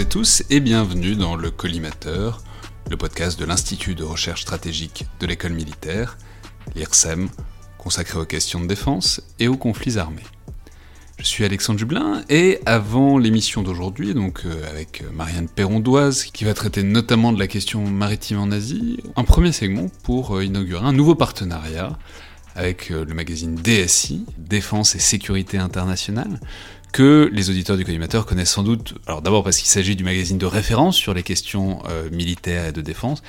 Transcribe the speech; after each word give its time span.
et 0.00 0.06
tous 0.06 0.42
et 0.48 0.60
bienvenue 0.60 1.14
dans 1.14 1.36
le 1.36 1.50
Collimateur, 1.50 2.42
le 2.88 2.96
podcast 2.96 3.38
de 3.38 3.44
l'Institut 3.44 3.94
de 3.94 4.02
recherche 4.02 4.40
stratégique 4.40 5.04
de 5.20 5.26
l'école 5.26 5.52
militaire, 5.52 6.16
l'IRSEM, 6.74 7.28
consacré 7.76 8.18
aux 8.18 8.24
questions 8.24 8.60
de 8.60 8.66
défense 8.66 9.20
et 9.38 9.46
aux 9.46 9.58
conflits 9.58 9.98
armés. 9.98 10.22
Je 11.18 11.24
suis 11.24 11.44
Alexandre 11.44 11.78
Dublin 11.78 12.24
et 12.30 12.60
avant 12.64 13.18
l'émission 13.18 13.62
d'aujourd'hui, 13.62 14.14
donc 14.14 14.46
euh, 14.46 14.70
avec 14.70 15.04
Marianne 15.12 15.50
Perrondoise 15.50 16.24
qui 16.24 16.44
va 16.44 16.54
traiter 16.54 16.82
notamment 16.82 17.34
de 17.34 17.38
la 17.38 17.46
question 17.46 17.86
maritime 17.86 18.38
en 18.38 18.50
Asie, 18.52 19.02
un 19.16 19.24
premier 19.24 19.52
segment 19.52 19.88
pour 20.02 20.36
euh, 20.38 20.44
inaugurer 20.44 20.86
un 20.86 20.94
nouveau 20.94 21.14
partenariat 21.14 21.98
avec 22.56 22.90
euh, 22.90 23.04
le 23.04 23.12
magazine 23.12 23.54
DSI, 23.54 24.24
Défense 24.38 24.94
et 24.94 24.98
Sécurité 24.98 25.58
Internationale, 25.58 26.40
que 26.92 27.30
les 27.32 27.50
auditeurs 27.50 27.76
du 27.76 27.84
collimateur 27.84 28.26
connaissent 28.26 28.50
sans 28.50 28.62
doute, 28.62 28.94
alors 29.06 29.22
d'abord 29.22 29.44
parce 29.44 29.58
qu'il 29.58 29.68
s'agit 29.68 29.96
du 29.96 30.04
magazine 30.04 30.38
de 30.38 30.46
référence 30.46 30.96
sur 30.96 31.14
les 31.14 31.22
questions 31.22 31.82
militaires 32.12 32.66
et 32.66 32.72
de 32.72 32.80
défense, 32.80 33.22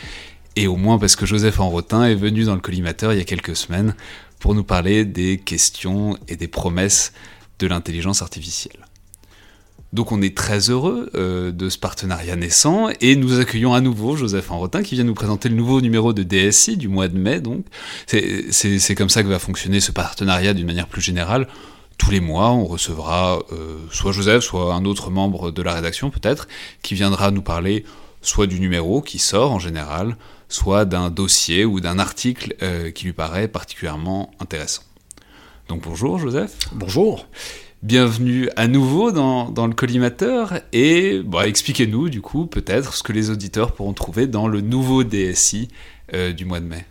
et 0.55 0.67
au 0.67 0.75
moins 0.75 0.97
parce 0.97 1.15
que 1.15 1.25
Joseph 1.25 1.59
Enrotin 1.59 2.05
est 2.05 2.15
venu 2.15 2.43
dans 2.43 2.55
le 2.55 2.61
collimateur 2.61 3.13
il 3.13 3.19
y 3.19 3.21
a 3.21 3.25
quelques 3.25 3.55
semaines 3.55 3.95
pour 4.39 4.55
nous 4.55 4.63
parler 4.63 5.05
des 5.05 5.37
questions 5.37 6.17
et 6.27 6.35
des 6.35 6.47
promesses 6.47 7.13
de 7.59 7.67
l'intelligence 7.67 8.21
artificielle. 8.21 8.87
Donc 9.93 10.11
on 10.11 10.21
est 10.21 10.35
très 10.35 10.69
heureux 10.69 11.09
euh, 11.15 11.51
de 11.51 11.69
ce 11.69 11.77
partenariat 11.77 12.35
naissant 12.37 12.89
et 13.01 13.15
nous 13.15 13.39
accueillons 13.39 13.73
à 13.73 13.81
nouveau 13.81 14.15
Joseph 14.15 14.49
Enrotin 14.49 14.83
qui 14.83 14.95
vient 14.95 15.03
nous 15.03 15.13
présenter 15.13 15.49
le 15.49 15.55
nouveau 15.55 15.81
numéro 15.81 16.13
de 16.13 16.23
DSI 16.23 16.77
du 16.77 16.87
mois 16.87 17.09
de 17.09 17.17
mai. 17.17 17.41
C'est 18.07 18.95
comme 18.95 19.09
ça 19.09 19.21
que 19.21 19.27
va 19.27 19.39
fonctionner 19.39 19.81
ce 19.81 19.91
partenariat 19.91 20.53
d'une 20.53 20.65
manière 20.65 20.87
plus 20.87 21.01
générale. 21.01 21.47
Tous 22.01 22.09
les 22.09 22.19
mois, 22.19 22.49
on 22.49 22.65
recevra 22.65 23.43
euh, 23.51 23.77
soit 23.91 24.11
Joseph, 24.11 24.43
soit 24.43 24.73
un 24.73 24.85
autre 24.85 25.11
membre 25.11 25.51
de 25.51 25.61
la 25.61 25.75
rédaction 25.75 26.09
peut-être, 26.09 26.47
qui 26.81 26.95
viendra 26.95 27.29
nous 27.29 27.43
parler 27.43 27.85
soit 28.23 28.47
du 28.47 28.59
numéro 28.59 29.03
qui 29.03 29.19
sort 29.19 29.51
en 29.51 29.59
général, 29.59 30.17
soit 30.49 30.85
d'un 30.85 31.11
dossier 31.11 31.63
ou 31.63 31.79
d'un 31.79 31.99
article 31.99 32.55
euh, 32.63 32.89
qui 32.89 33.05
lui 33.05 33.13
paraît 33.13 33.47
particulièrement 33.47 34.31
intéressant. 34.39 34.81
Donc 35.69 35.83
bonjour 35.83 36.17
Joseph. 36.17 36.57
Bonjour. 36.71 37.27
Bienvenue 37.83 38.49
à 38.55 38.67
nouveau 38.67 39.11
dans, 39.11 39.67
le 39.67 39.73
collimateur 39.75 40.53
et 40.73 41.21
bah, 41.23 41.47
expliquez-nous 41.47 42.09
du 42.09 42.19
coup 42.19 42.47
peut-être 42.47 42.95
ce 42.95 43.03
que 43.03 43.13
les 43.13 43.29
auditeurs 43.29 43.73
pourront 43.73 43.93
trouver 43.93 44.25
dans 44.25 44.47
le 44.47 44.61
nouveau 44.61 45.03
DSI 45.03 45.67
euh, 46.15 46.33
du 46.33 46.45
mois 46.45 46.61
de 46.61 46.65
mai. 46.65 46.83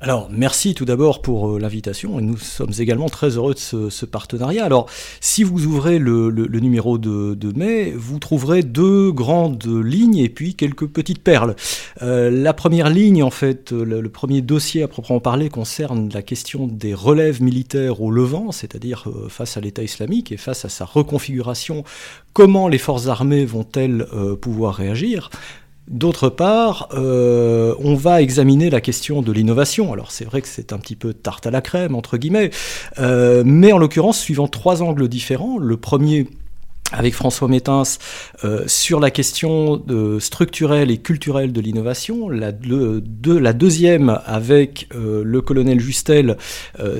Alors, 0.00 0.28
merci 0.30 0.74
tout 0.74 0.84
d'abord 0.84 1.22
pour 1.22 1.56
euh, 1.56 1.58
l'invitation 1.58 2.20
et 2.20 2.22
nous 2.22 2.36
sommes 2.36 2.70
également 2.78 3.08
très 3.08 3.30
heureux 3.30 3.54
de 3.54 3.58
ce, 3.58 4.04
partenariat. 4.04 4.64
Alors, 4.64 4.86
si 5.20 5.42
vous 5.42 5.66
ouvrez 5.66 5.98
le, 5.98 6.30
numéro 6.60 6.98
de, 6.98 7.52
mai, 7.56 7.92
vous 7.96 8.20
trouverez 8.20 8.62
deux 8.62 9.10
grandes 9.10 9.66
lignes 9.66 10.18
et 10.18 10.28
puis 10.28 10.54
quelques 10.54 10.86
petites 10.86 11.24
perles. 11.24 11.56
Euh, 12.00 12.30
la 12.30 12.54
première 12.54 12.90
ligne, 12.90 13.24
en 13.24 13.30
fait, 13.30 13.72
le, 13.72 14.08
premier 14.08 14.40
dossier 14.40 14.84
à 14.84 14.88
proprement 14.88 15.18
parler 15.18 15.48
concerne 15.48 16.08
la 16.14 16.22
question 16.22 16.68
des 16.68 16.94
relèves 16.94 17.42
militaires 17.42 18.00
au 18.00 18.12
Levant, 18.12 18.52
c'est-à-dire 18.52 19.08
euh, 19.08 19.28
face 19.28 19.56
à 19.56 19.60
l'État 19.60 19.82
islamique 19.82 20.30
et 20.30 20.36
face 20.36 20.64
à 20.64 20.68
sa 20.68 20.84
reconfiguration, 20.84 21.82
comment 22.34 22.68
les 22.68 22.78
forces 22.78 23.08
armées 23.08 23.44
vont-elles 23.44 24.06
pouvoir 24.40 24.76
réagir? 24.76 25.28
D'autre 25.88 26.28
part, 26.28 26.90
euh, 26.92 27.74
on 27.78 27.94
va 27.94 28.20
examiner 28.20 28.68
la 28.68 28.82
question 28.82 29.22
de 29.22 29.32
l'innovation. 29.32 29.90
Alors 29.90 30.10
c'est 30.10 30.26
vrai 30.26 30.42
que 30.42 30.48
c'est 30.48 30.74
un 30.74 30.78
petit 30.78 30.96
peu 30.96 31.14
tarte 31.14 31.46
à 31.46 31.50
la 31.50 31.62
crème, 31.62 31.94
entre 31.94 32.18
guillemets, 32.18 32.50
euh, 32.98 33.42
mais 33.46 33.72
en 33.72 33.78
l'occurrence 33.78 34.18
suivant 34.18 34.48
trois 34.48 34.82
angles 34.82 35.08
différents. 35.08 35.56
Le 35.56 35.78
premier 35.78 36.26
avec 36.92 37.14
François 37.14 37.48
Métins 37.48 37.82
euh, 38.44 38.64
sur 38.66 39.00
la 39.00 39.10
question 39.10 39.82
structurelle 40.18 40.90
et 40.90 40.98
culturelle 40.98 41.52
de 41.52 41.60
l'innovation, 41.60 42.28
la, 42.28 42.52
deuxième 43.52 44.20
avec 44.26 44.88
le 44.94 45.40
colonel 45.40 45.80
Justel 45.80 46.36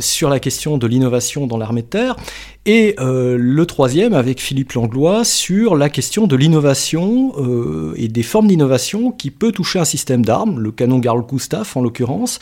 sur 0.00 0.28
la 0.28 0.40
question 0.40 0.78
de 0.78 0.86
l'innovation 0.86 1.46
dans 1.46 1.56
l'armée 1.56 1.82
de 1.82 1.86
terre, 1.86 2.16
et 2.68 2.96
euh, 3.00 3.38
le 3.40 3.64
troisième 3.64 4.12
avec 4.12 4.42
Philippe 4.42 4.72
Langlois 4.72 5.24
sur 5.24 5.74
la 5.74 5.88
question 5.88 6.26
de 6.26 6.36
l'innovation 6.36 7.32
euh, 7.38 7.94
et 7.96 8.08
des 8.08 8.22
formes 8.22 8.46
d'innovation 8.46 9.10
qui 9.10 9.30
peut 9.30 9.52
toucher 9.52 9.78
un 9.78 9.86
système 9.86 10.22
d'armes, 10.22 10.60
le 10.60 10.70
canon 10.70 11.00
Carl 11.00 11.24
Gustaf 11.26 11.78
en 11.78 11.80
l'occurrence, 11.80 12.38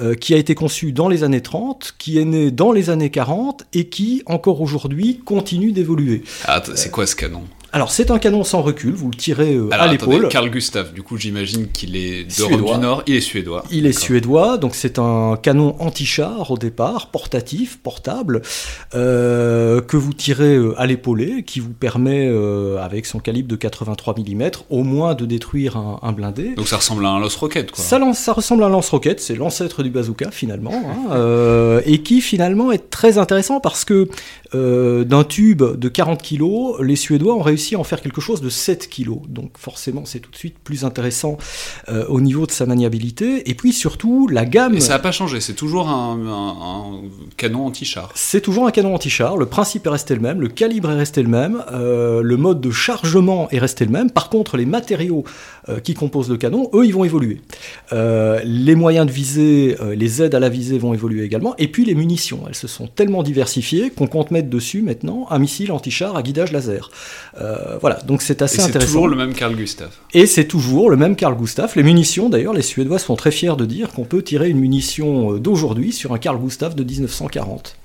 euh, 0.00 0.16
qui 0.16 0.34
a 0.34 0.36
été 0.36 0.56
conçu 0.56 0.90
dans 0.90 1.08
les 1.08 1.22
années 1.22 1.42
30, 1.42 1.94
qui 1.96 2.18
est 2.18 2.24
né 2.24 2.50
dans 2.50 2.72
les 2.72 2.90
années 2.90 3.10
40 3.10 3.66
et 3.72 3.88
qui 3.88 4.24
encore 4.26 4.60
aujourd'hui 4.60 5.20
continue 5.24 5.70
d'évoluer. 5.70 6.24
Ah, 6.46 6.60
quoi 6.90 7.06
ce 7.06 7.16
canon? 7.16 7.44
Alors 7.70 7.90
c'est 7.90 8.10
un 8.10 8.18
canon 8.18 8.44
sans 8.44 8.62
recul, 8.62 8.94
vous 8.94 9.10
le 9.10 9.16
tirez 9.16 9.54
euh, 9.54 9.68
à 9.72 9.88
l'épaule. 9.88 10.28
Carl 10.28 10.48
Gustaf, 10.48 10.94
du 10.94 11.02
coup 11.02 11.18
j'imagine 11.18 11.68
qu'il 11.68 11.96
est 11.96 12.24
d'Europe 12.38 12.74
du 12.74 12.80
Nord, 12.80 13.02
il 13.06 13.16
est 13.16 13.20
suédois. 13.20 13.62
Il 13.70 13.84
est 13.84 13.92
suédois, 13.92 14.56
donc 14.56 14.74
c'est 14.74 14.98
un 14.98 15.38
canon 15.40 15.76
anti-char 15.78 16.50
au 16.50 16.56
départ, 16.56 17.08
portatif, 17.10 17.78
portable, 17.78 18.40
euh, 18.94 19.82
que 19.82 19.98
vous 19.98 20.14
tirez 20.14 20.56
euh, 20.56 20.80
à 20.80 20.86
l'épaulé, 20.86 21.42
qui 21.42 21.60
vous 21.60 21.74
permet, 21.74 22.28
avec 22.80 23.04
son 23.04 23.18
calibre 23.18 23.48
de 23.48 23.56
83 23.56 24.14
mm, 24.18 24.50
au 24.70 24.82
moins 24.82 25.14
de 25.14 25.26
détruire 25.26 25.76
un, 25.76 26.12
blindé. 26.12 26.54
Donc 26.54 26.68
ça 26.68 26.78
ressemble 26.78 27.04
à 27.04 27.10
un 27.10 27.20
lance-roquette 27.20 27.70
quoi. 27.70 27.84
Ça, 27.84 28.00
ça, 28.14 28.32
ressemble 28.32 28.62
à 28.62 28.66
un 28.66 28.70
lance-roquette, 28.70 29.20
c'est 29.20 29.34
l'ancêtre 29.34 29.82
du 29.82 29.90
bazooka 29.90 30.30
finalement, 30.30 30.72
hein, 31.10 31.80
et 31.84 32.02
qui 32.02 32.22
finalement 32.22 32.72
est 32.72 32.88
très 32.88 33.18
intéressant 33.18 33.60
parce 33.60 33.84
que 33.84 34.08
d'un 34.54 35.24
tube 35.24 35.62
de 35.62 35.88
40 35.88 36.22
kg, 36.22 36.82
les 36.82 36.96
Suédois 36.96 37.34
ont 37.34 37.42
réussi 37.42 37.57
à 37.74 37.78
en 37.78 37.84
faire 37.84 38.00
quelque 38.00 38.20
chose 38.20 38.40
de 38.40 38.48
7 38.48 38.88
kg. 38.88 39.26
Donc 39.28 39.58
forcément, 39.58 40.04
c'est 40.04 40.20
tout 40.20 40.30
de 40.30 40.36
suite 40.36 40.58
plus 40.58 40.84
intéressant 40.84 41.38
euh, 41.88 42.06
au 42.08 42.20
niveau 42.20 42.46
de 42.46 42.50
sa 42.50 42.66
maniabilité. 42.66 43.48
Et 43.50 43.54
puis 43.54 43.72
surtout, 43.72 44.28
la 44.28 44.44
gamme... 44.44 44.74
Et 44.74 44.80
ça 44.80 44.94
n'a 44.94 44.98
pas 44.98 45.12
changé, 45.12 45.40
c'est 45.40 45.54
toujours 45.54 45.88
un, 45.88 47.02
canon 47.36 47.66
anti-char. 47.66 48.10
C'est 48.14 48.40
toujours 48.40 48.66
un 48.66 48.70
canon 48.70 48.94
anti-char, 48.94 49.36
le 49.36 49.46
principe 49.46 49.86
est 49.86 49.90
resté 49.90 50.14
le 50.14 50.20
même, 50.20 50.40
le 50.40 50.48
calibre 50.48 50.90
est 50.90 50.96
resté 50.96 51.22
le 51.22 51.28
même, 51.28 51.62
euh, 51.72 52.22
le 52.22 52.36
mode 52.36 52.60
de 52.60 52.70
chargement 52.70 53.48
est 53.50 53.58
resté 53.58 53.84
le 53.84 53.90
même. 53.90 54.10
Par 54.10 54.28
contre, 54.30 54.56
les 54.56 54.66
matériaux 54.66 55.24
euh, 55.68 55.80
qui 55.80 55.94
composent 55.94 56.30
le 56.30 56.36
canon, 56.36 56.70
eux, 56.74 56.86
ils 56.86 56.94
vont 56.94 57.04
évoluer. 57.04 57.40
les 57.92 58.74
moyens 58.74 59.06
de 59.06 59.12
visée, 59.12 59.76
les 59.96 60.22
aides 60.22 60.34
à 60.34 60.40
la 60.40 60.48
visée 60.48 60.78
vont 60.78 60.94
évoluer 60.94 61.24
également. 61.24 61.54
Et 61.58 61.68
puis 61.68 61.84
les 61.84 61.94
munitions, 61.94 62.42
elles 62.46 62.54
se 62.54 62.68
sont 62.68 62.86
tellement 62.86 63.22
diversifiées 63.22 63.90
qu'on 63.90 64.06
compte 64.06 64.30
mettre 64.30 64.48
dessus 64.48 64.82
maintenant 64.82 65.26
un 65.30 65.38
missile 65.38 65.72
anti-char 65.72 66.16
à 66.16 66.22
guidage 66.22 66.52
laser. 66.52 66.90
Euh, 67.48 67.78
voilà, 67.80 67.96
donc 68.06 68.20
c'est 68.20 68.42
assez 68.42 68.60
intéressant. 68.60 68.80
C'est 68.80 68.86
toujours 68.86 69.08
le 69.08 69.16
même 69.16 69.34
Carl 69.34 69.54
Gustaf. 69.54 70.00
Et 70.12 70.26
c'est 70.26 70.44
toujours 70.44 70.90
le 70.90 70.96
même 70.96 71.16
Carl 71.16 71.36
Gustaf. 71.36 71.76
Les 71.76 71.82
munitions, 71.82 72.28
d'ailleurs, 72.28 72.52
les 72.52 72.62
Suédois 72.62 72.98
sont 72.98 73.16
très 73.16 73.30
fiers 73.30 73.56
de 73.56 73.64
dire 73.64 73.90
qu'on 73.92 74.04
peut 74.04 74.22
tirer 74.22 74.50
une 74.50 74.58
munition 74.58 75.34
euh, 75.34 75.38
d'aujourd'hui 75.38 75.92
sur 75.92 76.12
un 76.12 76.18
Carl 76.18 76.38
Gustaf 76.38 76.74
de 76.74 76.84
1940. 76.84 77.76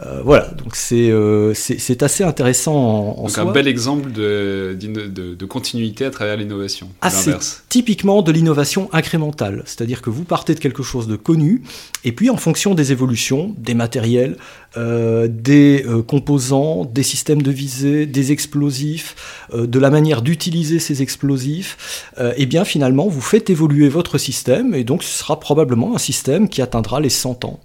Euh, 0.00 0.20
voilà, 0.24 0.46
donc 0.48 0.76
c'est 0.76 1.12
c'est 1.54 2.02
assez 2.04 2.22
intéressant 2.22 2.74
en, 2.74 3.22
donc 3.24 3.38
un 3.38 3.46
bel 3.46 3.66
exemple 3.66 4.12
de, 4.12 4.76
de, 4.78 5.46
continuité 5.46 6.04
à 6.04 6.10
travers 6.10 6.36
l'innovation. 6.36 6.90
Ah, 7.00 7.10
c'est 7.10 7.36
typiquement 7.68 8.22
de 8.22 8.30
l'innovation 8.30 8.88
incrémentale, 8.92 9.62
c'est-à-dire 9.66 10.00
que 10.00 10.10
vous 10.10 10.22
partez 10.22 10.54
de 10.54 10.60
quelque 10.60 10.84
chose 10.84 11.08
de 11.08 11.16
connu, 11.16 11.62
et 12.04 12.12
puis 12.12 12.30
en 12.30 12.36
fonction 12.36 12.74
des 12.74 12.92
évolutions, 12.92 13.54
des 13.58 13.74
matériels, 13.74 14.36
des 14.76 15.84
composants, 16.06 16.84
des 16.84 17.02
systèmes 17.02 17.42
de 17.42 17.50
visée, 17.50 18.06
des 18.06 18.30
explosifs, 18.30 19.48
de 19.52 19.78
la 19.80 19.90
manière 19.90 20.22
d'utiliser 20.22 20.78
ces 20.78 21.02
explosifs, 21.02 22.06
et 22.36 22.46
bien 22.46 22.64
finalement 22.64 23.08
vous 23.08 23.20
faites 23.20 23.50
évoluer 23.50 23.88
votre 23.88 24.18
système, 24.18 24.74
et 24.74 24.84
donc 24.84 25.02
ce 25.02 25.18
sera 25.18 25.40
probablement 25.40 25.96
un 25.96 25.98
système 25.98 26.48
qui 26.48 26.62
atteindra 26.62 27.00
les 27.00 27.10
100 27.10 27.44
ans. 27.44 27.58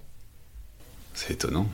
C'est 1.14 1.34
étonnant. 1.34 1.68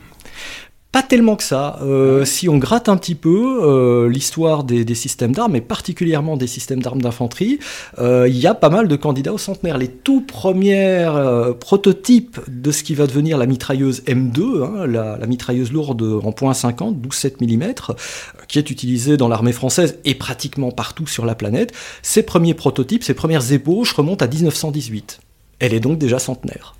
Pas 0.91 1.03
tellement 1.03 1.37
que 1.37 1.43
ça. 1.43 1.79
Euh, 1.81 2.25
si 2.25 2.49
on 2.49 2.57
gratte 2.57 2.89
un 2.89 2.97
petit 2.97 3.15
peu 3.15 3.61
euh, 3.63 4.09
l'histoire 4.09 4.65
des, 4.65 4.93
systèmes 4.93 5.31
d'armes, 5.31 5.55
et 5.55 5.61
particulièrement 5.61 6.35
des 6.35 6.47
systèmes 6.47 6.81
d'armes 6.81 7.01
d'infanterie, 7.01 7.59
euh, 7.99 8.27
il 8.27 8.37
y 8.37 8.45
a 8.45 8.53
pas 8.53 8.69
mal 8.69 8.89
de 8.89 8.95
candidats 8.97 9.31
au 9.31 9.37
centenaire. 9.37 9.77
Les 9.77 9.87
tout 9.87 10.19
premiers 10.19 11.07
prototypes 11.61 12.41
de 12.49 12.71
ce 12.71 12.83
qui 12.83 12.93
va 12.93 13.07
devenir 13.07 13.37
la 13.37 13.45
mitrailleuse 13.45 14.01
M2, 14.01 14.63
hein, 14.63 14.85
la, 14.85 15.17
la, 15.17 15.27
mitrailleuse 15.27 15.71
lourde 15.71 16.01
en 16.01 16.31
.50, 16.31 16.99
12-7 16.99 17.35
mm, 17.39 17.73
qui 18.49 18.59
est 18.59 18.69
utilisée 18.69 19.15
dans 19.15 19.29
l'armée 19.29 19.53
française 19.53 19.97
et 20.03 20.15
pratiquement 20.15 20.71
partout 20.71 21.07
sur 21.07 21.25
la 21.25 21.35
planète, 21.35 21.71
ces 22.01 22.23
premiers 22.23 22.53
prototypes, 22.53 23.03
ces 23.03 23.13
premières 23.13 23.53
ébauches 23.53 23.93
remontent 23.93 24.25
à 24.25 24.27
1918. 24.27 25.21
Elle 25.59 25.73
est 25.73 25.79
donc 25.79 25.99
déjà 25.99 26.19
centenaire. 26.19 26.75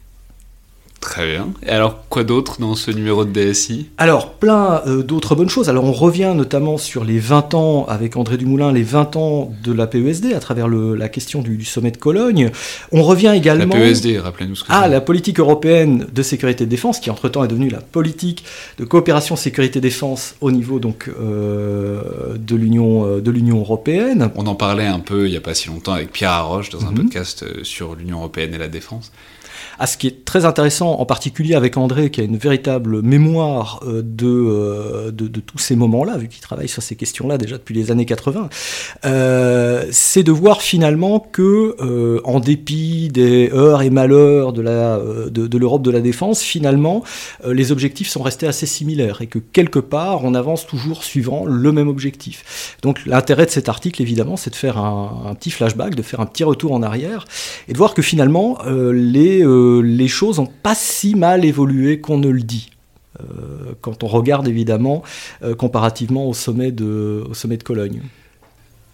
Très 1.01 1.31
bien. 1.31 1.49
Et 1.63 1.69
alors, 1.69 2.07
quoi 2.09 2.23
d'autre 2.23 2.57
dans 2.61 2.75
ce 2.75 2.91
numéro 2.91 3.25
de 3.25 3.31
DSI 3.31 3.89
Alors, 3.97 4.33
plein 4.33 4.83
euh, 4.85 5.01
d'autres 5.01 5.33
bonnes 5.33 5.49
choses. 5.49 5.67
Alors, 5.67 5.83
on 5.83 5.91
revient 5.91 6.31
notamment 6.35 6.77
sur 6.77 7.03
les 7.03 7.17
20 7.17 7.55
ans, 7.55 7.85
avec 7.89 8.17
André 8.17 8.37
Dumoulin, 8.37 8.71
les 8.71 8.83
20 8.83 9.15
ans 9.15 9.51
de 9.63 9.73
la 9.73 9.87
PESD 9.87 10.33
à 10.33 10.39
travers 10.39 10.67
la 10.69 11.09
question 11.09 11.41
du, 11.41 11.65
sommet 11.65 11.89
de 11.89 11.97
Cologne. 11.97 12.51
On 12.91 13.01
revient 13.01 13.33
également... 13.35 13.73
La 13.73 13.81
PESD, 13.81 14.19
rappelez-nous 14.19 14.55
ce 14.55 14.63
que 14.63 14.67
Ah, 14.69 14.87
la 14.87 15.01
politique 15.01 15.39
européenne 15.39 16.05
de 16.13 16.21
sécurité 16.21 16.63
et 16.63 16.67
de 16.67 16.71
défense, 16.71 16.99
qui 16.99 17.09
entre-temps 17.09 17.43
est 17.43 17.47
devenue 17.47 17.69
la 17.69 17.81
politique 17.81 18.45
de 18.77 18.85
coopération 18.85 19.35
sécurité-défense 19.35 20.35
au 20.39 20.51
niveau 20.51 20.79
donc, 20.79 21.09
euh, 21.19 22.37
de 22.37 22.55
l'Union 22.55 23.07
euh, 23.07 23.59
européenne. 23.59 24.29
On 24.35 24.45
en 24.45 24.55
parlait 24.55 24.85
un 24.85 24.99
peu 24.99 25.25
il 25.25 25.31
n'y 25.31 25.37
a 25.37 25.41
pas 25.41 25.55
si 25.55 25.67
longtemps 25.67 25.93
avec 25.93 26.11
Pierre 26.11 26.31
Arroche 26.31 26.69
dans 26.69 26.85
un 26.85 26.91
mhm. 26.91 26.97
podcast 26.97 27.63
sur 27.63 27.95
l'Union 27.95 28.19
européenne 28.19 28.53
et 28.53 28.59
la 28.59 28.67
défense 28.67 29.11
à 29.79 29.87
ce 29.87 29.97
qui 29.97 30.07
est 30.07 30.25
très 30.25 30.45
intéressant, 30.45 30.99
en 30.99 31.05
particulier 31.05 31.55
avec 31.55 31.77
André, 31.77 32.09
qui 32.11 32.21
a 32.21 32.23
une 32.23 32.37
véritable 32.37 33.01
mémoire 33.01 33.81
euh, 33.85 34.01
euh, 34.21 35.11
de, 35.11 35.27
de, 35.27 35.39
tous 35.39 35.57
ces 35.57 35.75
moments-là, 35.75 36.17
vu 36.17 36.27
qu'il 36.27 36.41
travaille 36.41 36.67
sur 36.67 36.83
ces 36.83 36.95
questions-là 36.95 37.37
déjà 37.37 37.57
depuis 37.57 37.75
les 37.75 37.91
années 37.91 38.05
80, 38.05 38.49
euh, 39.05 39.85
c'est 39.91 40.23
de 40.23 40.31
voir 40.31 40.61
finalement 40.61 41.19
que, 41.19 42.21
en 42.23 42.39
dépit 42.39 43.09
des 43.09 43.49
heures 43.51 43.81
et 43.81 43.89
malheurs 43.89 44.53
de, 44.53 44.61
la, 44.61 44.99
de, 45.29 45.57
l'Europe 45.57 45.81
de 45.81 45.91
la 45.91 46.01
défense, 46.01 46.41
finalement, 46.41 47.03
les 47.45 47.71
objectifs 47.71 48.09
sont 48.09 48.21
restés 48.21 48.47
assez 48.47 48.65
similaires 48.65 49.21
et 49.21 49.27
que 49.27 49.39
quelque 49.39 49.79
part, 49.79 50.23
on 50.23 50.33
avance 50.33 50.65
toujours 50.67 51.03
suivant 51.03 51.45
le 51.45 51.71
même 51.71 51.87
objectif. 51.87 52.77
Donc 52.81 53.01
l'intérêt 53.05 53.45
de 53.45 53.51
cet 53.51 53.69
article, 53.69 54.01
évidemment, 54.01 54.37
c'est 54.37 54.51
de 54.51 54.55
faire 54.55 54.77
un, 54.77 55.33
petit 55.35 55.51
flashback, 55.51 55.95
de 55.95 56.01
faire 56.01 56.19
un 56.19 56.25
petit 56.25 56.43
retour 56.43 56.73
en 56.73 56.83
arrière 56.83 57.25
et 57.67 57.73
de 57.73 57.77
voir 57.77 57.93
que 57.93 58.01
finalement, 58.01 58.57
les 58.67 59.43
les 59.83 60.07
choses 60.07 60.39
n'ont 60.39 60.51
pas 60.63 60.75
si 60.75 61.15
mal 61.15 61.45
évolué 61.45 61.99
qu'on 61.99 62.17
ne 62.17 62.29
le 62.29 62.41
dit. 62.41 62.71
Euh, 63.19 63.73
quand 63.81 64.03
on 64.03 64.07
regarde 64.07 64.47
évidemment 64.47 65.03
euh, 65.43 65.53
comparativement 65.53 66.27
au 66.27 66.33
sommet, 66.33 66.71
de, 66.71 67.23
au 67.29 67.33
sommet 67.33 67.57
de 67.57 67.63
Cologne. 67.63 68.01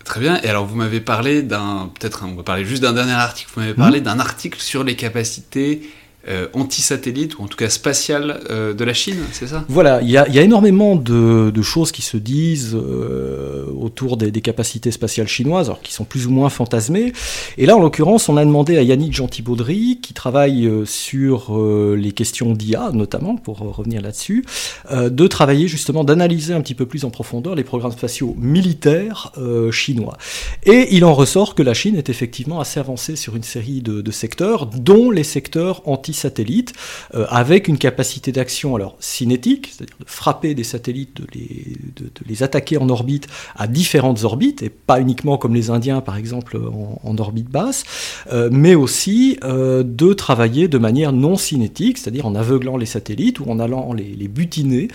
Très 0.04 0.19
bien. 0.22 0.42
Et 0.42 0.48
alors, 0.48 0.66
vous 0.66 0.75
m'avez 0.75 1.02
parlé 1.02 1.44
d'un. 1.44 1.92
Peut-être, 2.00 2.24
on 2.25 2.36
va 2.36 2.44
parler 2.44 2.66
juste 2.66 2.81
d'un 2.81 2.94
dernier 2.94 3.12
article. 3.12 3.52
Vous 3.54 3.62
m'avez 3.62 3.74
parlé 3.74 4.00
mmh. 4.00 4.04
d'un 4.04 4.19
article 4.19 4.60
sur 4.60 4.84
les 4.84 4.96
capacités 4.96 5.81
euh, 6.29 6.47
anti-satellite, 6.51 7.39
ou 7.39 7.44
en 7.44 7.47
tout 7.47 7.56
cas 7.56 7.69
spatiale 7.69 8.41
euh, 8.50 8.74
de 8.74 8.83
la 8.83 8.94
Chine, 8.94 9.15
c'est 9.31 9.47
ça? 9.47 9.63
Voilà, 9.69 10.01
il 10.01 10.09
y, 10.09 10.18
a 10.18 10.41
énormément 10.41 10.97
de, 10.97 11.62
choses 11.62 11.94
qui 11.94 12.01
se 12.01 12.18
disent 12.18 12.75
euh, 12.75 13.65
autour 13.79 14.18
des, 14.18 14.31
capacités 14.41 14.91
spatiales 14.91 15.29
chinoises, 15.29 15.68
alors 15.68 15.81
qui 15.81 15.94
sont 15.94 16.03
plus 16.03 16.27
ou 16.27 16.31
moins 16.31 16.50
fantasmées. 16.50 17.13
Et 17.57 17.65
là, 17.65 17.77
en 17.77 17.79
l'occurrence, 17.79 18.27
on 18.27 18.35
a 18.35 18.44
demandé 18.44 18.77
à 18.77 18.81
Yannick 18.81 19.13
Gentil-Baudry, 19.13 20.00
qui 20.01 20.13
travaille 20.13 20.69
sur 20.85 21.57
les 21.95 22.12
questions 22.12 22.53
d'IA, 22.53 22.91
notamment, 22.94 23.38
pour 23.38 23.59
revenir 23.59 24.01
là-dessus, 24.01 24.44
de 24.91 25.27
travailler 25.27 25.68
justement, 25.69 26.03
d'analyser 26.03 26.53
un 26.53 26.62
petit 26.62 26.75
peu 26.75 26.85
plus 26.85 27.06
en 27.06 27.09
profondeur 27.09 27.56
les 27.56 27.63
programmes 27.63 27.94
spatiaux 27.94 28.35
militaires 28.38 29.31
chinois. 29.71 30.18
Et 30.65 30.88
il 30.91 31.06
en 31.06 31.13
ressort 31.13 31.56
que 31.56 31.63
la 31.63 31.74
Chine 31.74 31.95
est 31.95 32.09
effectivement 32.09 32.59
assez 32.59 32.79
avancée 32.79 33.15
sur 33.15 33.35
une 33.35 33.44
série 33.44 33.81
de, 33.81 34.01
de 34.01 34.12
secteurs, 34.12 34.65
dont 34.65 35.09
les 35.09 35.24
secteurs 35.24 35.81
anti 35.85 36.17
satellites, 36.18 36.74
euh, 37.16 37.25
avec 37.30 37.68
une 37.68 37.78
capacité 37.78 38.31
d'action 38.31 38.75
alors 38.75 38.96
cinétique, 39.00 39.72
c'est-à-dire 39.72 39.96
de 40.00 40.06
frapper 40.06 40.54
des 40.54 40.64
satellites, 40.64 41.22
de 41.22 41.28
les, 41.34 41.78
de, 41.96 42.10
les, 42.25 42.44
attaquer 42.44 42.78
en 42.78 42.90
orbite 42.90 43.28
à 43.56 43.68
différentes 43.68 44.24
orbites, 44.24 44.62
et 44.64 44.69
pas 44.69 45.00
uniquement 45.00 45.38
comme 45.38 45.56
les 45.56 45.69
Indiens 45.69 46.02
par 46.02 46.18
exemple 46.18 46.58
en, 47.04 47.18
orbite 47.18 47.50
basse, 47.50 47.84
euh, 48.31 48.50
mais 48.52 48.75
aussi 48.75 49.38
euh, 49.44 49.84
de 49.84 50.14
travailler 50.14 50.68
de 50.68 50.78
manière 50.78 51.14
non 51.14 51.36
cinétique, 51.36 51.98
c'est-à-dire 51.98 52.25
en 52.25 52.36
aveuglant 52.36 52.78
les 52.78 52.86
satellites 52.86 53.40
ou 53.40 53.50
en 53.50 53.60
allant 53.60 53.94
les, 53.94 54.16
les 54.16 54.28
butiner 54.28 54.90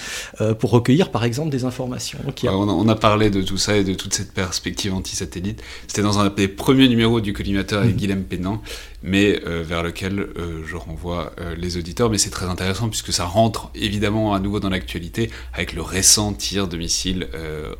pour 0.59 0.71
recueillir 0.71 1.11
par 1.11 1.25
exemple 1.25 1.51
des 1.51 1.65
informations. 1.65 2.19
on, 2.45 2.89
a, 2.89 2.95
parlé 2.95 3.31
de 3.31 3.43
tout 3.43 3.59
ça 3.59 3.77
et 3.77 3.85
de 3.85 3.95
toute 3.95 4.15
cette 4.15 4.33
perspective 4.33 4.95
anti-satellite. 4.95 5.63
C'était 5.87 6.03
dans 6.03 6.19
un 6.19 6.29
des 6.29 6.49
premiers 6.49 6.89
numéros 6.89 7.21
du 7.21 7.33
collimateur 7.33 7.83
avec 7.83 7.95
mmh. 7.95 7.99
Guilhem 7.99 8.25
Pénan 8.25 8.63
mais 9.03 9.41
euh, 9.47 9.63
vers 9.63 9.83
lequel 9.83 10.21
euh, 10.21 10.63
je 10.67 10.77
renvoie 10.77 11.33
euh, 11.41 11.55
les 11.57 11.77
auditeurs. 11.77 12.11
Mais 12.11 12.19
c'est 12.19 12.31
très 12.31 12.47
intéressant 12.47 12.89
puisque 12.89 13.13
ça 13.13 13.25
rentre 13.25 13.71
évidemment 13.75 14.35
à 14.35 14.41
nouveau 14.41 14.61
dans 14.61 14.71
l'actualité 14.71 15.31
avec 15.53 15.73
le 15.73 15.83
récent 15.83 16.33
tir 16.33 16.69
de 16.69 16.77
missiles 16.77 17.29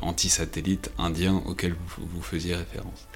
anti-satellite 0.01 0.91
indien 0.97 1.41
auquel 1.45 1.75
vous, 1.97 2.21
faisiez 2.21 2.55
référence. 2.55 3.07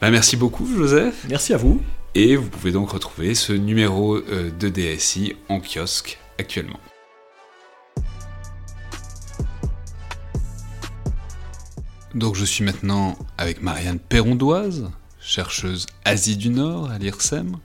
Bah, 0.00 0.10
merci 0.10 0.36
beaucoup 0.36 0.66
Joseph. 0.66 1.26
Merci 1.28 1.54
à 1.54 1.56
vous. 1.56 1.80
Et 2.14 2.36
vous 2.36 2.48
pouvez 2.48 2.72
donc 2.72 2.90
retrouver 2.90 3.34
ce 3.34 3.52
numéro 3.52 4.20
de 4.20 4.68
DSI 4.68 5.36
en 5.48 5.60
kiosque 5.60 6.18
actuellement. 6.38 6.80
Donc 12.14 12.34
je 12.34 12.44
suis 12.46 12.64
maintenant 12.64 13.18
avec 13.36 13.62
Marianne 13.62 13.98
Perrondoise, 13.98 14.90
chercheuse 15.26 15.86
Asie 16.04 16.36
du 16.36 16.50
Nord 16.50 16.90
à 16.90 16.98
l'IRSEM, 16.98 17.56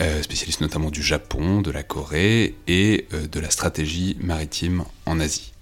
euh, 0.00 0.22
spécialiste 0.22 0.60
notamment 0.60 0.90
du 0.90 1.02
Japon, 1.02 1.60
de 1.60 1.70
la 1.70 1.82
Corée 1.82 2.54
et 2.66 3.06
euh, 3.12 3.26
de 3.26 3.40
la 3.40 3.50
stratégie 3.50 4.16
maritime 4.20 4.84
en 5.06 5.20
Asie. 5.20 5.52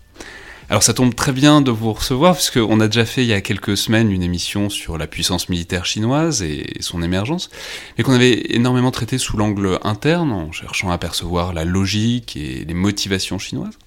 Alors 0.68 0.83
ça 0.83 0.95
tombe 0.95 1.14
très 1.14 1.33
bien 1.33 1.61
de 1.61 1.71
vous 1.71 1.92
recevoir, 1.92 2.35
puisqu'on 2.35 2.80
a 2.80 2.88
déjà 2.88 3.04
fait 3.04 3.23
il 3.23 3.28
y 3.28 3.33
a 3.33 3.40
quelques 3.40 3.76
semaines 3.76 4.11
une 4.11 4.23
émission 4.23 4.68
sur 4.68 4.99
la 4.99 5.06
puissance 5.06 5.49
militaire 5.49 5.87
chinoise 5.87 6.42
et 6.42 6.75
son 6.80 7.02
émergence, 7.02 7.50
mais 7.97 8.04
qu'on 8.04 8.14
avait 8.14 8.54
énormément 8.54 8.90
traité 8.90 9.16
sous 9.18 9.37
l'angle 9.37 9.78
interne, 9.83 10.33
en 10.33 10.50
cherchant 10.50 10.90
à 10.90 10.99
percevoir 10.99 11.52
la 11.52 11.64
logique 11.64 12.37
et 12.37 12.64
les 12.64 12.75
motivations 12.75 13.38
chinoises. 13.38 13.78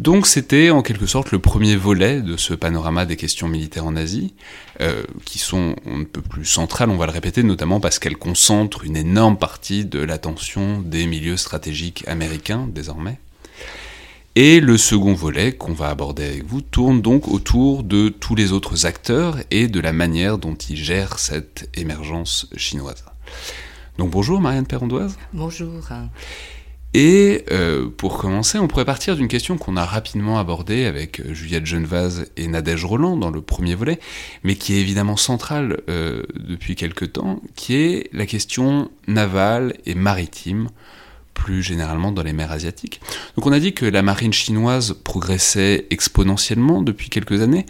Donc 0.00 0.26
c'était 0.26 0.70
en 0.70 0.80
quelque 0.80 1.04
sorte 1.04 1.30
le 1.30 1.40
premier 1.40 1.76
volet 1.76 2.22
de 2.22 2.38
ce 2.38 2.54
panorama 2.54 3.04
des 3.04 3.16
questions 3.16 3.48
militaires 3.48 3.84
en 3.84 3.96
Asie, 3.96 4.32
euh, 4.80 5.02
qui 5.26 5.38
sont 5.38 5.76
un 5.84 6.04
peu 6.04 6.22
plus 6.22 6.46
centrales, 6.46 6.88
on 6.88 6.96
va 6.96 7.04
le 7.04 7.12
répéter, 7.12 7.42
notamment 7.42 7.80
parce 7.80 7.98
qu'elles 7.98 8.16
concentrent 8.16 8.84
une 8.84 8.96
énorme 8.96 9.36
partie 9.36 9.84
de 9.84 9.98
l'attention 9.98 10.80
des 10.80 11.04
milieux 11.04 11.36
stratégiques 11.36 12.02
américains 12.08 12.66
désormais. 12.66 13.18
Et 14.36 14.60
le 14.60 14.78
second 14.78 15.12
volet 15.12 15.52
qu'on 15.52 15.74
va 15.74 15.90
aborder 15.90 16.24
avec 16.24 16.46
vous 16.46 16.62
tourne 16.62 17.02
donc 17.02 17.28
autour 17.28 17.82
de 17.82 18.08
tous 18.08 18.34
les 18.34 18.52
autres 18.52 18.86
acteurs 18.86 19.36
et 19.50 19.68
de 19.68 19.80
la 19.80 19.92
manière 19.92 20.38
dont 20.38 20.54
ils 20.54 20.82
gèrent 20.82 21.18
cette 21.18 21.68
émergence 21.74 22.48
chinoise. 22.56 23.04
Donc 23.98 24.08
bonjour 24.08 24.40
Marianne 24.40 24.66
Perrondoise. 24.66 25.18
Bonjour. 25.34 25.90
Et 26.92 27.44
euh, 27.52 27.88
pour 27.88 28.18
commencer, 28.18 28.58
on 28.58 28.66
pourrait 28.66 28.84
partir 28.84 29.14
d'une 29.14 29.28
question 29.28 29.56
qu'on 29.56 29.76
a 29.76 29.84
rapidement 29.84 30.40
abordée 30.40 30.86
avec 30.86 31.20
euh, 31.20 31.34
Juliette 31.34 31.64
Genevaz 31.64 32.26
et 32.36 32.48
Nadège 32.48 32.84
Roland 32.84 33.16
dans 33.16 33.30
le 33.30 33.40
premier 33.40 33.76
volet, 33.76 34.00
mais 34.42 34.56
qui 34.56 34.74
est 34.74 34.80
évidemment 34.80 35.16
centrale 35.16 35.82
euh, 35.88 36.24
depuis 36.34 36.74
quelque 36.74 37.04
temps, 37.04 37.40
qui 37.54 37.76
est 37.76 38.10
la 38.12 38.26
question 38.26 38.90
navale 39.06 39.74
et 39.86 39.94
maritime, 39.94 40.68
plus 41.32 41.62
généralement 41.62 42.10
dans 42.10 42.24
les 42.24 42.32
mers 42.32 42.50
asiatiques. 42.50 43.00
Donc 43.36 43.46
on 43.46 43.52
a 43.52 43.60
dit 43.60 43.72
que 43.72 43.86
la 43.86 44.02
marine 44.02 44.32
chinoise 44.32 44.96
progressait 45.04 45.86
exponentiellement 45.90 46.82
depuis 46.82 47.08
quelques 47.08 47.40
années, 47.40 47.66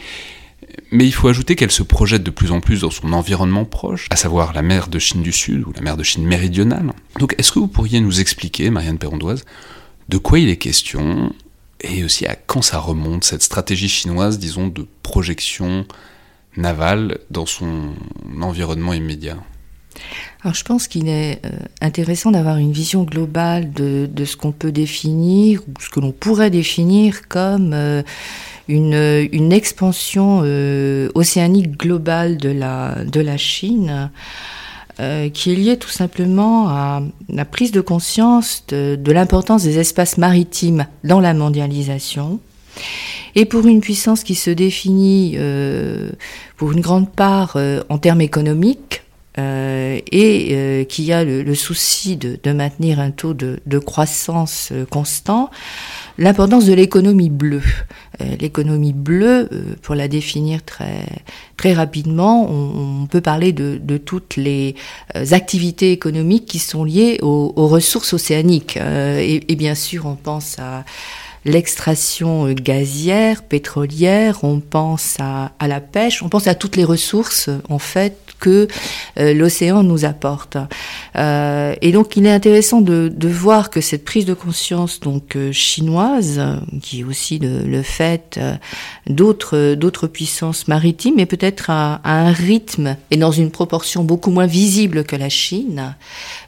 mais 0.91 1.07
il 1.07 1.13
faut 1.13 1.29
ajouter 1.29 1.57
qu'elle 1.57 1.71
se 1.71 1.83
projette 1.83 2.23
de 2.23 2.31
plus 2.31 2.53
en 2.53 2.61
plus 2.61 2.81
dans 2.81 2.91
son 2.91 3.13
environnement 3.13 3.65
proche, 3.65 4.07
à 4.11 4.17
savoir 4.17 4.53
la 4.53 4.63
mer 4.63 4.89
de 4.89 4.99
Chine 4.99 5.23
du 5.23 5.33
Sud 5.33 5.67
ou 5.67 5.73
la 5.75 5.83
mer 5.83 5.97
de 5.97 6.03
Chine 6.03 6.25
méridionale. 6.25 6.93
Donc 7.19 7.35
est-ce 7.39 7.53
que 7.53 7.59
vous 7.59 7.69
pourriez 7.69 8.01
nous 8.01 8.21
expliquer, 8.21 8.71
Marianne 8.71 8.99
Perrondoise, 8.99 9.45
de 10.09 10.19
quoi 10.19 10.39
il 10.39 10.49
est 10.49 10.57
question 10.57 11.33
et 11.83 12.05
aussi 12.05 12.27
à 12.27 12.35
quand 12.35 12.63
ça 12.63 12.79
remonte, 12.79 13.25
cette 13.25 13.43
stratégie 13.43 13.89
chinoise, 13.89 14.39
disons, 14.39 14.69
de 14.69 14.87
projection 15.03 15.87
navale 16.57 17.19
dans 17.31 17.47
son 17.47 17.95
environnement 18.41 18.93
immédiat? 18.93 19.39
Alors 20.43 20.55
je 20.55 20.65
pense 20.65 20.89
qu'il 20.89 21.09
est 21.09 21.41
euh, 21.45 21.51
intéressant 21.81 22.31
d'avoir 22.31 22.57
une 22.57 22.73
vision 22.73 23.03
globale 23.03 23.73
de, 23.73 24.25
ce 24.25 24.37
qu'on 24.37 24.53
peut 24.53 24.73
définir, 24.73 25.63
ou 25.63 25.81
ce 25.81 25.91
que 25.91 26.01
l'on 26.01 26.13
pourrait 26.13 26.51
définir 26.51 27.29
comme 27.29 27.73
euh, 27.73 28.03
une, 28.71 29.53
expansion 29.53 30.43
euh, 30.45 31.09
océanique 31.15 31.77
globale 31.77 32.37
de 32.37 32.51
la, 32.51 32.97
de 33.05 33.21
la 33.21 33.37
Chine. 33.37 34.11
qui 35.33 35.53
est 35.53 35.57
liée 35.57 35.79
tout 35.79 35.89
simplement 35.89 36.69
à 36.69 37.03
la 37.31 37.47
prise 37.47 37.73
de 37.73 37.81
conscience 37.81 38.65
de, 38.69 38.97
de 38.97 39.13
l'importance 39.13 39.63
des 39.63 39.79
espaces 39.79 40.19
maritimes 40.19 40.87
dans 41.05 41.21
la 41.21 41.33
mondialisation, 41.33 42.39
et 43.35 43.47
pour 43.47 43.67
une 43.67 43.81
puissance 43.81 44.25
qui 44.25 44.35
se 44.35 44.51
définit 44.51 45.39
pour 46.59 46.73
une 46.73 46.83
grande 46.83 47.11
part 47.11 47.57
en 47.89 47.97
termes 47.97 48.21
économiques, 48.21 49.03
euh, 49.39 50.01
et 50.11 50.49
euh, 50.51 50.85
qui 50.85 51.13
a 51.13 51.23
le, 51.23 51.55
souci 51.55 52.17
de, 52.17 52.53
maintenir 52.53 52.99
un 52.99 53.13
taux 53.13 53.33
de, 53.33 53.79
croissance 53.79 54.71
euh, 54.73 54.85
constant, 54.85 55.51
l'importance 56.19 56.67
de 56.67 56.73
l'économie 56.73 57.31
bleue. 57.31 57.63
L'économie 58.39 58.93
bleue, 58.93 59.49
pour 59.83 59.95
la 59.95 60.09
définir 60.09 60.65
très, 60.65 61.05
très 61.57 61.73
rapidement, 61.73 62.51
on, 62.51 63.07
peut 63.07 63.21
parler 63.21 63.53
de, 63.53 63.97
toutes 63.97 64.37
les 64.37 64.75
activités 65.31 65.93
économiques 65.93 66.47
qui 66.47 66.59
sont 66.59 66.85
liées 66.85 67.19
aux, 67.23 67.53
ressources 67.67 68.13
océaniques. 68.13 68.77
Et, 68.77 69.53
et, 69.53 69.57
bien 69.57 69.75
sûr, 69.75 70.07
on 70.07 70.15
pense 70.15 70.59
à 70.59 70.85
l'extraction 71.45 72.53
gazière, 72.53 73.43
pétrolière, 73.43 74.45
on 74.45 74.61
pense 74.61 75.17
à, 75.19 75.53
à, 75.59 75.69
la 75.69 75.81
pêche, 75.81 76.23
on 76.23 76.29
pense 76.29 76.47
à 76.47 76.55
toutes 76.55 76.77
les 76.77 76.85
ressources 76.85 77.51
en 77.69 77.79
fait 77.79 78.30
que 78.41 78.67
euh, 79.19 79.35
l'océan 79.35 79.83
nous 79.83 80.05
apporte. 80.05 80.57
Euh, 81.17 81.75
et 81.81 81.93
donc 81.93 82.17
il 82.17 82.27
est 82.27 82.33
intéressant 82.33 82.81
de, 82.81 83.11
voir 83.29 83.71
que 83.71 83.81
cette 83.81 84.05
prise 84.05 84.25
de 84.25 84.35
conscience 84.35 84.99
donc 84.99 85.37
euh, 85.37 85.53
chinoise, 85.53 86.41
qui 86.83 87.01
est 87.01 87.05
aussi 87.05 87.39
le, 87.39 87.83
fait 87.83 88.41
d'autres 89.07 89.75
d'autres 89.75 90.07
puissances 90.07 90.67
maritimes, 90.67 91.19
et 91.19 91.27
peut-être 91.27 91.71
à, 91.71 92.01
un 92.05 92.33
rythme 92.33 92.97
et 93.11 93.17
dans 93.17 93.31
une 93.31 93.51
proportion 93.51 94.03
beaucoup 94.03 94.31
moins 94.31 94.47
visible 94.47 95.05
que 95.05 95.17
la 95.17 95.29
Chine, 95.29 95.95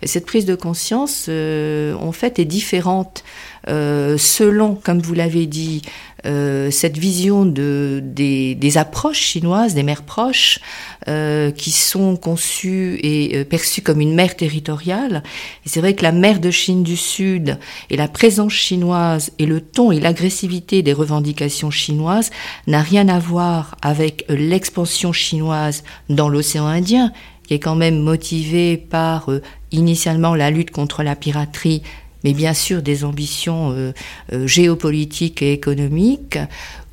cette 0.02 0.26
prise 0.26 0.44
de 0.44 0.54
conscience 0.54 1.28
en 1.28 2.12
fait 2.12 2.38
est 2.38 2.44
différente 2.44 3.22
selon, 3.66 4.74
comme 4.74 5.00
vous 5.00 5.14
l'avez 5.14 5.46
dit, 5.46 5.82
euh, 6.24 6.70
cette 6.70 6.98
vision 6.98 7.44
de, 7.44 8.00
des, 8.02 8.54
des, 8.54 8.78
approches 8.78 9.20
chinoises, 9.20 9.74
des 9.74 9.82
mers 9.82 10.02
proches, 10.02 10.60
euh, 11.08 11.50
qui 11.50 11.72
sont 11.72 12.16
conçues 12.16 13.00
et 13.02 13.38
euh, 13.38 13.44
perçues 13.44 13.82
comme 13.82 14.00
une 14.00 14.14
mer 14.14 14.36
territoriale. 14.36 15.24
C'est 15.66 15.80
vrai 15.80 15.94
que 15.94 16.04
la 16.04 16.12
mer 16.12 16.38
de 16.38 16.50
Chine 16.50 16.84
du 16.84 16.96
Sud 16.96 17.58
et 17.90 17.96
la 17.96 18.06
présence 18.06 18.52
chinoise 18.52 19.32
et 19.40 19.46
le 19.46 19.60
ton 19.60 19.90
et 19.90 19.98
l'agressivité 19.98 20.82
des 20.82 20.92
revendications 20.92 21.70
chinoises 21.70 22.30
n'a 22.68 22.82
rien 22.82 23.08
à 23.08 23.18
voir 23.18 23.76
avec 23.82 24.24
l'expansion 24.28 25.12
chinoise 25.12 25.82
dans 26.08 26.28
l'océan 26.28 26.66
Indien, 26.66 27.12
qui 27.48 27.54
est 27.54 27.58
quand 27.58 27.74
même 27.74 27.98
motivée 27.98 28.76
par 28.76 29.28
initialement 29.72 30.36
la 30.36 30.50
lutte 30.50 30.70
contre 30.70 31.02
la 31.02 31.16
piraterie 31.16 31.82
mais 32.24 32.32
bien 32.32 32.54
sûr 32.54 32.82
des 32.82 33.04
ambitions 33.04 33.72
euh, 33.72 33.92
euh, 34.32 34.46
géopolitiques 34.46 35.42
et 35.42 35.52
économiques, 35.52 36.38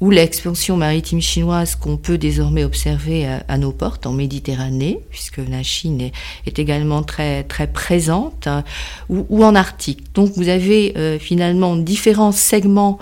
ou 0.01 0.11
l'expansion 0.11 0.77
maritime 0.77 1.21
chinoise 1.21 1.75
qu'on 1.75 1.97
peut 1.97 2.17
désormais 2.17 2.63
observer 2.63 3.27
à, 3.47 3.57
nos 3.57 3.73
portes 3.73 4.05
en 4.05 4.13
Méditerranée, 4.13 5.01
puisque 5.09 5.39
la 5.39 5.61
Chine 5.61 5.99
est, 6.45 6.57
également 6.57 7.03
très 7.03 7.43
très 7.43 7.67
présente, 7.67 8.47
hein, 8.47 8.63
ou, 9.09 9.43
en 9.43 9.55
Arctique. 9.55 10.13
Donc 10.13 10.31
vous 10.35 10.47
avez 10.47 10.97
euh, 10.97 11.19
finalement 11.19 11.75
différents 11.75 12.31
segments 12.31 12.97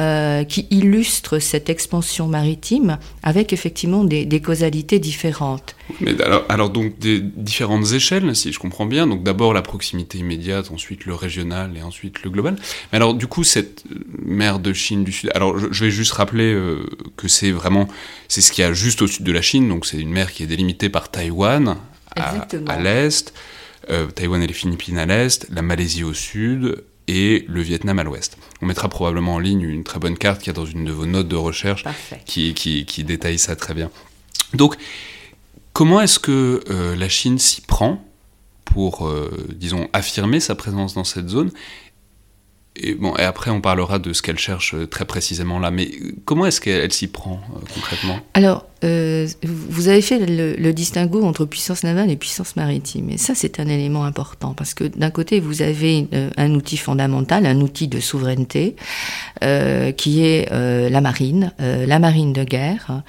euh, 0.00 0.44
qui 0.44 0.66
illustre 0.70 1.40
cette 1.40 1.68
expansion 1.68 2.26
maritime 2.26 2.96
avec 3.22 3.52
effectivement 3.52 4.02
des, 4.02 4.40
causalités 4.40 4.98
différentes. 4.98 5.76
Mais 6.00 6.18
alors, 6.22 6.46
alors, 6.48 6.70
donc 6.70 6.98
des 6.98 7.20
différentes 7.20 7.92
échelles, 7.92 8.34
si 8.34 8.50
je 8.50 8.58
comprends 8.58 8.86
bien. 8.86 9.06
Donc 9.06 9.22
d'abord 9.24 9.52
la 9.52 9.60
proximité 9.60 10.16
immédiate, 10.16 10.70
ensuite 10.70 11.04
le 11.04 11.14
régional 11.14 11.76
et 11.76 11.82
ensuite 11.82 12.22
le 12.22 12.30
global. 12.30 12.56
Mais 12.92 12.96
alors 12.96 13.12
du 13.12 13.26
coup 13.26 13.44
cette 13.44 13.84
mer 14.22 14.58
de 14.58 14.72
Chine 14.72 15.04
du 15.04 15.12
Sud. 15.12 15.32
Alors 15.34 15.58
je, 15.58 15.84
vais 15.84 15.90
juste 15.90 16.12
rappeler 16.12 16.50
euh, 16.50 16.86
que 17.18 17.28
c'est 17.28 17.50
vraiment 17.50 17.86
c'est 18.28 18.40
ce 18.40 18.52
qu'il 18.52 18.64
y 18.64 18.66
a 18.66 18.72
juste 18.72 19.02
au 19.02 19.06
sud 19.06 19.24
de 19.24 19.32
la 19.32 19.42
Chine. 19.42 19.68
Donc 19.68 19.84
c'est 19.84 19.98
une 19.98 20.12
mer 20.12 20.32
qui 20.32 20.44
est 20.44 20.46
délimitée 20.46 20.88
par 20.88 21.10
Taïwan 21.10 21.76
à, 22.16 22.46
à 22.68 22.80
l'est. 22.80 23.34
Euh, 23.90 24.06
Taïwan 24.06 24.42
et 24.42 24.46
les 24.46 24.54
Philippines 24.54 24.98
à 24.98 25.04
l'est, 25.04 25.46
la 25.50 25.62
Malaisie 25.62 26.04
au 26.04 26.14
sud, 26.14 26.84
et 27.10 27.44
le 27.48 27.60
Vietnam 27.60 27.98
à 27.98 28.04
l'ouest. 28.04 28.38
On 28.62 28.66
mettra 28.66 28.88
probablement 28.88 29.34
en 29.34 29.38
ligne 29.40 29.62
une 29.62 29.82
très 29.82 29.98
bonne 29.98 30.16
carte 30.16 30.40
qui 30.40 30.48
est 30.48 30.52
dans 30.52 30.64
une 30.64 30.84
de 30.84 30.92
vos 30.92 31.06
notes 31.06 31.26
de 31.26 31.34
recherche 31.34 31.84
qui, 32.24 32.54
qui, 32.54 33.04
détaille 33.04 33.38
ça 33.38 33.56
très 33.56 33.74
bien. 33.74 33.90
Donc, 34.54 34.76
comment 35.72 36.00
est-ce 36.00 36.20
que 36.20 36.62
euh, 36.70 36.94
la 36.94 37.08
Chine 37.08 37.40
s'y 37.40 37.62
prend 37.62 38.04
pour, 38.64 39.08
euh, 39.08 39.48
disons, 39.52 39.88
affirmer 39.92 40.38
sa 40.38 40.54
présence 40.54 40.94
dans 40.94 41.02
cette 41.02 41.28
zone? 41.28 41.50
Et, 42.76 42.94
bon, 42.94 43.16
et 43.16 43.22
après, 43.22 43.50
on 43.50 43.60
parlera 43.60 43.98
de 43.98 44.12
ce 44.12 44.22
qu'elle 44.22 44.38
cherche 44.38 44.74
euh, 44.74 44.86
très 44.86 45.04
précisément 45.04 45.58
là. 45.58 45.72
Mais 45.72 45.90
comment 46.24 46.46
est-ce 46.46 46.60
qu'elle 46.60 46.92
s'y 46.92 47.08
prend 47.08 47.40
concrètement? 47.74 48.20
Alors, 48.34 48.66
euh, 48.82 49.26
vous 49.42 49.88
avez 49.88 50.00
fait 50.00 50.18
le, 50.18 50.72
distinguo 50.72 51.22
entre 51.24 51.44
puissance 51.44 51.84
navale 51.84 52.10
et 52.10 52.16
puissance 52.16 52.56
maritime. 52.56 53.10
Et 53.10 53.18
ça, 53.18 53.34
c'est 53.34 53.60
un 53.60 53.66
élément 53.66 54.04
important 54.04 54.54
parce 54.54 54.72
que 54.72 54.84
d'un 54.84 55.10
côté, 55.10 55.40
vous 55.40 55.62
avez 55.62 56.06
euh, 56.14 56.30
un 56.36 56.54
outil 56.54 56.76
fondamental, 56.76 57.44
un 57.44 57.60
outil 57.60 57.88
de 57.88 58.00
souveraineté, 58.00 58.76
euh, 59.42 59.92
qui 59.92 60.22
est 60.24 60.50
la 60.50 61.00
marine, 61.00 61.52
la 61.58 61.98
marine 61.98 62.32
de 62.32 62.44
guerre. 62.44 63.02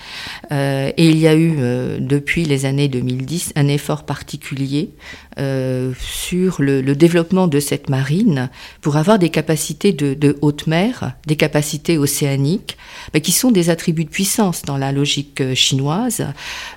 et 0.51 0.93
il 1.09 1.17
y 1.17 1.27
a 1.27 1.35
eu, 1.35 1.55
depuis 1.99 2.45
les 2.45 2.65
années 2.65 2.87
2010, 2.87 3.53
un 3.55 3.67
effort 3.67 4.03
particulier 4.03 4.91
sur 5.37 6.61
le, 6.61 6.81
développement 6.95 7.47
de 7.47 7.59
cette 7.59 7.89
marine 7.89 8.49
pour 8.81 8.97
avoir 8.97 9.17
des 9.17 9.29
capacités 9.29 9.93
de, 9.93 10.37
haute 10.41 10.67
mer, 10.67 11.13
des 11.25 11.35
capacités 11.35 11.97
océaniques, 11.97 12.77
qui 13.23 13.31
sont 13.31 13.51
des 13.51 13.69
attributs 13.69 14.05
de 14.05 14.09
puissance 14.09 14.63
dans 14.63 14.77
la 14.77 14.91
logique 14.91 15.41
chinoise. 15.61 16.25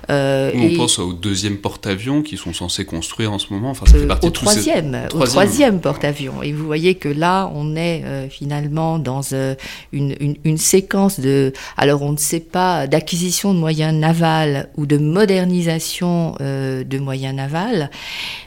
Euh, 0.09 0.51
on 0.55 0.75
pense 0.77 0.99
aux 0.99 1.13
deuxième 1.13 1.57
porte-avions 1.57 2.21
qui 2.21 2.37
sont 2.37 2.53
censés 2.53 2.85
construire 2.85 3.31
en 3.33 3.39
ce 3.39 3.51
moment. 3.51 3.71
Enfin, 3.71 3.85
ça 3.85 3.97
fait 3.97 4.07
partie 4.07 4.27
au, 4.27 4.29
troisième, 4.29 5.07
au 5.13 5.25
troisième 5.25 5.81
porte-avions. 5.81 6.43
Et 6.43 6.53
vous 6.53 6.65
voyez 6.65 6.95
que 6.95 7.09
là, 7.09 7.51
on 7.53 7.75
est 7.75 8.03
euh, 8.05 8.29
finalement 8.29 8.99
dans 8.99 9.21
euh, 9.33 9.55
une, 9.91 10.15
une, 10.19 10.37
une, 10.43 10.57
séquence 10.57 11.19
de, 11.19 11.53
alors 11.77 12.01
on 12.01 12.11
ne 12.11 12.17
sait 12.17 12.39
pas, 12.39 12.87
d'acquisition 12.87 13.53
de 13.53 13.59
moyens 13.59 13.93
navals 13.93 14.69
ou 14.77 14.85
de 14.85 14.97
modernisation 14.97 16.35
de 16.39 16.99
moyens 16.99 17.35
navals, 17.35 17.89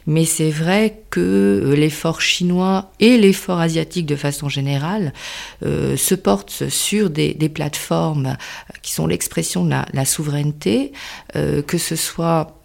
mais 0.06 0.24
c'est 0.24 0.50
vrai 0.50 1.00
que 1.10 1.74
l'effort 1.76 2.20
chinois 2.20 2.90
et 3.00 3.18
l'effort 3.18 3.60
asiatique 3.60 4.06
de 4.06 4.16
façon 4.16 4.48
générale 4.48 5.12
se 5.62 6.14
portent 6.14 6.68
sur 6.68 7.10
des, 7.10 7.34
des 7.34 7.48
plateformes 7.48 8.36
qui 8.82 8.92
sont 8.92 9.06
l'expression 9.06 9.64
de 9.64 9.70
la, 9.70 9.86
la 9.92 10.04
souveraineté 10.04 10.27
euh, 11.36 11.62
que 11.62 11.78
ce 11.78 11.96
soit 11.96 12.60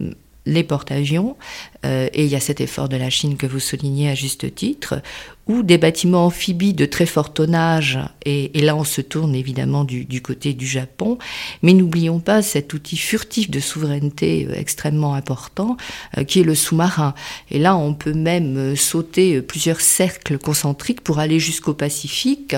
les 0.46 0.62
porte-avions, 0.62 1.36
euh, 1.84 2.08
et 2.12 2.24
il 2.24 2.30
y 2.30 2.36
a 2.36 2.40
cet 2.40 2.60
effort 2.60 2.88
de 2.88 2.96
la 2.96 3.10
Chine 3.10 3.36
que 3.36 3.46
vous 3.46 3.60
soulignez 3.60 4.10
à 4.10 4.14
juste 4.14 4.54
titre, 4.54 5.02
ou 5.46 5.62
des 5.62 5.76
bâtiments 5.76 6.26
amphibies 6.26 6.72
de 6.72 6.86
très 6.86 7.04
fort 7.04 7.34
tonnage, 7.34 7.98
et, 8.24 8.50
là 8.62 8.74
on 8.74 8.84
se 8.84 9.02
tourne 9.02 9.34
évidemment 9.34 9.84
du, 9.84 10.22
côté 10.22 10.54
du 10.54 10.66
Japon, 10.66 11.18
mais 11.62 11.74
n'oublions 11.74 12.18
pas 12.18 12.40
cet 12.40 12.72
outil 12.72 12.96
furtif 12.96 13.50
de 13.50 13.60
souveraineté 13.60 14.48
euh, 14.48 14.54
extrêmement 14.54 15.14
important 15.14 15.76
euh, 16.16 16.24
qui 16.24 16.40
est 16.40 16.44
le 16.44 16.54
sous-marin. 16.54 17.14
Et 17.50 17.58
là 17.58 17.76
on 17.76 17.92
peut 17.92 18.14
même 18.14 18.74
sauter 18.74 19.42
plusieurs 19.42 19.80
cercles 19.80 20.38
concentriques 20.38 21.02
pour 21.02 21.18
aller 21.18 21.38
jusqu'au 21.38 21.74
Pacifique 21.74 22.56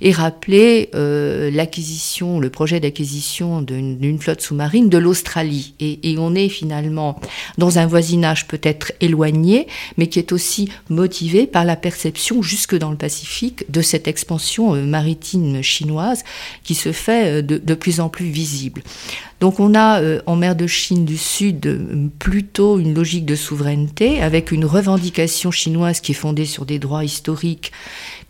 et 0.00 0.12
rappeler 0.12 0.88
l'acquisition, 0.92 2.38
le 2.38 2.48
projet 2.48 2.80
d'acquisition 2.80 3.60
d'une 3.60 4.18
flotte 4.18 4.40
sous-marine 4.40 4.88
de 4.88 4.98
l'Australie. 4.98 5.74
Et, 5.80 6.16
on 6.18 6.34
est 6.34 6.48
finalement 6.48 7.18
dans 7.58 7.78
un 7.78 7.86
voisinage 7.86 8.46
peut 8.46 8.60
être 8.66 8.92
éloigné, 9.00 9.66
mais 9.96 10.08
qui 10.08 10.18
est 10.18 10.32
aussi 10.32 10.68
motivé 10.88 11.46
par 11.46 11.64
la 11.64 11.76
perception 11.76 12.42
jusque 12.42 12.76
dans 12.76 12.90
le 12.90 12.96
Pacifique 12.96 13.64
de 13.70 13.82
cette 13.82 14.06
expansion 14.06 14.74
maritime 14.74 15.62
chinoise 15.62 16.22
qui 16.62 16.74
se 16.74 16.92
fait 16.92 17.42
de, 17.42 17.58
de 17.58 17.74
plus 17.74 18.00
en 18.00 18.08
plus 18.08 18.26
visible. 18.26 18.82
Donc 19.40 19.58
on 19.58 19.74
a 19.74 20.00
en 20.26 20.36
mer 20.36 20.54
de 20.54 20.68
Chine 20.68 21.04
du 21.04 21.16
Sud 21.16 22.10
plutôt 22.20 22.78
une 22.78 22.94
logique 22.94 23.26
de 23.26 23.34
souveraineté 23.34 24.22
avec 24.22 24.52
une 24.52 24.64
revendication 24.64 25.50
chinoise 25.50 26.00
qui 26.00 26.12
est 26.12 26.14
fondée 26.14 26.44
sur 26.44 26.64
des 26.64 26.78
droits 26.78 27.04
historiques 27.04 27.72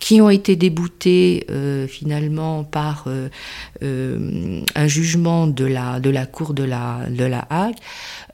qui 0.03 0.21
ont 0.21 0.31
été 0.31 0.57
déboutés 0.57 1.47
euh, 1.49 1.87
finalement 1.87 2.65
par 2.65 3.05
euh, 3.07 3.29
euh, 3.85 4.61
un 4.75 4.87
jugement 4.89 5.47
de 5.47 5.65
la, 5.65 6.01
Cour 6.27 6.55
de 6.55 6.65
la 6.65 7.47
Hague 7.51 7.77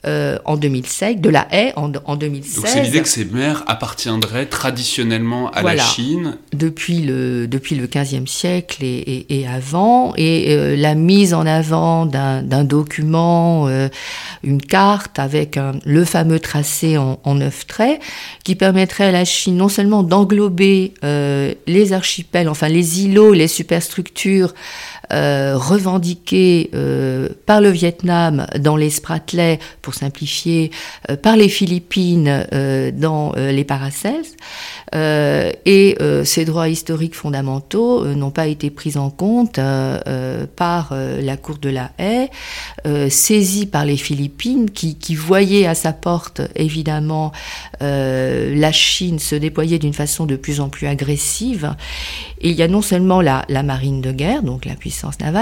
euh, 0.06 0.38
en 0.44 0.56
2016, 0.56 1.16
de 1.16 1.28
la 1.28 1.48
haie 1.50 1.72
en, 1.74 1.90
en 2.04 2.14
2016. 2.14 2.54
Donc 2.56 2.66
c'est 2.68 2.82
l'idée 2.82 3.02
que 3.02 3.08
ces 3.08 3.24
mers 3.24 3.64
appartiendraient 3.66 4.46
traditionnellement 4.46 5.50
à 5.50 5.62
la 5.62 5.76
Chine. 5.76 6.36
Depuis 6.52 7.00
le 7.00 7.48
depuis 7.48 7.74
le 7.74 7.88
15e 7.88 8.26
siècle 8.28 8.84
et, 8.84 8.86
et, 8.98 9.40
et 9.40 9.48
avant, 9.48 10.12
et 10.16 10.54
euh, 10.56 10.76
la 10.76 10.94
mise 10.94 11.34
en 11.34 11.46
avant 11.46 12.06
d'un 12.06 12.64
document, 12.64 13.66
euh, 13.66 13.88
une 14.44 14.62
carte 14.62 15.18
avec 15.18 15.56
un, 15.56 15.72
le 15.84 16.04
fameux 16.04 16.38
tracé 16.38 16.96
en, 16.96 17.18
en 17.24 17.34
neuf 17.34 17.66
traits, 17.66 18.00
qui 18.44 18.54
permettrait 18.54 19.06
à 19.06 19.12
la 19.12 19.24
Chine 19.24 19.56
non 19.56 19.68
seulement 19.68 20.04
d'englober 20.04 20.94
les 21.02 21.92
archipels, 21.92 22.48
enfin 22.48 22.68
les 22.68 23.02
îlots, 23.02 23.32
les 23.32 23.48
superstructures 23.48 24.54
euh, 25.12 25.56
revendiqué 25.56 26.70
euh, 26.74 27.28
par 27.46 27.60
le 27.60 27.70
Vietnam 27.70 28.46
dans 28.58 28.76
les 28.76 28.90
Spratlets, 28.90 29.58
pour 29.82 29.94
simplifier, 29.94 30.70
euh, 31.10 31.16
par 31.16 31.36
les 31.36 31.48
Philippines 31.48 32.46
euh, 32.52 32.90
dans 32.90 33.32
euh, 33.36 33.52
les 33.52 33.64
Paracels. 33.64 34.24
et 34.94 35.96
ces 36.24 36.44
droits 36.44 36.68
historiques 36.68 37.14
fondamentaux 37.14 38.06
n'ont 38.06 38.30
pas 38.30 38.46
été 38.46 38.70
pris 38.70 38.96
en 38.96 39.10
compte 39.10 39.60
par 40.56 40.94
la 40.94 41.36
Cour 41.36 41.58
de 41.58 41.68
la 41.68 41.90
Haye, 41.98 42.30
saisie 43.10 43.66
par 43.66 43.84
les 43.84 43.96
Philippines, 43.96 44.70
qui, 44.70 44.96
qui 44.96 45.14
voyaient 45.14 45.66
à 45.66 45.74
sa 45.74 45.92
porte 45.92 46.40
évidemment 46.54 47.32
la 47.80 48.72
Chine 48.72 49.18
se 49.18 49.34
déployer 49.34 49.78
d'une 49.78 49.92
façon 49.92 50.24
de 50.24 50.36
plus 50.36 50.60
en 50.60 50.68
plus 50.70 50.86
agressive. 50.86 51.74
Et 52.40 52.50
il 52.50 52.56
y 52.56 52.62
a 52.62 52.68
non 52.68 52.82
seulement 52.82 53.20
la, 53.20 53.44
la 53.48 53.62
marine 53.62 54.00
de 54.00 54.12
guerre, 54.12 54.42
donc 54.42 54.64
la 54.64 54.74
puissance 54.74 54.97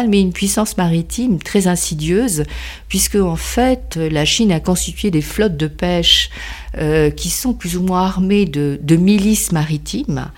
mais 0.09 0.21
une 0.21 0.33
puissance 0.33 0.77
maritime 0.77 1.39
très 1.39 1.67
insidieuse, 1.67 2.45
puisque 2.89 3.17
en 3.17 3.37
fait 3.37 3.97
la 3.97 4.25
Chine 4.25 4.53
a 4.53 4.61
constitué 4.61 5.11
des 5.11 5.23
flottes 5.23 5.57
de 5.57 5.67
pêche 5.67 6.31
euh, 6.79 7.11
qui 7.11 7.31
sont 7.31 7.55
plus 7.55 7.77
ou 7.77 7.83
moins 7.83 8.05
armées 8.05 8.45
de 8.45 8.97
milices 8.97 9.53
maritimes 9.53 10.31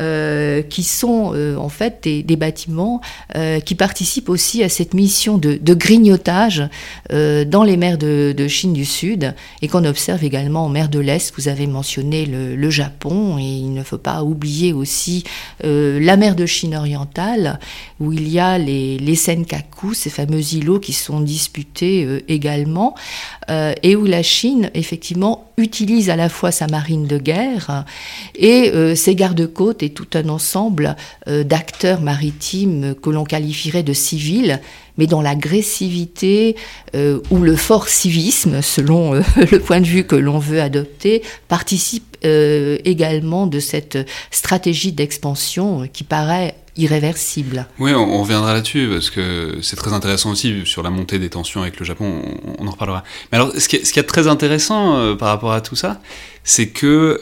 euh, 0.00 0.62
qui 0.62 0.82
sont 0.82 1.32
euh, 1.34 1.56
en 1.56 1.68
fait 1.68 2.00
des, 2.04 2.36
bâtiments 2.36 3.02
euh, 3.36 3.60
qui 3.60 3.74
participent 3.74 4.30
aussi 4.30 4.62
à 4.62 4.70
cette 4.70 4.94
mission 4.94 5.36
de, 5.36 5.58
grignotage 5.74 6.62
dans 7.10 7.64
les 7.64 7.76
mers 7.76 7.98
de, 7.98 8.48
Chine 8.48 8.72
du 8.72 8.84
Sud 8.84 9.34
et 9.60 9.68
qu'on 9.68 9.84
observe 9.84 10.24
également 10.24 10.64
en 10.64 10.68
mer 10.68 10.88
de 10.88 10.98
l'Est. 11.00 11.34
Vous 11.36 11.48
avez 11.48 11.66
mentionné 11.66 12.24
le, 12.24 12.70
Japon 12.70 13.36
et 13.38 13.42
il 13.42 13.74
ne 13.74 13.82
faut 13.82 13.98
pas 13.98 14.22
oublier 14.22 14.72
aussi 14.72 15.24
la 15.62 16.16
mer 16.16 16.36
de 16.36 16.46
Chine 16.46 16.76
orientale 16.76 17.58
où 17.98 18.12
il 18.12 18.28
y 18.28 18.38
a 18.38 18.58
les, 18.58 19.14
Senkaku, 19.16 19.92
ces 19.92 20.10
fameux 20.10 20.54
îlots 20.54 20.78
qui 20.78 20.92
sont 20.92 21.20
disputés 21.20 22.22
également 22.28 22.94
et 23.48 23.96
où 23.96 24.04
la 24.06 24.22
Chine 24.22 24.70
effectivement 24.74 25.50
utilise 25.56 26.10
à 26.10 26.16
la 26.16 26.28
fois 26.28 26.52
sa 26.52 26.68
marine 26.68 27.06
de 27.06 27.18
guerre 27.18 27.84
et 28.36 28.72
ses 28.94 29.14
gardes-côtes 29.14 29.82
tout 29.90 30.08
un 30.14 30.28
ensemble 30.28 30.96
euh, 31.28 31.44
d'acteurs 31.44 32.00
maritimes 32.00 32.94
que 32.94 33.10
l'on 33.10 33.24
qualifierait 33.24 33.82
de 33.82 33.92
civils, 33.92 34.60
mais 35.00 35.06
dont 35.06 35.22
l'agressivité 35.22 36.56
euh, 36.94 37.20
ou 37.30 37.38
le 37.38 37.56
fort 37.56 37.88
civisme, 37.88 38.60
selon 38.60 39.14
euh, 39.14 39.22
le 39.50 39.58
point 39.58 39.80
de 39.80 39.86
vue 39.86 40.04
que 40.04 40.14
l'on 40.14 40.38
veut 40.38 40.60
adopter, 40.60 41.22
participe 41.48 42.18
euh, 42.26 42.76
également 42.84 43.46
de 43.46 43.60
cette 43.60 43.96
stratégie 44.30 44.92
d'expansion 44.92 45.88
qui 45.90 46.04
paraît 46.04 46.54
irréversible. 46.76 47.66
Oui, 47.78 47.92
on, 47.94 48.14
on 48.14 48.20
reviendra 48.22 48.52
là-dessus 48.52 48.88
parce 48.92 49.08
que 49.08 49.56
c'est 49.62 49.76
très 49.76 49.94
intéressant 49.94 50.32
aussi 50.32 50.66
sur 50.66 50.82
la 50.82 50.90
montée 50.90 51.18
des 51.18 51.30
tensions 51.30 51.62
avec 51.62 51.80
le 51.80 51.86
Japon, 51.86 52.22
on, 52.58 52.68
en 52.68 52.70
reparlera. 52.70 53.02
Mais 53.32 53.38
alors, 53.38 53.52
ce 53.56 53.68
qui 53.68 53.76
est, 53.76 53.84
ce 53.86 53.94
qui 53.94 54.04
très 54.04 54.28
intéressant 54.28 55.16
par 55.16 55.28
rapport 55.28 55.52
à 55.52 55.62
tout 55.62 55.76
ça, 55.76 56.00
c'est 56.44 56.68
que 56.68 57.20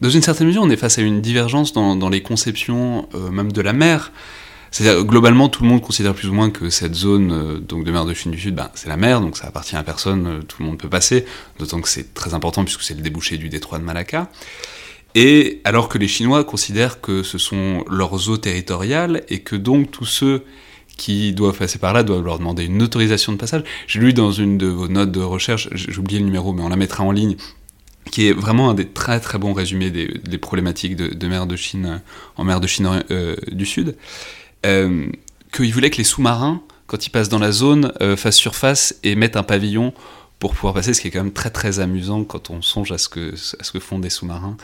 dans 0.00 0.10
une 0.10 0.22
certaine 0.22 0.46
mesure, 0.46 0.62
on 0.62 0.70
est 0.70 0.76
face 0.76 0.98
à 0.98 1.02
une 1.02 1.20
divergence 1.20 1.72
dans, 1.72 1.96
dans 1.96 2.08
les 2.08 2.22
conceptions 2.22 3.08
même 3.30 3.52
de 3.52 3.60
la 3.60 3.72
mer. 3.72 4.12
C'est-à-dire, 4.70 5.04
globalement, 5.04 5.48
tout 5.48 5.62
le 5.62 5.68
monde 5.68 5.80
considère 5.80 6.14
plus 6.14 6.28
ou 6.28 6.34
moins 6.34 6.50
que 6.50 6.70
cette 6.70 6.94
zone 6.94 7.32
euh, 7.32 7.58
donc 7.58 7.84
de 7.84 7.90
mer 7.90 8.04
de 8.04 8.14
Chine 8.14 8.32
du 8.32 8.38
Sud, 8.38 8.54
ben, 8.54 8.70
c'est 8.74 8.88
la 8.88 8.96
mer, 8.96 9.20
donc 9.20 9.36
ça 9.36 9.46
appartient 9.48 9.76
à 9.76 9.82
personne, 9.82 10.26
euh, 10.26 10.42
tout 10.42 10.58
le 10.60 10.66
monde 10.66 10.78
peut 10.78 10.88
passer, 10.88 11.24
d'autant 11.58 11.80
que 11.80 11.88
c'est 11.88 12.14
très 12.14 12.34
important 12.34 12.64
puisque 12.64 12.82
c'est 12.82 12.94
le 12.94 13.00
débouché 13.00 13.38
du 13.38 13.48
détroit 13.48 13.78
de 13.78 13.84
Malacca. 13.84 14.30
Et 15.14 15.60
alors 15.64 15.88
que 15.88 15.98
les 15.98 16.08
Chinois 16.08 16.44
considèrent 16.44 17.00
que 17.00 17.22
ce 17.22 17.38
sont 17.38 17.84
leurs 17.88 18.28
eaux 18.28 18.36
territoriales 18.36 19.22
et 19.28 19.40
que 19.40 19.56
donc 19.56 19.90
tous 19.90 20.04
ceux 20.04 20.44
qui 20.96 21.32
doivent 21.32 21.56
passer 21.56 21.78
par 21.78 21.94
là 21.94 22.02
doivent 22.02 22.24
leur 22.24 22.38
demander 22.38 22.64
une 22.64 22.82
autorisation 22.82 23.32
de 23.32 23.38
passage. 23.38 23.62
J'ai 23.86 24.00
lu 24.00 24.12
dans 24.12 24.32
une 24.32 24.58
de 24.58 24.66
vos 24.66 24.88
notes 24.88 25.12
de 25.12 25.20
recherche, 25.20 25.68
j'ai 25.72 25.96
oublié 25.96 26.20
le 26.20 26.26
numéro, 26.26 26.52
mais 26.52 26.62
on 26.62 26.68
la 26.68 26.76
mettra 26.76 27.04
en 27.04 27.12
ligne, 27.12 27.36
qui 28.10 28.28
est 28.28 28.32
vraiment 28.32 28.68
un 28.68 28.74
des 28.74 28.88
très 28.88 29.20
très 29.20 29.38
bons 29.38 29.54
résumés 29.54 29.90
des, 29.90 30.38
problématiques 30.38 30.96
de, 30.96 31.26
mer 31.26 31.46
de 31.46 31.56
Chine 31.56 32.02
en 32.36 32.44
mer 32.44 32.60
de 32.60 32.66
Chine 32.66 33.04
euh, 33.10 33.36
du 33.50 33.64
Sud 33.64 33.96
qu'il 34.62 35.72
voulait 35.72 35.90
que 35.90 35.98
les 35.98 36.04
sous-marins, 36.04 36.62
quand 36.86 37.06
ils 37.06 37.10
passent 37.10 37.28
dans 37.28 37.38
la 37.38 37.52
zone, 37.52 37.92
euh, 38.00 38.16
fassent 38.16 38.36
surface 38.36 38.96
et 39.02 39.14
mettent 39.14 39.36
un 39.36 39.42
pavillon 39.42 39.92
pour 40.38 40.54
pouvoir 40.54 40.74
passer, 40.74 40.94
ce 40.94 41.00
qui 41.00 41.08
est 41.08 41.10
quand 41.10 41.22
même 41.22 41.32
très 41.32 41.50
très 41.50 41.80
amusant 41.80 42.24
quand 42.24 42.50
on 42.50 42.62
songe 42.62 42.92
à 42.92 42.98
ce 42.98 43.08
que, 43.08 43.34
à 43.34 43.64
ce 43.64 43.72
que 43.72 43.80
font 43.80 43.98
des 43.98 44.10
sous-marins 44.10 44.56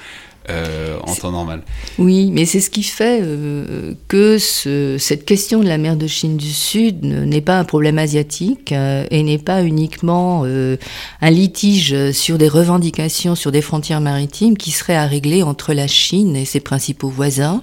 euh, 0.51 0.99
en 1.07 1.15
temps 1.15 1.33
normal. 1.33 1.63
Oui, 1.99 2.31
mais 2.31 2.45
c'est 2.45 2.61
ce 2.61 2.69
qui 2.69 2.83
fait 2.83 3.21
euh, 3.23 3.95
que 4.09 4.37
ce, 4.37 4.97
cette 4.99 5.25
question 5.25 5.61
de 5.61 5.69
la 5.69 5.79
mer 5.79 5.97
de 5.97 6.07
Chine 6.07 6.37
du 6.37 6.51
Sud 6.51 7.03
n'est 7.03 7.41
pas 7.41 7.59
un 7.59 7.65
problème 7.65 7.99
asiatique 7.99 8.73
euh, 8.73 9.07
et 9.11 9.23
n'est 9.23 9.39
pas 9.39 9.63
uniquement 9.63 10.45
un 10.45 11.31
litige 11.31 12.11
sur 12.13 12.37
des 12.37 12.49
revendications 12.49 13.35
sur 13.35 13.53
des 13.53 13.63
frontières 13.63 14.01
maritimes 14.01 14.59
qui 14.59 14.71
serait 14.71 14.97
à 14.97 15.07
régler 15.07 15.43
entre 15.43 15.73
la 15.73 15.87
Chine 15.87 16.37
et 16.37 16.45
ses 16.45 16.61
principaux 16.61 17.09
voisins, 17.09 17.63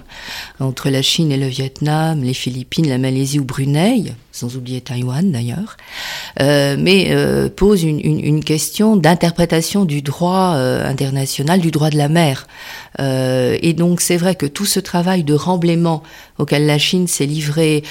entre 0.58 0.90
la 0.90 1.02
Chine 1.02 1.30
et 1.30 1.36
le 1.36 1.46
Vietnam, 1.46 2.22
les 2.22 2.34
Philippines, 2.34 2.88
la 2.88 2.98
Malaisie 2.98 3.38
ou 3.38 3.44
Brunei, 3.44 4.12
sans 4.32 4.56
oublier 4.56 4.80
Taïwan 4.80 5.30
d'ailleurs, 5.30 5.76
euh, 6.40 6.76
mais 6.78 7.08
euh, 7.10 7.50
pose 7.50 7.82
une, 7.84 8.42
question 8.42 8.96
d'interprétation 8.96 9.84
du 9.84 10.00
droit 10.00 10.54
euh, 10.56 10.88
international, 10.88 11.60
du 11.60 11.70
droit 11.70 11.90
de 11.90 11.98
la 11.98 12.08
mer. 12.08 12.46
Et 12.98 13.72
donc 13.72 14.00
c'est 14.00 14.18
vrai 14.18 14.34
que 14.34 14.44
tout 14.44 14.66
ce 14.66 14.78
travail 14.78 15.24
de 15.24 15.32
remblaiement 15.32 16.02
auquel 16.38 16.66
la 16.66 16.78
Chine 16.78 17.08
s'est 17.08 17.26
livrée 17.26 17.82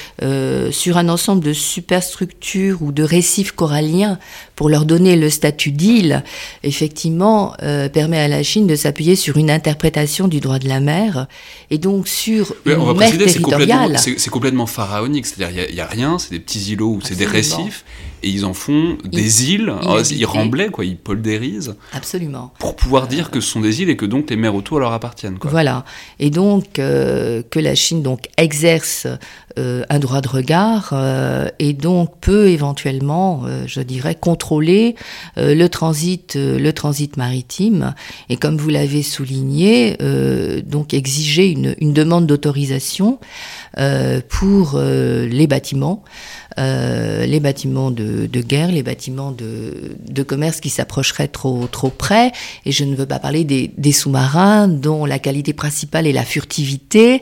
sur 0.72 0.98
un 0.98 1.10
ensemble 1.10 1.44
de 1.44 1.54
superstructures 1.54 2.84
ou 2.84 2.92
de 2.92 3.02
récifs 3.02 3.52
coralliens 3.52 4.20
pour 4.62 4.70
leur 4.70 4.86
donner 4.86 5.16
le 5.16 5.32
statut 5.32 5.72
d'île, 5.72 6.24
effectivement, 6.62 7.56
euh, 7.64 7.90
permet 7.90 8.20
à 8.20 8.28
la 8.28 8.44
Chine 8.44 8.68
de 8.68 8.76
s'appuyer 8.76 9.16
sur 9.16 9.38
une 9.38 9.50
interprétation 9.50 10.28
du 10.28 10.40
droit 10.40 10.60
de 10.60 10.68
la 10.68 10.80
mer 10.80 11.26
et 11.72 11.80
donc 11.80 12.08
sur 12.08 12.54
Oui, 12.68 12.74
on 12.78 12.86
va 12.86 12.94
mer 12.94 13.10
préciser, 13.10 13.28
c'est 13.28 13.42
complètement, 13.42 13.66
territoriale. 13.66 13.98
c'est- 14.00 14.20
c'est 14.20 14.30
complètement 14.30 14.68
pharaonique, 14.68 15.26
c'est-à-dire 15.26 15.66
il 15.68 15.74
n'y 15.74 15.82
a, 15.82 15.88
rien, 15.88 16.20
c'est 16.20 16.30
des 16.30 16.40
petits 16.40 16.74
îlots 16.74 16.92
ou 16.98 17.00
c'est 17.02 17.16
des 17.18 17.26
récifs, 17.26 17.84
et 18.22 18.30
ils 18.30 18.46
en 18.46 18.54
font 18.54 19.00
des 19.04 19.52
îles, 19.52 19.74
ils 20.12 20.26
remblaient, 20.26 20.70
quoi, 20.70 20.86
ils 20.86 20.96
poldérisent, 20.96 21.74
Absolument. 21.94 22.54
pour 22.60 22.76
pouvoir 22.76 23.08
dire 23.08 23.32
que 23.32 23.42
ce 23.42 23.50
sont 23.50 23.62
des 23.62 23.82
îles 23.82 23.90
et 23.90 23.98
que 23.98 24.06
donc 24.06 24.30
les 24.30 24.36
mers 24.36 24.54
autour 24.54 24.80
leur 24.80 24.94
appartiennent. 24.94 25.40
Quoi. 25.40 25.50
Voilà. 25.50 25.86
Et 26.20 26.30
donc 26.30 26.78
euh, 26.78 27.42
que 27.50 27.58
la 27.60 27.74
Chine 27.74 28.04
donc 28.04 28.28
exerce 28.38 29.08
euh, 29.08 29.16
un 29.58 30.00
droit 30.00 30.22
de 30.22 30.28
regard 30.28 30.92
euh, 30.94 31.48
et 31.60 31.74
donc 31.74 32.20
peut 32.20 32.50
éventuellement, 32.50 33.44
euh, 33.46 33.64
je 33.68 33.82
dirais, 33.82 34.16
contrôler 34.16 34.96
euh, 35.38 35.56
le 35.56 35.70
transit, 35.70 36.36
euh, 36.36 36.60
le 36.60 36.74
transit 36.74 37.18
maritime. 37.18 37.94
Et 38.30 38.38
comme 38.38 38.58
vous 38.58 38.70
l'avez 38.70 39.04
souligné, 39.04 39.98
euh, 40.02 40.62
donc 40.62 40.94
exiger 40.94 41.50
une, 41.50 41.76
une 41.80 41.94
demande 41.94 42.28
d'autorisation 42.28 43.20
pour 44.30 44.78
les 44.78 45.48
bâtiments. 45.48 46.04
Euh, 46.60 47.26
les 47.26 47.40
bâtiments 47.40 47.92
de, 47.92 48.28
guerre, 48.28 48.72
les 48.72 48.84
bâtiments 48.84 49.32
de, 49.32 50.24
commerce 50.24 50.60
qui 50.60 50.70
s'approcheraient 50.70 51.28
trop, 51.28 51.68
trop 51.68 51.90
près. 51.90 52.32
Et 52.66 52.72
je 52.72 52.84
ne 52.84 52.96
veux 52.96 53.06
pas 53.06 53.20
parler 53.20 53.44
des, 53.44 53.92
sous-marins 53.92 54.68
dont 54.68 55.06
la 55.06 55.20
qualité 55.20 55.54
principale 55.54 56.08
est 56.08 56.12
la 56.12 56.24
furtivité. 56.24 57.22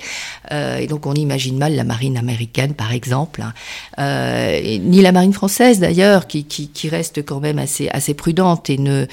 Euh, 0.52 0.78
et 0.78 0.88
donc 0.88 1.06
on 1.06 1.14
imagine 1.14 1.58
mal 1.58 1.76
la 1.76 1.84
marine 1.84 2.18
américaine, 2.18 2.74
par 2.74 2.92
exemple, 2.92 3.42
hein. 3.42 3.54
euh, 4.00 4.80
ni 4.80 5.02
la 5.02 5.12
marine 5.12 5.34
française 5.34 5.80
d'ailleurs, 5.80 6.28
qui, 6.28 6.46
qui, 6.46 6.90
reste 6.90 7.24
quand 7.24 7.40
même 7.40 7.60
assez, 7.60 7.90
assez 7.90 8.14
prudente 8.14 8.70
et 8.70 8.78
ne, 8.78 9.06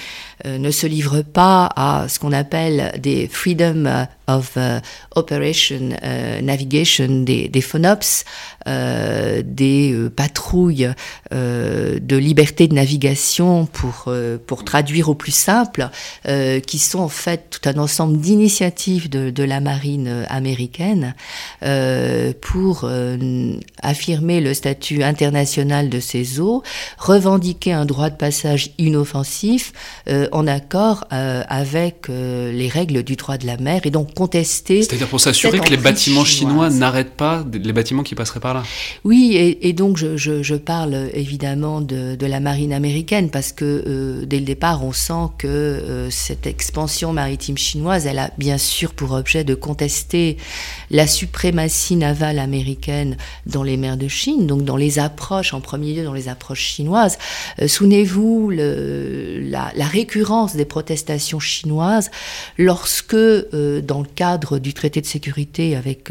ne 0.46 0.70
se 0.70 0.86
livre 0.86 1.20
pas 1.22 1.68
à 1.76 2.06
ce 2.08 2.18
qu'on 2.18 2.32
appelle 2.32 2.98
des 3.02 3.28
freedom 3.28 3.84
of 4.28 4.56
operation 5.14 5.90
navigation, 6.42 7.22
des, 7.24 7.48
des 7.48 7.60
FONOPS, 7.60 8.24
des 8.66 10.08
patrouilles 10.16 10.90
euh, 11.32 11.98
de 12.00 12.16
liberté 12.16 12.68
de 12.68 12.74
navigation 12.74 13.66
pour, 13.66 14.04
euh, 14.06 14.38
pour 14.46 14.64
traduire 14.64 15.08
au 15.08 15.14
plus 15.14 15.34
simple, 15.34 15.90
euh, 16.28 16.60
qui 16.60 16.78
sont 16.78 17.00
en 17.00 17.08
fait 17.08 17.50
tout 17.50 17.68
un 17.68 17.78
ensemble 17.78 18.18
d'initiatives 18.18 19.08
de, 19.10 19.30
de, 19.30 19.42
la 19.42 19.60
marine 19.60 20.24
américaine 20.28 21.14
pour 22.40 22.88
affirmer 23.82 24.40
le 24.40 24.54
statut 24.54 25.02
international 25.02 25.88
de 25.88 26.00
ces 26.00 26.40
eaux, 26.40 26.62
revendiquer 26.98 27.72
un 27.72 27.84
droit 27.84 28.10
de 28.10 28.16
passage 28.16 28.70
inoffensif 28.78 29.72
en 30.32 30.46
accord 30.46 31.04
avec 31.10 32.08
les 32.08 32.68
règles 32.68 33.02
du 33.02 33.16
droit 33.16 33.38
de 33.38 33.46
la 33.46 33.56
mer 33.56 33.82
et 33.84 33.90
donc 33.90 34.14
contester. 34.14 34.82
C'est-à-dire 34.82 35.08
pour 35.08 35.20
s'assurer 35.20 35.58
que 35.60 35.70
les 35.70 35.76
bâtiments 35.76 36.24
chinois 36.24 36.70
n'arrêtent 36.70 37.16
pas 37.16 37.44
les 37.52 37.72
bâtiments 37.72 38.02
qui 38.02 38.14
passeraient 38.14 38.40
par 38.40 38.54
là. 38.54 38.62
Oui, 39.04 39.34
et, 39.36 39.68
et 39.68 39.72
donc 39.72 39.96
je, 39.96 40.16
je, 40.16 40.42
je, 40.42 40.54
parle 40.54 41.10
évidemment 41.12 41.80
de, 41.80 42.16
de, 42.16 42.26
la 42.26 42.40
marine 42.40 42.72
américaine 42.72 43.30
parce 43.30 43.52
que 43.52 43.84
euh, 43.86 44.26
dès 44.26 44.38
le 44.38 44.44
départ, 44.44 44.84
on 44.84 44.92
sent 44.92 45.30
que 45.38 45.46
euh, 45.46 46.10
cette 46.10 46.46
expansion 46.46 47.12
maritime 47.12 47.58
chinoise, 47.58 48.06
elle 48.06 48.18
a 48.18 48.30
bien 48.38 48.58
sûr 48.58 48.94
pour 48.94 49.12
objet 49.12 49.44
de 49.44 49.54
contester 49.54 50.36
la 50.90 51.06
suprématie 51.16 51.96
navale 51.96 52.38
américaine 52.38 53.16
dans 53.46 53.62
les 53.62 53.76
mers 53.76 53.96
de 53.96 54.08
Chine, 54.08 54.46
donc 54.46 54.64
dans 54.64 54.76
les 54.76 54.98
approches, 54.98 55.54
en 55.54 55.60
premier 55.60 55.94
lieu 55.94 56.04
dans 56.04 56.12
les 56.12 56.28
approches 56.28 56.60
chinoises. 56.60 57.18
Euh, 57.60 57.68
souvenez-vous 57.68 58.50
la, 58.50 59.72
la, 59.74 59.86
récurrence 59.86 60.56
des 60.56 60.64
protestations 60.64 61.40
chinoises 61.40 62.10
lorsque, 62.58 63.14
dans 63.14 64.00
le 64.00 64.08
cadre 64.14 64.58
du 64.58 64.74
traité 64.74 65.00
de 65.00 65.06
sécurité 65.06 65.76
avec, 65.76 66.10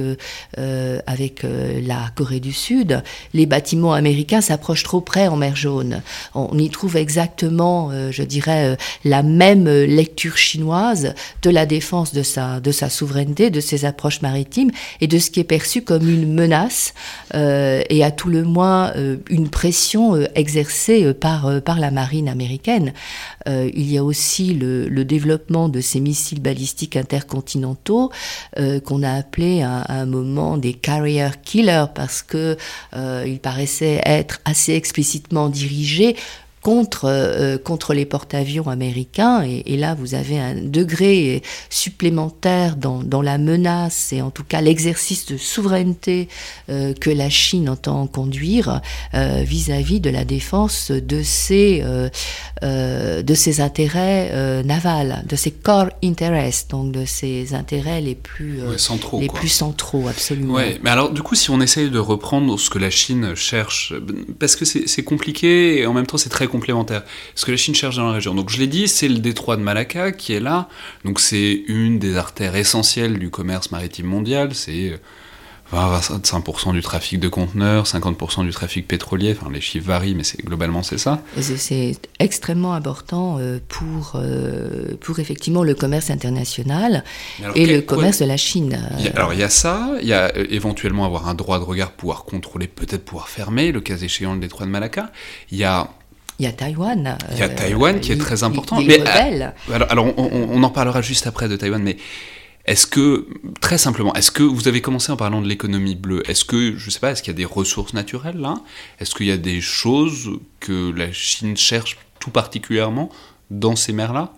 avec 0.57 1.43
la 1.43 2.09
Corée 2.15 2.39
du 2.39 2.53
Sud, 2.53 3.03
les 3.33 3.45
bâtiments 3.45 3.93
américain 3.93 4.41
s'approche 4.41 4.83
trop 4.83 5.01
près 5.01 5.27
en 5.27 5.35
mer 5.35 5.55
Jaune. 5.55 6.01
On 6.33 6.57
y 6.57 6.69
trouve 6.69 6.97
exactement, 6.97 7.89
euh, 7.91 8.11
je 8.11 8.23
dirais, 8.23 8.73
euh, 8.73 8.75
la 9.03 9.23
même 9.23 9.67
lecture 9.67 10.37
chinoise 10.37 11.13
de 11.41 11.49
la 11.49 11.65
défense 11.65 12.13
de 12.13 12.23
sa, 12.23 12.59
de 12.59 12.71
sa 12.71 12.89
souveraineté, 12.89 13.49
de 13.49 13.59
ses 13.59 13.85
approches 13.85 14.21
maritimes 14.21 14.71
et 15.01 15.07
de 15.07 15.17
ce 15.17 15.29
qui 15.31 15.39
est 15.39 15.45
perçu 15.45 15.81
comme 15.81 16.09
une 16.09 16.33
menace 16.33 16.93
euh, 17.33 17.81
et 17.89 18.03
à 18.03 18.11
tout 18.11 18.29
le 18.29 18.43
moins 18.43 18.93
une 19.29 19.49
pression 19.49 20.15
exercée 20.35 21.13
par, 21.13 21.61
par 21.61 21.79
la 21.79 21.91
marine 21.91 22.29
américaine. 22.29 22.93
il 23.47 23.91
y 23.91 23.97
a 23.97 24.03
aussi 24.03 24.53
le, 24.53 24.87
le, 24.87 25.05
développement 25.05 25.69
de 25.69 25.81
ces 25.81 25.99
missiles 25.99 26.41
balistiques 26.41 26.95
intercontinentaux 26.95 28.11
qu'on 28.85 29.03
a 29.03 29.13
appelé 29.13 29.61
à, 29.61 29.85
un 29.89 30.05
moment 30.05 30.57
des 30.57 30.73
carrier 30.73 31.27
killers 31.43 31.85
parce 31.93 32.21
que 32.21 32.57
il 32.95 33.39
paraissait 33.39 34.01
être 34.05 34.41
assez 34.45 34.73
explicitement 34.73 35.49
dirigé 35.49 36.15
contre, 36.65 37.05
euh, 37.05 37.59
contre 37.59 37.93
les 37.93 38.07
porte-avions 38.07 38.67
américains. 38.69 39.43
Et, 39.43 39.77
là, 39.77 39.93
vous 39.93 40.15
avez 40.15 40.39
un 40.39 40.55
degré 40.55 41.43
supplémentaire 41.69 42.75
dans, 42.75 43.03
dans 43.03 43.21
la 43.21 43.37
menace 43.37 44.11
et 44.13 44.23
en 44.23 44.31
tout 44.31 44.43
cas 44.43 44.61
l'exercice 44.61 45.27
de 45.27 45.37
souveraineté 45.37 46.27
euh, 46.69 46.95
que 46.95 47.11
la 47.11 47.29
Chine 47.29 47.69
entend 47.69 48.07
conduire 48.07 48.81
euh, 49.13 49.43
vis-à-vis 49.45 49.99
de 49.99 50.09
la 50.09 50.25
défense 50.25 50.89
de 50.89 51.21
ses, 51.21 51.83
de 52.63 53.33
ses 53.35 53.61
intérêts 53.61 54.63
navals, 54.63 55.23
de 55.29 55.35
ses 55.35 55.51
core 55.51 55.89
interests, 56.03 56.71
donc 56.71 56.91
de 56.91 57.05
ses 57.05 57.53
intérêts 57.53 58.01
les 58.01 58.15
plus 58.15 58.61
centraux. 58.77 59.19
Les 59.19 59.27
plus 59.27 59.49
centraux, 59.49 60.07
absolument. 60.07 60.55
Ouais, 60.55 60.79
mais 60.81 60.89
alors 60.89 61.11
du 61.11 61.21
coup, 61.21 61.35
si 61.35 61.51
on 61.51 61.61
essaye 61.61 61.91
de 61.91 61.99
reprendre 61.99 62.57
ce 62.57 62.71
que 62.71 62.79
la 62.79 62.89
Chine 62.89 63.35
cherche, 63.35 63.93
parce 64.39 64.55
que 64.55 64.65
c'est 64.65 65.03
compliqué 65.03 65.79
et 65.79 65.85
en 65.85 65.93
même 65.93 66.07
temps 66.07 66.17
c'est 66.17 66.29
très 66.29 66.47
complémentaire. 66.55 67.03
Ce 67.35 67.45
que 67.45 67.51
la 67.51 67.57
Chine 67.57 67.75
cherche 67.75 67.97
dans 67.97 68.07
la 68.07 68.13
région. 68.13 68.33
Donc 68.33 68.49
je 68.49 68.57
l'ai 68.57 68.67
dit, 68.67 68.87
c'est 68.87 69.07
le 69.07 69.19
détroit 69.19 69.57
de 69.57 69.61
Malacca 69.61 70.11
qui 70.11 70.33
est 70.33 70.39
là. 70.39 70.67
Donc 71.03 71.19
c'est 71.19 71.63
une 71.67 71.99
des 71.99 72.17
artères 72.17 72.55
essentielles 72.55 73.19
du 73.19 73.29
commerce 73.29 73.71
maritime 73.71 74.05
mondial. 74.05 74.53
C'est 74.53 74.99
25% 75.73 76.73
du 76.73 76.81
trafic 76.81 77.19
de 77.19 77.27
conteneurs, 77.27 77.85
50% 77.85 78.43
du 78.43 78.51
trafic 78.51 78.87
pétrolier, 78.87 79.35
enfin 79.37 79.51
les 79.51 79.61
chiffres 79.61 79.87
varient, 79.87 80.13
mais 80.13 80.23
c'est 80.23 80.43
globalement 80.43 80.83
c'est 80.83 80.99
ça. 80.99 81.21
C'est 81.39 81.97
extrêmement 82.19 82.73
important 82.73 83.37
euh, 83.39 83.59
pour, 83.67 84.13
euh, 84.15 84.95
pour 85.01 85.19
effectivement 85.19 85.63
le 85.63 85.73
commerce 85.73 86.11
international 86.11 87.03
et 87.55 87.65
le 87.65 87.81
commerce 87.81 88.19
de 88.19 88.25
la 88.25 88.37
Chine. 88.37 88.79
alors 89.15 89.33
il 89.33 89.39
y 89.39 89.43
a 89.43 89.49
ça, 89.49 89.89
il 90.01 90.07
y 90.07 90.13
a 90.13 90.31
euh, 90.35 90.45
éventuellement 90.49 91.05
avoir 91.05 91.27
un 91.27 91.33
droit 91.33 91.57
de 91.57 91.63
regard, 91.63 91.91
pouvoir 91.91 92.25
contrôler, 92.25 92.67
peut-être 92.67 93.03
pouvoir 93.03 93.27
fermer, 93.27 93.71
le 93.71 93.81
cas 93.81 93.97
échéant 93.97 94.33
le 94.33 94.39
détroit 94.39 94.67
de 94.67 94.71
Malacca. 94.71 95.11
Il 95.51 95.57
y 95.57 95.63
a 95.63 95.89
il 96.39 96.45
y 96.45 96.47
a 96.47 96.51
Taïwan. 96.51 97.17
Il 97.31 97.37
y 97.37 97.43
a 97.43 97.49
Taïwan 97.49 97.99
qui 97.99 98.11
est 98.11 98.17
très 98.17 98.43
important. 98.43 98.81
mais, 98.81 98.99
euh, 98.99 99.49
alors, 99.73 99.91
alors 99.91 100.13
on, 100.17 100.61
en 100.63 100.69
parlera 100.69 101.01
juste 101.01 101.27
après 101.27 101.47
de 101.47 101.55
Taïwan, 101.55 101.81
mais 101.81 101.97
est-ce 102.65 102.87
que, 102.87 103.27
très 103.61 103.77
simplement, 103.77 104.13
est-ce 104.15 104.31
que 104.31 104.43
vous 104.43 104.67
avez 104.67 104.81
commencé 104.81 105.11
en 105.11 105.17
parlant 105.17 105.41
de 105.41 105.47
l'économie 105.47 105.95
bleue? 105.95 106.23
Est-ce 106.29 106.43
que, 106.43 106.75
je 106.77 106.85
ne 106.85 106.91
sais 106.91 106.99
pas, 106.99 107.11
est-ce 107.11 107.21
qu'il 107.21 107.31
y 107.31 107.35
a 107.35 107.37
des 107.37 107.45
ressources 107.45 107.93
naturelles 107.93 108.37
là? 108.37 108.55
Est-ce 108.99 109.13
qu'il 109.15 109.27
y 109.27 109.31
a 109.31 109.37
des 109.37 109.61
choses 109.61 110.31
que 110.59 110.91
la 110.91 111.11
Chine 111.11 111.55
cherche 111.55 111.97
tout 112.19 112.31
particulièrement 112.31 113.09
dans 113.51 113.75
ces 113.75 113.93
mers-là? 113.93 114.33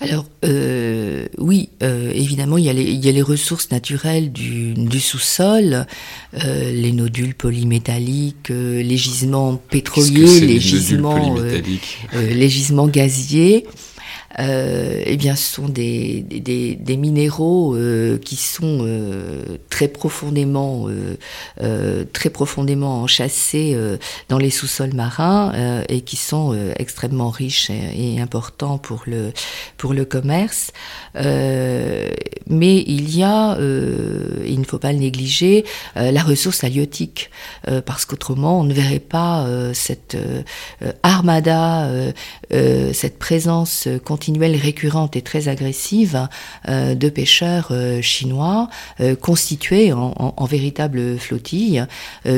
Alors 0.00 0.24
euh, 0.46 1.26
oui, 1.36 1.68
euh, 1.82 2.10
évidemment, 2.14 2.56
il 2.56 2.64
y, 2.64 2.70
a 2.70 2.72
les, 2.72 2.84
il 2.84 3.04
y, 3.04 3.08
a 3.10 3.12
les, 3.12 3.20
ressources 3.20 3.70
naturelles 3.70 4.32
du, 4.32 4.72
du 4.72 4.98
sous-sol, 4.98 5.86
euh, 6.42 6.72
les 6.72 6.92
nodules 6.92 7.34
polymétalliques, 7.34 8.48
les 8.48 8.96
gisements 8.96 9.56
pétroliers, 9.56 10.40
les, 10.40 10.58
gisements, 10.58 11.36
les 12.14 12.48
gisements 12.48 12.86
gaziers 12.86 13.66
eh 14.42 15.16
bien, 15.16 15.36
ce 15.36 15.54
sont 15.54 15.68
des, 15.68 16.20
des, 16.22 16.74
des 16.74 16.96
minéraux 16.96 17.74
euh, 17.74 18.18
qui 18.18 18.36
sont 18.36 18.78
euh, 18.82 19.58
très 19.68 19.88
profondément, 19.88 20.88
euh, 20.88 21.16
euh, 21.62 22.04
très 22.12 22.30
profondément 22.30 23.02
enchâssés 23.02 23.76
dans 24.28 24.38
les 24.38 24.50
sous-sols 24.50 24.94
marins 24.94 25.52
et 25.88 26.02
qui 26.02 26.16
sont 26.16 26.56
extrêmement 26.78 27.30
riches 27.30 27.70
et, 27.70 28.14
et, 28.14 28.20
importants 28.20 28.78
pour 28.78 29.02
le 29.06 29.32
pour 29.76 29.94
le 29.94 30.04
commerce. 30.04 30.72
mais 31.14 32.84
il 32.86 33.16
y 33.16 33.22
a, 33.22 33.56
il 33.58 34.60
ne 34.60 34.64
faut 34.64 34.78
pas 34.78 34.92
le 34.92 34.98
négliger, 34.98 35.64
la 35.96 36.22
ressource 36.22 36.64
halieutique, 36.64 37.30
parce 37.86 38.04
qu'autrement 38.04 38.60
on 38.60 38.64
ne 38.64 38.74
verrait 38.74 38.98
pas 38.98 39.46
cette 39.72 40.16
armada, 41.02 41.88
cette 42.50 43.18
présence 43.18 43.88
continue 44.04 44.29
récurrente 44.38 45.16
et 45.16 45.22
très 45.22 45.48
agressive 45.48 46.28
euh, 46.68 46.94
de 46.94 47.08
pêcheurs 47.08 47.68
euh, 47.70 48.00
chinois 48.02 48.68
euh, 49.00 49.16
constitués 49.16 49.92
en, 49.92 50.14
en, 50.16 50.44
véritable 50.46 51.18
flottille, 51.18 51.84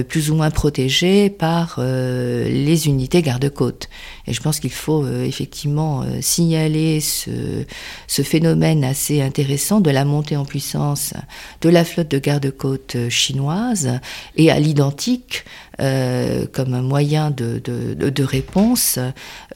plus 0.08 0.30
ou 0.30 0.34
moins 0.34 0.50
protégés 0.50 1.30
par 1.30 1.80
les 1.80 2.86
unités 2.86 3.22
garde-côtes. 3.22 3.88
Et 4.26 4.34
je 4.34 4.40
pense 4.42 4.60
qu'il 4.60 4.72
faut 4.72 5.06
effectivement 5.08 6.04
signaler 6.20 7.00
ce, 7.00 7.64
ce 8.06 8.22
phénomène 8.22 8.84
assez 8.84 9.22
intéressant 9.22 9.80
de 9.80 9.90
la 9.90 10.04
montée 10.04 10.36
en 10.36 10.44
puissance 10.44 11.14
de 11.62 11.68
la 11.70 11.84
flotte 11.84 12.08
de 12.08 12.18
garde-côtes 12.18 13.08
chinoise 13.08 13.98
et 14.36 14.50
à 14.50 14.60
l'identique 14.60 15.44
euh, 15.80 16.46
comme 16.52 16.80
moyen 16.80 17.30
de, 17.30 17.60
de, 17.62 17.94
de 17.94 18.24
réponse 18.24 18.98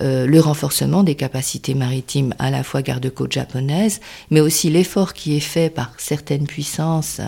euh, 0.03 0.27
le 0.27 0.41
renforcement 0.41 1.03
des 1.03 1.15
capacités 1.15 1.75
maritimes 1.75 1.87
maritime 1.87 2.35
à 2.39 2.51
la 2.51 2.63
fois 2.63 2.83
garde-côte 2.83 3.33
japonaise, 3.33 4.01
mais 4.31 4.41
aussi 4.41 4.71
l'effort 4.71 5.13
qui 5.13 5.37
est 5.37 5.41
fait 5.41 5.71
par 5.71 5.93
certaines 5.99 6.47
puissances 6.47 7.21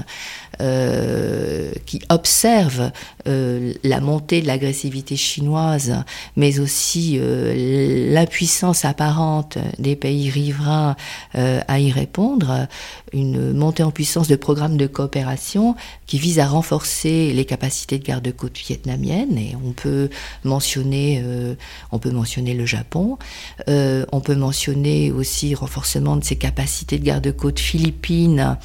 euh, 0.60 1.70
qui 1.86 2.00
observent 2.08 2.90
euh, 3.28 3.72
la 3.84 4.00
montée 4.00 4.42
de 4.42 4.48
l'agressivité 4.48 5.14
chinoise, 5.14 6.02
mais 6.34 6.58
aussi 6.58 7.16
euh, 7.20 8.12
l'impuissance 8.12 8.84
apparente 8.84 9.56
des 9.78 9.94
pays 9.94 10.30
riverains 10.30 10.96
à 11.34 11.78
y 11.78 11.92
répondre, 11.92 12.66
une 13.12 13.52
montée 13.52 13.84
en 13.84 13.92
puissance 13.92 14.26
de 14.26 14.34
programmes 14.34 14.76
de 14.76 14.88
coopération 14.88 15.76
qui 16.06 16.18
visent 16.18 16.40
à 16.40 16.46
renforcer 16.46 17.32
les 17.32 17.44
capacités 17.44 17.98
de 17.98 18.04
garde-côte 18.04 18.56
Et 18.86 19.56
on 19.64 19.72
peut 19.72 20.08
mentionner, 20.44 21.22
on 21.92 21.98
peut 21.98 22.10
mentionner 22.10 22.54
le 22.54 22.66
Japon, 22.66 23.18
on 23.66 24.20
peut 24.20 24.34
mentionner 24.34 25.10
aussi 25.10 25.54
renforcement 25.54 26.16
de 26.16 26.24
ses 26.24 26.36
capacités 26.36 26.98
de 26.98 27.04
garde-côte 27.04 27.58
philippines 27.58 28.56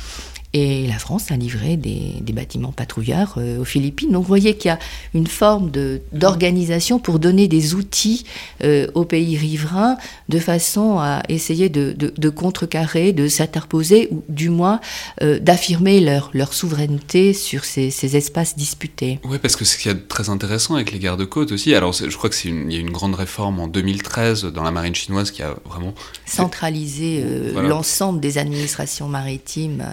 et 0.53 0.85
la 0.85 0.99
France 0.99 1.31
a 1.31 1.35
livré 1.35 1.77
des, 1.77 2.21
bâtiments 2.33 2.71
patrouilleurs 2.71 3.35
euh, 3.37 3.59
aux 3.59 3.65
Philippines. 3.65 4.11
Donc 4.11 4.23
vous 4.23 4.27
voyez 4.27 4.55
qu'il 4.55 4.69
y 4.69 4.71
a 4.71 4.79
une 5.13 5.27
forme 5.27 5.71
d'organisation 6.11 6.99
pour 6.99 7.19
donner 7.19 7.47
des 7.47 7.75
outils 7.75 8.25
euh, 8.63 8.87
aux 8.95 9.05
pays 9.05 9.37
riverains 9.37 9.97
de 10.29 10.39
façon 10.39 10.97
à 10.99 11.21
essayer 11.29 11.69
de, 11.69 11.93
de, 11.93 12.29
contrecarrer, 12.29 13.13
de 13.13 13.27
s'interposer 13.27 14.07
ou 14.11 14.23
du 14.29 14.49
moins 14.49 14.79
euh, 15.21 15.39
d'affirmer 15.39 15.99
leur, 15.99 16.31
leur 16.33 16.53
souveraineté 16.53 17.33
sur 17.33 17.65
ces, 17.65 17.91
ces 17.91 18.15
espaces 18.15 18.55
disputés. 18.55 19.19
Oui, 19.25 19.37
parce 19.39 19.55
que 19.55 19.65
ce 19.65 19.77
qui 19.77 19.89
est 19.89 20.07
très 20.07 20.29
intéressant 20.29 20.75
avec 20.75 20.91
les 20.91 20.99
gardes-côtes 20.99 21.51
aussi, 21.51 21.75
alors 21.75 21.93
je 21.93 22.15
crois 22.15 22.29
qu'il 22.29 22.71
y 22.71 22.75
a 22.75 22.79
une 22.79 22.91
grande 22.91 23.15
réforme 23.15 23.59
en 23.59 23.67
2013 23.67 24.45
dans 24.45 24.63
la 24.63 24.71
marine 24.71 24.95
chinoise 24.95 25.31
qui 25.31 25.43
a 25.43 25.55
vraiment... 25.65 25.93
Centralisé 26.25 27.23
l'ensemble 27.55 28.19
des 28.19 28.37
administrations 28.37 29.07
maritimes 29.07 29.83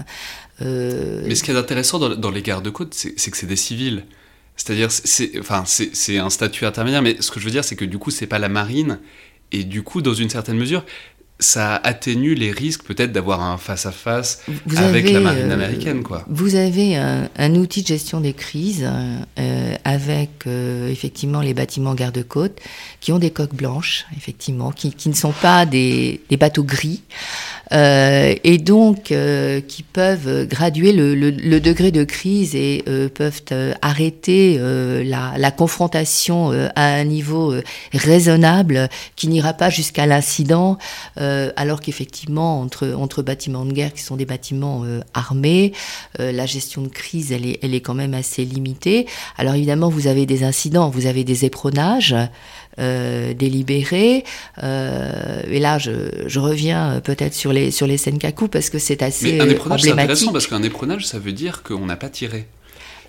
euh, 0.62 1.22
Mais 1.26 1.34
ce 1.34 1.42
qui 1.42 1.50
est 1.50 1.56
intéressant 1.56 1.98
dans, 1.98 2.30
les 2.30 2.42
gardes-côtes, 2.42 2.94
c'est 2.94 3.30
que 3.30 3.36
c'est 3.36 3.46
des 3.46 3.56
civils. 3.56 4.04
C'est-à-dire, 4.56 4.90
c'est 4.90 5.38
enfin, 5.38 5.64
un 5.64 6.30
statut 6.30 6.66
intermédiaire, 6.66 7.02
mais 7.02 7.16
ce 7.20 7.30
que 7.30 7.40
je 7.40 7.46
veux 7.46 7.50
dire, 7.50 7.64
c'est 7.64 7.76
que 7.76 7.84
du 7.84 7.98
coup, 7.98 8.10
c'est 8.10 8.26
pas 8.26 8.38
la 8.38 8.48
marine. 8.48 8.98
Et 9.52 9.64
du 9.64 9.82
coup, 9.82 10.02
dans 10.02 10.14
une 10.14 10.28
certaine 10.28 10.56
mesure, 10.56 10.84
ça 11.38 11.76
atténue 11.76 12.34
les 12.34 12.50
risques 12.50 12.84
peut-être 12.84 13.12
d'avoir 13.12 13.40
un 13.40 13.56
face-à-face 13.56 14.42
avec 14.76 15.10
la 15.10 15.20
marine 15.20 15.50
euh, 15.50 15.54
américaine. 15.54 16.02
Quoi. 16.02 16.26
Vous 16.28 16.54
avez 16.54 16.96
un, 16.96 17.54
outil 17.54 17.80
de 17.80 17.86
gestion 17.86 18.20
des 18.20 18.34
crises 18.34 18.86
euh, 19.38 19.74
avec 19.84 20.46
effectivement 20.46 21.40
les 21.40 21.54
bâtiments 21.54 21.94
garde-côtes 21.94 22.60
qui 23.00 23.12
ont 23.12 23.18
des 23.18 23.30
coques 23.30 23.54
blanches, 23.54 24.04
effectivement, 24.18 24.70
qui, 24.72 24.92
qui 24.92 25.08
ne 25.08 25.14
sont 25.14 25.32
pas 25.32 25.64
des, 25.64 26.20
des 26.28 26.36
bateaux 26.36 26.64
gris. 26.64 27.02
Euh, 27.72 28.34
et 28.42 28.58
donc 28.58 29.12
euh, 29.12 29.60
qui 29.60 29.84
peuvent 29.84 30.46
graduer 30.46 30.92
le, 30.92 31.14
le, 31.14 31.30
le, 31.30 31.60
degré 31.60 31.92
de 31.92 32.02
crise 32.02 32.56
et 32.56 32.82
euh, 32.88 33.08
peuvent 33.08 33.42
arrêter 33.80 34.58
la, 35.04 35.34
la, 35.36 35.50
confrontation 35.50 36.50
à 36.74 36.84
un 36.94 37.04
niveau 37.04 37.54
raisonnable 37.92 38.88
qui 39.14 39.28
n'ira 39.28 39.52
pas 39.52 39.70
jusqu'à 39.70 40.06
l'incident, 40.06 40.78
alors 41.16 41.80
qu'effectivement 41.80 42.60
entre, 42.60 42.94
entre 42.96 43.22
bâtiments 43.22 43.64
de 43.64 43.72
guerre 43.72 43.92
qui 43.92 44.02
sont 44.02 44.16
des 44.16 44.24
bâtiments 44.24 44.84
armés, 45.14 45.72
la 46.18 46.46
gestion 46.46 46.82
de 46.82 46.88
crise 46.88 47.32
elle 47.32 47.46
est, 47.46 47.58
elle 47.62 47.74
est 47.74 47.80
quand 47.80 47.94
même 47.94 48.14
assez 48.14 48.44
limitée. 48.44 49.06
Alors 49.36 49.54
évidemment 49.54 49.88
vous 49.88 50.06
avez 50.06 50.26
des 50.26 50.44
incidents, 50.44 50.88
vous 50.88 51.06
avez 51.06 51.24
des 51.24 51.44
éperonnages. 51.44 52.14
Euh, 52.78 53.34
délibéré. 53.34 54.24
Euh, 54.62 55.42
et 55.50 55.58
là, 55.58 55.78
je, 55.78 55.90
je 56.26 56.38
reviens 56.38 57.00
peut-être 57.02 57.34
sur 57.34 57.52
les, 57.52 57.72
sur 57.72 57.86
les 57.86 57.98
Senkaku 57.98 58.46
parce 58.46 58.70
que 58.70 58.78
c'est 58.78 59.02
assez 59.02 59.32
Mais 59.32 59.40
un 59.40 59.76
c'est 59.76 59.90
intéressant 59.90 60.32
parce 60.32 60.46
qu'un 60.46 60.62
éprenage, 60.62 61.06
ça 61.06 61.18
veut 61.18 61.32
dire 61.32 61.62
qu'on 61.64 61.86
n'a 61.86 61.96
pas 61.96 62.08
tiré. 62.08 62.46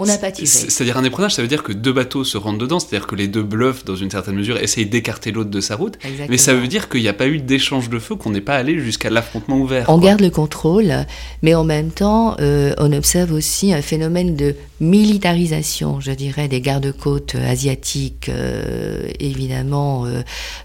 On 0.01 0.05
n'a 0.05 0.17
pas 0.17 0.31
tiré. 0.31 0.47
C'est-à-dire 0.47 0.97
un 0.97 1.03
éprenage, 1.03 1.35
ça 1.35 1.41
veut 1.41 1.47
dire 1.47 1.61
que 1.61 1.73
deux 1.73 1.93
bateaux 1.93 2.23
se 2.23 2.37
rendent 2.37 2.59
dedans, 2.59 2.79
c'est-à-dire 2.79 3.07
que 3.07 3.15
les 3.15 3.27
deux 3.27 3.43
bluffent 3.43 3.85
dans 3.85 3.95
une 3.95 4.09
certaine 4.09 4.35
mesure, 4.35 4.57
essayent 4.57 4.87
d'écarter 4.87 5.31
l'autre 5.31 5.51
de 5.51 5.61
sa 5.61 5.75
route. 5.75 5.99
Mais 6.27 6.37
ça 6.37 6.53
veut 6.55 6.67
dire 6.67 6.89
qu'il 6.89 7.01
n'y 7.01 7.07
a 7.07 7.13
pas 7.13 7.27
eu 7.27 7.37
d'échange 7.37 7.89
de 7.89 7.99
feu, 7.99 8.15
qu'on 8.15 8.31
n'est 8.31 8.41
pas 8.41 8.55
allé 8.55 8.79
jusqu'à 8.79 9.11
l'affrontement 9.11 9.57
ouvert. 9.57 9.85
On 9.89 9.99
garde 9.99 10.21
le 10.21 10.31
contrôle, 10.31 11.05
mais 11.43 11.53
en 11.53 11.63
même 11.63 11.91
temps, 11.91 12.35
euh, 12.39 12.73
on 12.79 12.91
observe 12.91 13.31
aussi 13.31 13.73
un 13.73 13.81
phénomène 13.81 14.35
de 14.35 14.55
militarisation, 14.81 16.01
je 16.01 16.11
dirais, 16.11 16.47
des 16.47 16.59
gardes-côtes 16.59 17.35
asiatiques, 17.35 18.29
euh, 18.29 19.07
évidemment 19.19 20.05
euh, 20.05 20.23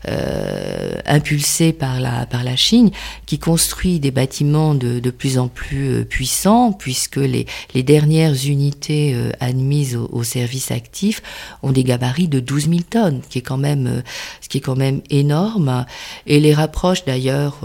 euh, 0.08 0.92
impulsés 1.04 1.72
par 1.72 2.00
la, 2.00 2.24
par 2.24 2.42
la 2.42 2.56
Chine, 2.56 2.90
qui 3.26 3.38
construit 3.38 4.00
des 4.00 4.10
bâtiments 4.10 4.74
de, 4.74 4.98
de 4.98 5.10
plus 5.10 5.38
en 5.38 5.48
plus 5.48 6.06
puissants, 6.06 6.72
puisque 6.72 7.16
les, 7.16 7.46
les 7.74 7.82
dernières 7.82 8.46
unités 8.46 9.14
admises 9.40 9.96
au, 9.96 10.22
service 10.22 10.70
actif 10.70 11.22
ont 11.62 11.72
des 11.72 11.84
gabarits 11.84 12.28
de 12.28 12.40
12 12.40 12.68
000 12.68 12.80
tonnes, 12.88 13.20
qui 13.28 13.38
est 13.38 13.42
quand 13.42 13.58
même, 13.58 14.02
ce 14.40 14.48
qui 14.48 14.58
est 14.58 14.60
quand 14.60 14.76
même 14.76 15.00
énorme, 15.10 15.84
et 16.26 16.40
les 16.40 16.52
rapproche 16.52 17.04
d'ailleurs 17.04 17.60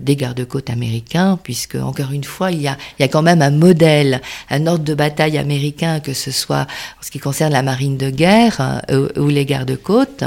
des 0.00 0.16
gardes-côtes 0.16 0.70
américains, 0.70 1.38
puisque 1.42 1.76
encore 1.76 2.12
une 2.12 2.24
fois, 2.24 2.50
il 2.50 2.60
y 2.60 2.68
a, 2.68 2.76
il 2.98 3.02
y 3.02 3.04
a 3.04 3.08
quand 3.08 3.22
même 3.22 3.42
un 3.42 3.50
modèle, 3.50 4.20
un 4.50 4.66
ordre 4.66 4.84
de 4.84 4.94
bataille 4.94 5.38
américain 5.38 6.00
que 6.02 6.12
ce 6.12 6.30
soit 6.30 6.62
en 6.62 7.02
ce 7.02 7.10
qui 7.10 7.18
concerne 7.18 7.52
la 7.52 7.62
marine 7.62 7.96
de 7.96 8.10
guerre 8.10 8.82
euh, 8.90 9.08
ou 9.16 9.28
les 9.28 9.44
gardes-côtes. 9.44 10.24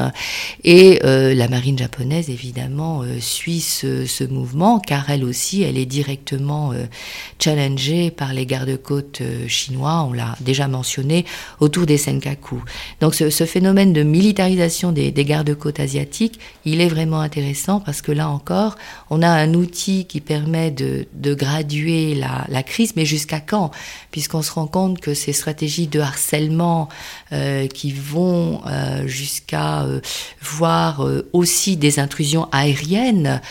Et 0.63 0.99
euh, 1.03 1.33
la 1.33 1.47
marine 1.47 1.77
japonaise, 1.77 2.29
évidemment, 2.29 3.01
euh, 3.01 3.19
suit 3.19 3.59
ce, 3.59 4.23
mouvement, 4.25 4.79
car 4.79 5.09
elle 5.09 5.23
aussi, 5.23 5.61
elle 5.61 5.77
est 5.77 5.85
directement 5.85 6.73
challengée 7.39 8.09
par 8.09 8.33
les 8.33 8.45
gardes-côtes 8.45 9.21
chinois, 9.47 10.07
on 10.09 10.13
l'a 10.13 10.35
déjà 10.39 10.54
mentionné, 10.67 11.25
autour 11.59 11.85
des 11.85 11.97
Senkaku. 11.97 12.63
Donc 13.01 13.15
ce, 13.15 13.45
phénomène 13.45 13.93
de 13.93 14.03
militarisation 14.03 14.91
des, 14.91 15.11
gardes-côtes 15.11 15.79
asiatiques, 15.79 16.39
il 16.65 16.81
est 16.81 16.87
vraiment 16.87 17.19
intéressant 17.19 17.79
parce 17.79 18.01
que 18.01 18.11
là 18.11 18.29
encore, 18.29 18.75
on 19.09 19.21
a 19.21 19.29
un 19.29 19.53
outil 19.53 20.05
qui 20.05 20.21
permet 20.21 20.71
de, 20.71 21.05
graduer 21.35 22.15
la, 22.15 22.45
la 22.49 22.63
crise, 22.63 22.93
mais 22.95 23.05
jusqu'à 23.05 23.39
quand? 23.39 23.71
Puisqu'on 24.11 24.41
se 24.41 24.51
rend 24.51 24.67
compte 24.67 24.99
que 24.99 25.13
ces 25.13 25.33
stratégies 25.33 25.87
de 25.87 25.99
harcèlement 25.99 26.89
euh, 27.31 27.67
qui 27.67 27.91
vont 27.91 28.61
euh, 28.67 29.07
jusqu'à 29.07 29.83
euh, 29.83 29.99
voir 30.41 31.05
aussi 31.33 31.75
des 31.77 31.99
intrusions 31.99 32.47
aériennes 32.51 33.41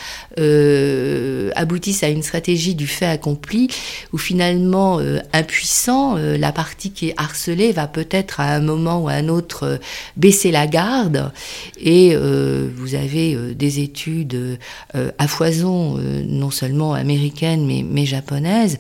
aboutissent 1.56 2.02
à 2.02 2.08
une 2.08 2.22
stratégie 2.22 2.74
du 2.74 2.86
fait 2.86 3.06
accompli 3.06 3.68
où 4.12 4.18
finalement 4.18 5.00
impuissant 5.32 6.16
la 6.16 6.52
partie 6.52 6.90
qui 6.94 7.08
est 7.08 7.14
harcelée 7.16 7.72
va 7.72 7.86
peut-être 7.86 8.40
à 8.40 8.54
un 8.54 8.60
moment 8.60 9.02
ou 9.02 9.08
à 9.08 9.12
un 9.12 9.28
autre 9.28 9.78
baisser 10.16 10.50
la 10.50 10.66
garde 10.66 11.32
et 11.80 12.16
vous 12.16 12.94
avez 12.94 13.54
des 13.54 13.80
études 13.80 14.58
à 14.94 15.28
foison 15.28 15.98
non 15.98 16.50
seulement 16.50 16.94
américaines 16.94 17.66
mais, 17.66 17.84
mais 17.88 18.06
japonaises 18.06 18.78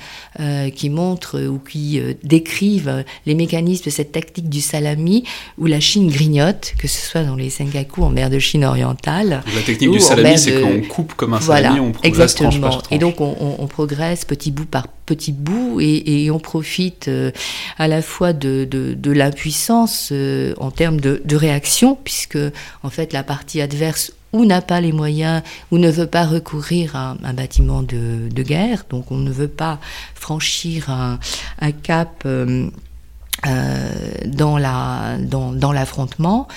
qui 0.74 0.90
montrent 0.90 1.40
ou 1.40 1.58
qui 1.58 2.00
décrivent 2.22 3.04
les 3.26 3.34
mécanismes 3.34 3.84
de 3.86 3.90
cette 3.90 4.12
tactique 4.12 4.48
du 4.48 4.60
salami 4.60 5.24
où 5.58 5.66
la 5.66 5.80
Chine 5.80 6.08
grignote, 6.10 6.74
que 6.78 6.88
ce 6.88 7.00
soit 7.00 7.22
dans 7.22 7.36
les 7.36 7.50
Senkaku 7.50 8.02
en 8.02 8.10
mer 8.10 8.30
de 8.30 8.38
Chine 8.38 8.64
orientale. 8.64 9.42
La 9.54 9.62
technique 9.62 9.90
du 9.90 10.00
salami, 10.00 10.38
c'est 10.38 10.60
qu'on 10.60 10.80
coupe 10.82 11.14
comme 11.14 11.34
un 11.34 11.40
salami, 11.40 11.80
on 11.80 11.92
progresse 11.92 12.08
exactement. 12.08 12.70
Tranche 12.70 12.82
Et 12.90 12.98
donc 12.98 13.20
on, 13.20 13.66
progresse 13.66 14.24
petit 14.24 14.50
bout 14.50 14.66
par 14.66 14.86
petit 14.86 15.03
bout 15.32 15.80
et, 15.80 16.30
on 16.30 16.38
profite 16.38 17.08
euh, 17.08 17.30
à 17.78 17.88
la 17.88 18.02
fois 18.02 18.32
de, 18.32 18.96
l'impuissance 19.04 20.10
euh, 20.12 20.54
en 20.58 20.70
termes 20.70 21.00
de, 21.00 21.36
réaction, 21.36 21.98
puisque 22.02 22.38
en 22.82 22.90
fait 22.90 23.12
la 23.12 23.22
partie 23.22 23.60
adverse 23.60 24.12
ou 24.32 24.44
n'a 24.44 24.60
pas 24.60 24.80
les 24.80 24.92
moyens, 24.92 25.42
ou 25.70 25.78
ne 25.78 25.88
veut 25.90 26.08
pas 26.08 26.24
recourir 26.24 26.96
à 26.96 27.16
un 27.22 27.32
bâtiment 27.32 27.82
de, 27.82 28.28
guerre, 28.42 28.84
donc 28.90 29.12
on 29.12 29.16
ne 29.16 29.30
veut 29.30 29.48
pas 29.48 29.78
franchir 30.14 30.90
un, 30.90 31.18
cap 31.70 32.24
euh, 32.26 32.68
dans 34.26 34.58
l'affrontement 35.72 36.48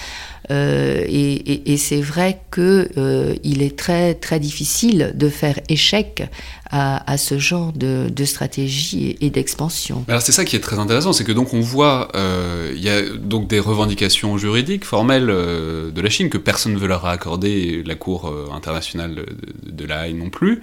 euh, 0.49 1.03
et, 1.07 1.77
c'est 1.77 2.01
vrai 2.01 2.39
que 2.51 2.89
euh, 2.97 3.35
il 3.43 3.61
est 3.61 3.77
très 3.77 4.13
très 4.13 4.39
difficile 4.39 5.11
de 5.15 5.29
faire 5.29 5.59
échec 5.69 6.23
à, 6.69 7.17
ce 7.17 7.37
genre 7.39 7.71
de, 7.73 8.25
stratégie 8.25 9.15
et, 9.21 9.29
d'expansion. 9.29 10.03
Alors 10.07 10.21
c'est 10.21 10.31
ça 10.31 10.45
qui 10.45 10.55
est 10.55 10.59
très 10.59 10.79
intéressant, 10.79 11.13
c'est 11.13 11.23
que 11.23 11.31
donc 11.31 11.53
on 11.53 11.61
voit 11.61 12.09
euh, 12.15 12.73
il 12.75 12.83
y 12.83 12.89
a 12.89 13.01
donc 13.01 13.47
des 13.47 13.59
revendications 13.59 14.37
juridiques 14.37 14.83
formelles 14.83 15.29
euh, 15.29 15.91
de 15.91 16.01
la 16.01 16.09
Chine 16.09 16.29
que 16.29 16.37
personne 16.37 16.73
ne 16.73 16.79
veut 16.79 16.87
leur 16.87 17.05
accorder, 17.05 17.83
la 17.85 17.95
Cour 17.95 18.33
internationale 18.53 19.15
de, 19.15 19.25
de 19.71 19.85
la 19.85 20.07
Haye 20.07 20.13
non 20.13 20.29
plus. 20.29 20.61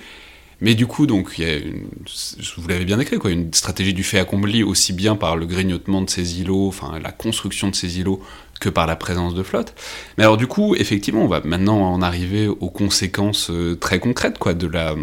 Mais 0.61 0.75
du 0.75 0.87
coup, 0.87 1.07
donc, 1.07 1.35
il 1.37 1.45
y 1.45 1.51
a 1.51 1.57
une, 1.57 1.89
vous 2.57 2.69
l'avez 2.69 2.85
bien 2.85 2.97
décrit, 2.97 3.19
quoi, 3.19 3.31
une 3.31 3.53
stratégie 3.53 3.93
du 3.93 4.03
fait 4.03 4.19
accompli 4.19 4.63
aussi 4.63 4.93
bien 4.93 5.17
par 5.17 5.37
le 5.37 5.47
grignotement 5.47 6.01
de 6.01 6.09
ces 6.09 6.41
îlots, 6.41 6.69
enfin 6.69 6.99
la 7.03 7.13
construction 7.13 7.69
de 7.69 7.75
ces 7.75 7.99
îlots, 7.99 8.23
que 8.61 8.69
par 8.69 8.87
la 8.87 8.97
présence 8.97 9.35
de 9.35 9.43
flotte. 9.43 9.75
Mais 10.17 10.25
alors 10.25 10.37
du 10.37 10.47
coup, 10.47 10.75
effectivement, 10.77 11.23
on 11.23 11.29
va 11.29 11.41
maintenant 11.45 11.81
en 11.81 12.03
arriver 12.03 12.49
aux 12.49 12.71
conséquences 12.71 13.51
euh, 13.51 13.77
très 13.77 13.99
concrètes, 13.99 14.39
quoi, 14.39 14.55
de 14.55 14.67
la, 14.67 14.95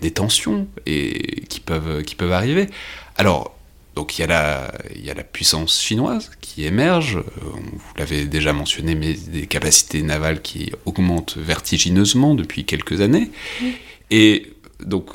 des 0.00 0.10
tensions 0.10 0.66
et, 0.86 1.42
qui, 1.48 1.60
peuvent, 1.60 2.02
qui 2.02 2.14
peuvent 2.14 2.32
arriver. 2.32 2.68
Alors, 3.16 3.54
donc 3.94 4.16
il 4.16 4.20
y, 4.20 4.24
a 4.24 4.28
la, 4.28 4.72
il 4.94 5.04
y 5.04 5.10
a 5.10 5.14
la 5.14 5.24
puissance 5.24 5.80
chinoise 5.80 6.30
qui 6.40 6.64
émerge, 6.64 7.16
euh, 7.16 7.22
vous 7.42 7.94
l'avez 7.96 8.26
déjà 8.26 8.52
mentionné, 8.52 8.94
mais 8.94 9.14
des 9.14 9.46
capacités 9.46 10.02
navales 10.02 10.40
qui 10.40 10.72
augmentent 10.86 11.36
vertigineusement 11.36 12.34
depuis 12.34 12.64
quelques 12.64 13.00
années. 13.00 13.32
Et 14.10 14.52
donc 14.84 15.10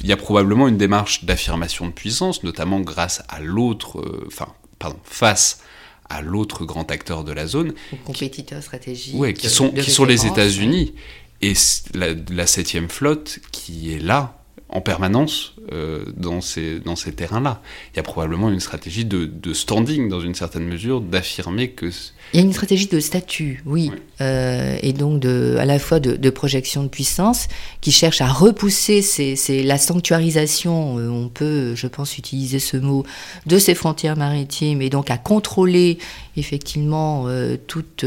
il 0.00 0.08
y 0.08 0.12
a 0.12 0.16
probablement 0.16 0.68
une 0.68 0.76
démarche 0.76 1.24
d'affirmation 1.24 1.86
de 1.86 1.92
puissance, 1.92 2.42
notamment 2.44 2.80
grâce 2.80 3.22
à 3.28 3.40
l'autre, 3.40 4.00
euh, 4.00 4.24
enfin, 4.26 4.48
pardon, 4.78 4.98
face 5.04 5.60
à 6.08 6.20
l'autre 6.20 6.64
grand 6.64 6.90
acteur 6.90 7.24
de 7.24 7.32
la 7.32 7.46
zone. 7.46 7.72
compétiteur 8.04 8.62
stratégique. 8.62 9.14
Ouais, 9.16 9.32
qui 9.32 9.48
sont, 9.48 9.70
qui 9.70 9.90
sont 9.90 10.04
les 10.04 10.26
États-Unis. 10.26 10.94
Et 11.42 11.52
la, 11.94 12.08
la 12.30 12.46
septième 12.46 12.88
flotte 12.88 13.40
qui 13.52 13.92
est 13.92 13.98
là 13.98 14.38
en 14.68 14.80
permanence 14.80 15.53
euh, 15.72 16.04
dans 16.16 16.40
ces, 16.40 16.78
dans 16.80 16.96
ces 16.96 17.12
terrains-là. 17.12 17.62
Il 17.92 17.96
y 17.96 18.00
a 18.00 18.02
probablement 18.02 18.50
une 18.50 18.60
stratégie 18.60 19.04
de, 19.04 19.24
de 19.24 19.54
standing, 19.54 20.08
dans 20.08 20.20
une 20.20 20.34
certaine 20.34 20.64
mesure, 20.64 21.00
d'affirmer 21.00 21.70
que... 21.70 21.86
Il 22.32 22.40
y 22.40 22.42
a 22.42 22.46
une 22.46 22.52
stratégie 22.52 22.86
de 22.86 23.00
statut, 23.00 23.62
oui, 23.64 23.92
euh, 24.20 24.76
et 24.82 24.92
donc 24.92 25.20
de, 25.20 25.56
à 25.58 25.64
la 25.64 25.78
fois 25.78 26.00
de, 26.00 26.16
de, 26.16 26.30
projection 26.30 26.82
de 26.82 26.88
puissance, 26.88 27.48
qui 27.80 27.92
cherche 27.92 28.20
à 28.20 28.26
repousser 28.26 29.02
c'est 29.02 29.62
la 29.62 29.78
sanctuarisation, 29.78 30.98
euh, 30.98 31.08
on 31.08 31.28
peut, 31.28 31.74
je 31.74 31.86
pense, 31.86 32.18
utiliser 32.18 32.58
ce 32.58 32.76
mot, 32.76 33.04
de 33.46 33.58
ces 33.58 33.74
frontières 33.74 34.16
maritimes, 34.16 34.82
et 34.82 34.90
donc 34.90 35.10
à 35.10 35.16
contrôler 35.16 35.98
effectivement 36.36 37.24
euh, 37.28 37.56
toute, 37.68 38.04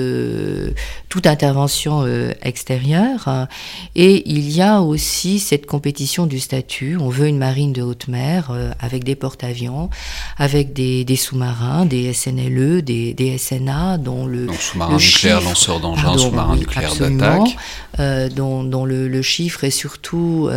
toute 1.09 1.27
intervention 1.27 2.05
extérieure. 2.41 3.47
Et 3.95 4.29
il 4.29 4.51
y 4.51 4.61
a 4.61 4.81
aussi 4.81 5.39
cette 5.39 5.65
compétition 5.65 6.27
du 6.27 6.39
statut. 6.39 6.97
On 6.99 7.09
veut 7.09 7.27
une 7.27 7.37
marine 7.47 7.71
de 7.71 7.81
haute 7.81 8.09
mer 8.09 8.51
avec 8.79 9.05
des 9.05 9.15
porte-avions, 9.15 9.89
avec 10.37 10.73
des, 10.73 11.05
des 11.05 11.15
sous-marins, 11.15 11.85
des 11.85 12.11
SNLE, 12.11 12.81
des, 12.81 13.13
des, 13.13 13.37
SNA, 13.37 13.97
dont 13.97 14.25
le. 14.25 14.47
sous-marin 14.51 14.97
nucléaire, 14.97 15.41
lanceur 15.41 15.79
d'engins, 15.79 16.17
sous-marin 16.17 16.57
nucléaire 16.57 16.93
d'attaque. 16.95 17.55
Dont, 17.97 18.63
dont 18.63 18.85
le, 18.85 19.21
chiffre 19.21 19.63
est 19.63 19.71
surtout, 19.71 20.49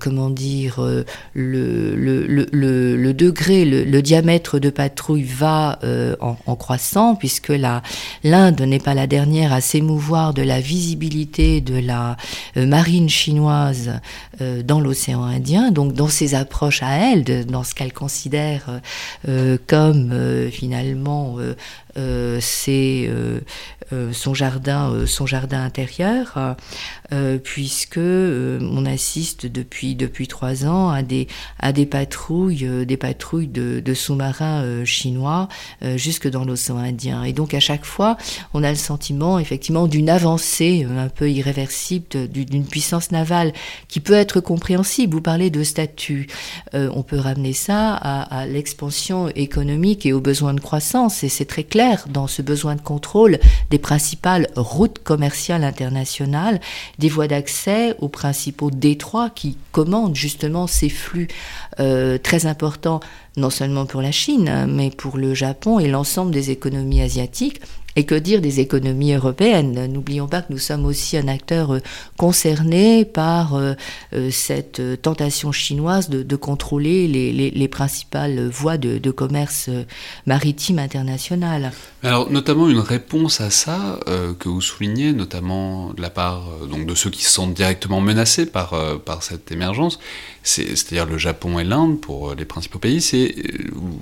comment 0.00 0.30
dire, 0.30 0.80
le, 1.34 1.94
le, 1.94 2.26
le, 2.26 3.14
degré, 3.14 3.64
le, 3.64 4.02
diamètre 4.02 4.58
de 4.58 4.70
patrouille 4.70 5.22
va 5.22 5.78
en, 6.20 6.56
croissant, 6.56 7.14
puisque 7.14 7.52
l'Inde 8.24 8.60
n'est 8.60 8.78
pas 8.78 8.94
la 8.94 9.06
dernière 9.06 9.52
à 9.52 9.60
s'émouvoir 9.60 10.34
de 10.34 10.42
la 10.42 10.60
visibilité 10.60 11.60
de 11.60 11.78
la 11.78 12.16
euh, 12.56 12.66
marine 12.66 13.08
chinoise 13.08 13.92
euh, 14.40 14.62
dans 14.62 14.80
l'océan 14.80 15.24
Indien, 15.24 15.70
donc 15.70 15.92
dans 15.92 16.08
ses 16.08 16.34
approches 16.34 16.82
à 16.82 16.96
elle, 16.96 17.24
dans 17.46 17.64
ce 17.64 17.74
qu'elle 17.74 17.92
considère 17.92 18.80
euh, 19.28 19.56
comme 19.66 20.12
finalement 20.50 21.36
c'est 22.40 23.10
son 24.12 24.34
jardin, 24.34 25.04
son 25.06 25.26
jardin 25.26 25.64
intérieur, 25.64 26.56
puisque 27.42 27.98
on 27.98 28.86
assiste 28.86 29.46
depuis 29.46 29.94
depuis 29.94 30.26
trois 30.26 30.66
ans 30.66 30.90
à 30.90 31.02
des 31.02 31.28
à 31.58 31.72
des 31.72 31.86
patrouilles, 31.86 32.86
des 32.86 32.96
patrouilles 32.96 33.48
de, 33.48 33.94
sous-marins 33.94 34.84
chinois 34.84 35.48
jusque 35.96 36.28
dans 36.28 36.44
l'océan 36.44 36.78
Indien. 36.78 37.22
Et 37.24 37.32
donc 37.32 37.54
à 37.54 37.60
chaque 37.60 37.84
fois, 37.84 38.16
on 38.52 38.62
a 38.64 38.70
le 38.70 38.76
sentiment 38.76 39.38
effectivement 39.38 39.86
d'une 39.86 40.10
avancée 40.10 40.86
un 40.98 41.08
peu 41.08 41.30
irréversible 41.30 42.28
d'une 42.28 42.66
puissance 42.66 43.10
navale 43.10 43.52
qui 43.88 44.00
peut 44.00 44.14
être 44.14 44.40
compréhensible. 44.40 45.14
Vous 45.14 45.20
parlez 45.20 45.50
de 45.50 45.62
statut. 45.62 46.26
Euh, 46.74 46.90
on 46.94 47.02
peut 47.02 47.18
ramener 47.18 47.52
ça 47.52 47.94
à 47.94 48.46
l'expansion 48.46 49.28
économique 49.28 50.06
et 50.06 50.12
aux 50.12 50.20
besoins 50.20 50.54
de 50.54 50.60
croissance. 50.60 51.24
Et 51.24 51.28
c'est 51.28 51.44
très 51.44 51.64
clair 51.64 51.83
dans 52.08 52.26
ce 52.26 52.42
besoin 52.42 52.74
de 52.74 52.80
contrôle 52.80 53.38
des 53.70 53.78
principales 53.78 54.48
routes 54.56 54.98
commerciales 55.02 55.64
internationales, 55.64 56.60
des 56.98 57.08
voies 57.08 57.28
d'accès 57.28 57.94
aux 57.98 58.08
principaux 58.08 58.70
détroits 58.70 59.30
qui 59.30 59.56
commandent 59.72 60.16
justement 60.16 60.66
ces 60.66 60.88
flux 60.88 61.28
euh, 61.80 62.18
très 62.18 62.46
importants 62.46 63.00
non 63.36 63.50
seulement 63.50 63.86
pour 63.86 64.00
la 64.00 64.12
Chine, 64.12 64.66
mais 64.68 64.90
pour 64.90 65.18
le 65.18 65.34
Japon 65.34 65.78
et 65.78 65.88
l'ensemble 65.88 66.30
des 66.30 66.50
économies 66.50 67.02
asiatiques. 67.02 67.60
Et 67.96 68.04
que 68.04 68.14
dire 68.14 68.40
des 68.40 68.60
économies 68.60 69.12
européennes? 69.12 69.86
N'oublions 69.86 70.26
pas 70.26 70.42
que 70.42 70.52
nous 70.52 70.58
sommes 70.58 70.84
aussi 70.84 71.16
un 71.16 71.28
acteur 71.28 71.74
euh, 71.74 71.78
concerné 72.16 73.04
par 73.04 73.54
euh, 73.54 73.74
euh, 74.14 74.30
cette 74.32 75.00
tentation 75.00 75.52
chinoise 75.52 76.08
de, 76.08 76.36
contrôler 76.36 77.06
les, 77.06 77.68
principales 77.68 78.48
voies 78.48 78.76
de, 78.76 79.10
commerce 79.10 79.70
maritime 80.26 80.78
international. 80.80 81.72
Alors, 82.02 82.30
notamment 82.30 82.68
une 82.68 82.80
réponse 82.80 83.40
à 83.40 83.50
ça 83.50 83.98
que 84.38 84.48
vous 84.48 84.60
soulignez, 84.60 85.12
notamment 85.12 85.92
de 85.92 86.02
la 86.02 86.10
part 86.10 86.48
de 86.68 86.94
ceux 86.94 87.10
qui 87.10 87.24
se 87.24 87.30
sentent 87.30 87.54
directement 87.54 88.00
menacés 88.00 88.46
par, 88.46 88.74
par 89.04 89.22
cette 89.22 89.52
émergence, 89.52 90.00
c'est-à-dire 90.44 91.06
le 91.06 91.18
Japon 91.18 91.58
et 91.58 91.64
l'Inde 91.64 92.00
pour 92.00 92.34
les 92.34 92.44
principaux 92.44 92.78
pays, 92.78 93.00
c'est 93.00 93.34
vous, 93.72 93.98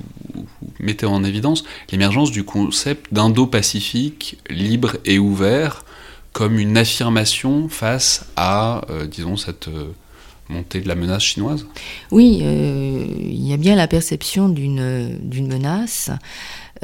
mettez 0.80 1.06
en 1.06 1.24
évidence 1.24 1.64
l'émergence 1.90 2.30
du 2.30 2.44
concept 2.44 3.14
d'Indo-Pacifique 3.14 4.38
libre 4.50 4.96
et 5.04 5.18
ouvert 5.18 5.84
comme 6.32 6.58
une 6.58 6.76
affirmation 6.76 7.68
face 7.68 8.26
à, 8.36 8.82
euh, 8.90 9.06
disons, 9.06 9.36
cette 9.36 9.68
euh, 9.68 9.92
montée 10.48 10.80
de 10.80 10.88
la 10.88 10.94
menace 10.94 11.22
chinoise 11.22 11.66
Oui, 12.10 12.40
euh, 12.42 13.06
il 13.18 13.46
y 13.46 13.52
a 13.52 13.56
bien 13.56 13.76
la 13.76 13.86
perception 13.86 14.48
d'une 14.48 15.46
menace. 15.46 16.10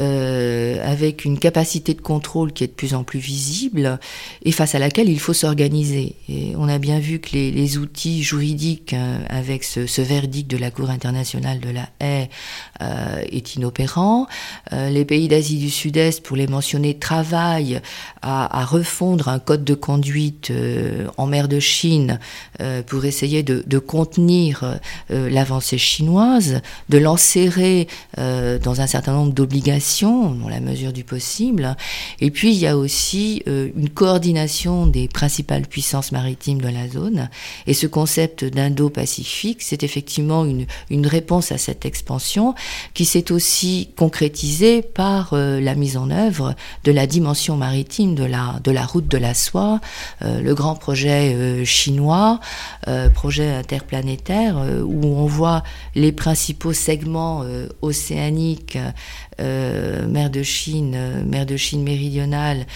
Euh, 0.01 0.79
avec 0.85 1.25
une 1.25 1.41
capacité 1.41 1.93
de 1.93 2.01
contrôle 2.01 2.53
qui 2.53 2.63
est 2.63 2.69
de 2.69 2.73
plus 2.73 2.95
en 2.95 3.03
plus 3.03 3.19
visible 3.19 3.99
et 4.45 4.53
face 4.53 4.77
à 4.77 4.79
laquelle 4.79 5.09
il 5.09 5.19
faut 5.19 5.33
s'organiser. 5.33 6.15
Et 6.29 6.53
on 6.57 6.69
a 6.69 6.79
bien 6.79 7.01
vu 7.01 7.19
que 7.19 7.31
les, 7.33 7.79
outils 7.79 8.23
juridiques, 8.23 8.93
euh, 8.93 9.19
avec 9.29 9.65
ce, 9.65 9.87
ce, 9.87 10.01
verdict 10.01 10.49
de 10.49 10.57
la 10.57 10.71
Cour 10.71 10.91
internationale 10.91 11.59
de 11.59 11.71
la 11.71 11.89
haie, 12.01 12.31
euh, 12.81 13.23
est 13.29 13.57
inopérant. 13.57 14.29
Euh, 14.73 14.89
les 14.89 15.05
pays 15.05 15.27
d'Asie 15.27 15.59
du 15.59 15.69
Sud-Est, 15.69 16.23
pour 16.23 16.37
les 16.37 16.47
mentionner, 16.47 16.97
travaillent 16.97 17.81
à, 18.23 18.61
à, 18.61 18.65
refondre 18.65 19.29
un 19.29 19.41
code 19.41 19.65
de 19.65 19.75
conduite 19.75 20.53
en 21.17 21.27
mer 21.27 21.49
de 21.49 21.59
Chine 21.59 22.21
pour 22.87 23.05
essayer 23.05 23.43
de, 23.43 23.65
de 23.67 23.79
contenir 23.79 24.79
l'avancée 25.11 25.79
chinoise, 25.79 26.61
de 26.89 26.99
l'enserrer 26.99 27.89
dans 28.17 28.81
un 28.81 28.87
certain 28.87 29.13
nombre 29.13 29.33
d'obligations 29.33 29.88
dans 29.89 30.49
la 30.49 30.61
mesure 30.61 30.93
du 30.93 31.03
possible. 31.03 31.77
Et 32.21 32.31
puis 32.31 32.53
il 32.53 32.59
y 32.59 32.67
a 32.67 32.77
aussi 32.77 33.43
euh, 33.49 33.71
une 33.77 33.89
coordination 33.89 34.87
des 34.87 35.09
principales 35.09 35.67
puissances 35.67 36.13
maritimes 36.13 36.61
de 36.61 36.69
la 36.69 36.89
zone. 36.89 37.31
Et 37.67 37.75
ce 37.75 37.87
concept 37.87 38.45
d'Indo-Pacifique, 38.45 39.63
c'est 39.63 39.83
effectivement 39.83 40.45
une, 40.45 40.67
réponse 41.07 41.53
à 41.53 41.59
cette 41.59 41.87
expansion 41.87 42.55
qui 42.93 43.05
s'est 43.05 43.33
aussi 43.33 43.91
concrétisée 43.97 44.83
par 44.83 45.33
euh, 45.33 45.61
la 45.61 45.75
mise 45.75 45.97
en 45.97 46.11
œuvre 46.11 46.55
de 46.85 46.93
la 46.93 47.07
dimension 47.07 47.57
maritime 47.57 48.15
de 48.15 48.25
la, 48.25 48.87
route 48.87 49.09
de 49.09 49.17
la 49.17 49.33
soie, 49.33 49.81
euh, 50.23 50.43
le 50.43 50.55
grand 50.55 50.75
projet 50.75 51.65
chinois, 51.65 52.41
projet 53.15 53.49
interplanétaire, 53.55 54.57
où 54.85 55.07
on 55.07 55.27
voit 55.27 55.63
les 55.95 56.13
principaux 56.13 56.73
segments 56.73 57.45
océaniques 57.83 58.79
mer 59.39 60.31
de 60.31 60.43
Chine, 60.43 60.95
euh, 60.97 61.25
mer 61.25 61.47
de 61.47 61.57
Chine 61.57 61.83
méridionale, 61.83 62.67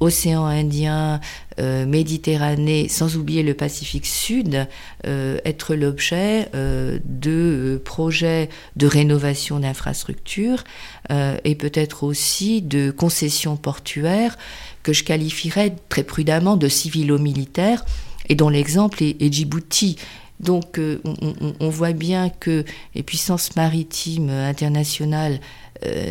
océan 0.00 0.46
Indien, 0.46 1.20
euh, 1.58 1.84
Méditerranée, 1.84 2.88
sans 2.88 3.16
oublier 3.16 3.42
le 3.42 3.54
Pacifique 3.54 4.06
Sud, 4.06 4.66
être 5.04 5.74
l'objet 5.74 6.48
de 6.52 7.80
projets 7.84 8.48
de 8.76 8.86
rénovation 8.86 9.60
d'infrastructures 9.60 10.64
et 11.10 11.54
peut-être 11.54 12.04
aussi 12.04 12.62
de 12.62 12.90
concessions 12.90 13.56
portuaires 13.56 14.38
que 14.82 14.94
je 14.94 15.04
qualifierais 15.04 15.74
très 15.90 16.02
prudemment 16.02 16.56
de 16.56 16.68
civilo-militaires 16.68 17.84
et 18.30 18.34
dont 18.34 18.48
l'exemple 18.48 19.02
est, 19.02 19.32
Djibouti. 19.32 19.96
Donc 20.38 20.78
on, 20.78 21.14
on, 21.20 21.54
on, 21.60 21.68
voit 21.68 21.92
bien 21.92 22.30
que 22.30 22.64
les 22.94 23.02
puissances 23.02 23.56
maritimes 23.56 24.30
internationales 24.30 25.40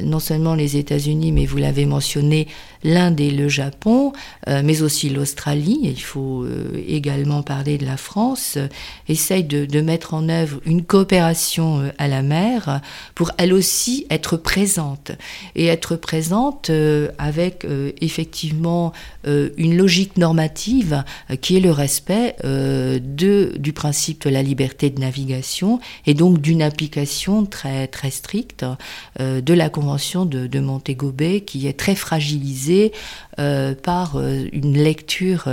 non 0.04 0.20
seulement 0.20 0.56
les 0.56 0.78
États-Unis, 0.78 1.32
mais 1.32 1.46
vous 1.46 1.58
l'avez 1.58 1.86
mentionné, 1.86 2.48
l'Inde 2.84 3.20
et 3.20 3.32
le 3.32 3.50
Japon, 3.50 4.14
mais 4.48 4.82
aussi 4.82 5.10
l'Australie, 5.10 5.80
il 5.84 6.02
faut 6.02 6.46
également 6.88 7.44
parler 7.44 7.78
de 7.78 7.86
la 7.86 7.98
France, 7.98 8.58
essayent 9.08 9.44
de, 9.44 9.66
de, 9.66 9.82
mettre 9.82 10.14
en 10.14 10.30
œuvre 10.30 10.60
une 10.66 10.84
coopération 10.84 11.92
à 11.98 12.08
la 12.08 12.22
mer 12.22 12.82
pour 13.16 13.32
elle 13.38 13.54
aussi 13.54 14.06
être 14.10 14.38
présente. 14.38 15.12
Et 15.56 15.66
être 15.68 15.96
présente 15.96 16.72
avec 17.18 17.66
effectivement 18.02 18.94
une 19.26 19.78
logique 19.78 20.18
normative 20.18 21.04
qui 21.42 21.58
est 21.58 21.62
le 21.62 21.72
respect 21.72 22.36
du 22.44 23.74
principe 23.74 24.24
de 24.24 24.30
la 24.30 24.44
liberté 24.44 24.90
de 24.90 25.00
navigation 25.00 25.80
et 26.06 26.14
donc 26.14 26.40
d'une 26.40 26.62
application 26.62 27.46
très, 27.46 27.88
très 27.88 28.12
stricte 28.12 28.66
euh, 29.20 29.42
de 29.42 29.54
la 29.54 29.70
Convention 29.70 30.26
de, 30.26 30.48
de 30.48 30.60
Montego 30.60 31.12
Bay 31.12 31.42
qui 31.42 31.68
est 31.68 31.78
très 31.78 31.96
fragilisée 31.96 32.69
euh, 33.40 33.74
par 33.76 34.18
euh, 34.18 34.48
une 34.52 34.78
lecture 34.78 35.46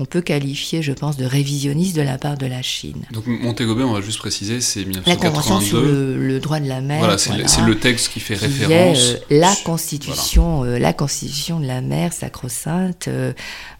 on 0.00 0.06
peut 0.06 0.22
qualifier, 0.22 0.80
je 0.80 0.92
pense, 0.92 1.18
de 1.18 1.26
révisionniste 1.26 1.94
de 1.94 2.00
la 2.00 2.16
part 2.16 2.38
de 2.38 2.46
la 2.46 2.62
Chine. 2.62 3.02
Donc 3.12 3.26
Montego 3.26 3.78
on 3.82 3.92
va 3.92 4.00
juste 4.00 4.18
préciser, 4.18 4.62
c'est 4.62 4.80
1982. 4.80 5.10
La 5.10 5.30
Convention 5.30 5.60
sur 5.60 5.82
le, 5.82 6.40
droit 6.40 6.58
de 6.58 6.68
la 6.68 6.80
mer. 6.80 7.00
Voilà, 7.00 7.18
c'est 7.18 7.36
le, 7.36 7.78
texte 7.78 8.10
qui 8.10 8.18
fait 8.18 8.34
référence. 8.34 8.98
Est, 8.98 9.14
euh, 9.14 9.38
la 9.38 9.54
constitution, 9.62 10.64
euh, 10.64 10.78
la 10.78 10.94
constitution 10.94 11.60
de 11.60 11.66
la 11.66 11.82
mer 11.82 12.14
sacro-sainte, 12.14 13.10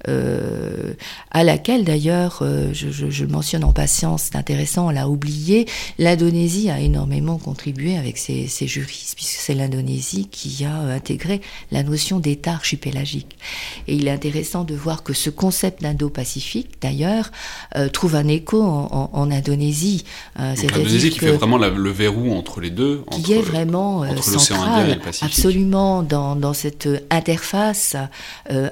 euh, 0.09 0.93
à 1.31 1.43
laquelle 1.43 1.85
d'ailleurs, 1.85 2.45
je, 2.73 3.23
le 3.23 3.29
mentionne 3.29 3.65
en 3.65 3.73
patience, 3.73 4.29
c'est 4.31 4.37
intéressant, 4.37 4.89
on 4.89 4.91
l'a 4.91 5.09
oublié, 5.09 5.67
l'Indonésie 5.99 6.69
a 6.69 6.81
énormément 6.81 7.39
contribué 7.39 7.97
avec 7.97 8.19
ses, 8.19 8.47
ses 8.47 8.67
juristes, 8.67 9.15
puisque 9.17 9.41
c'est 9.41 9.55
l'Indonésie 9.55 10.29
qui 10.31 10.67
a 10.67 10.75
intégré 10.75 11.41
la 11.73 11.83
notion 11.83 12.21
d'État 12.21 12.53
archipélagique. 12.53 13.39
Et 13.89 13.95
il 13.95 14.07
est 14.07 14.11
intéressant 14.11 14.65
de 14.65 14.75
voir 14.75 15.03
que 15.03 15.15
ce 15.15 15.31
concept 15.31 15.81
d'indo 15.81 16.10
pacifique 16.11 16.71
d'ailleurs, 16.81 17.31
euh, 17.77 17.89
trouve 17.89 18.17
un 18.17 18.29
écho 18.29 18.63
en, 18.63 19.31
Indonésie. 19.31 20.05
Euh, 20.39 20.55
L'Indonésie 20.57 21.11
qui 21.11 21.19
fait 21.21 21.33
vraiment 21.33 21.59
le 21.59 21.91
verrou 21.91 22.33
entre 22.33 22.61
les 22.61 22.71
deux. 22.71 23.03
Qui 23.11 23.35
est 23.35 23.43
vraiment 23.43 24.03
euh, 24.03 24.17
central, 24.17 24.99
absolument, 25.21 26.03
dans, 26.03 26.37
dans, 26.37 26.53
cette 26.53 26.89
interface 27.11 27.97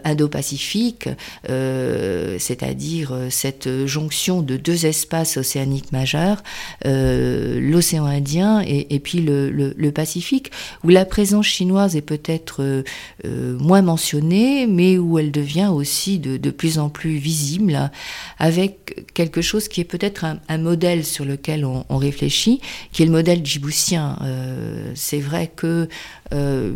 indo-pacifique, 0.04 1.08
c'est-à-dire 1.46 3.12
cette 3.30 3.86
jonction 3.86 4.42
de 4.42 4.56
deux 4.56 4.86
espaces 4.86 5.36
océaniques 5.36 5.92
majeurs, 5.92 6.42
l'océan 6.84 8.06
Indien 8.06 8.62
et, 8.66 8.94
et 8.94 8.98
puis 8.98 9.20
le, 9.20 9.50
le, 9.50 9.92
Pacifique, 9.92 10.50
où 10.84 10.90
la 10.90 11.04
présence 11.04 11.46
chinoise 11.46 11.96
est 11.96 12.02
peut-être 12.02 12.84
moins 13.24 13.82
mentionnée, 13.82 14.66
mais 14.66 14.98
où 14.98 15.18
elle 15.18 15.32
devient 15.32 15.70
aussi 15.72 16.18
de, 16.18 16.36
de 16.36 16.50
plus 16.50 16.78
en 16.78 16.88
plus 16.88 17.17
visible, 17.18 17.90
avec 18.38 19.06
quelque 19.14 19.42
chose 19.42 19.68
qui 19.68 19.80
est 19.80 19.84
peut-être 19.84 20.24
un, 20.24 20.58
modèle 20.58 21.04
sur 21.04 21.24
lequel 21.24 21.64
on, 21.64 21.96
réfléchit, 21.96 22.60
qui 22.92 23.02
est 23.02 23.06
le 23.06 23.12
modèle 23.12 23.44
djiboutien. 23.44 24.18
Euh, 24.22 24.92
c'est 24.94 25.20
vrai 25.20 25.50
que 25.54 25.88
euh, 26.32 26.72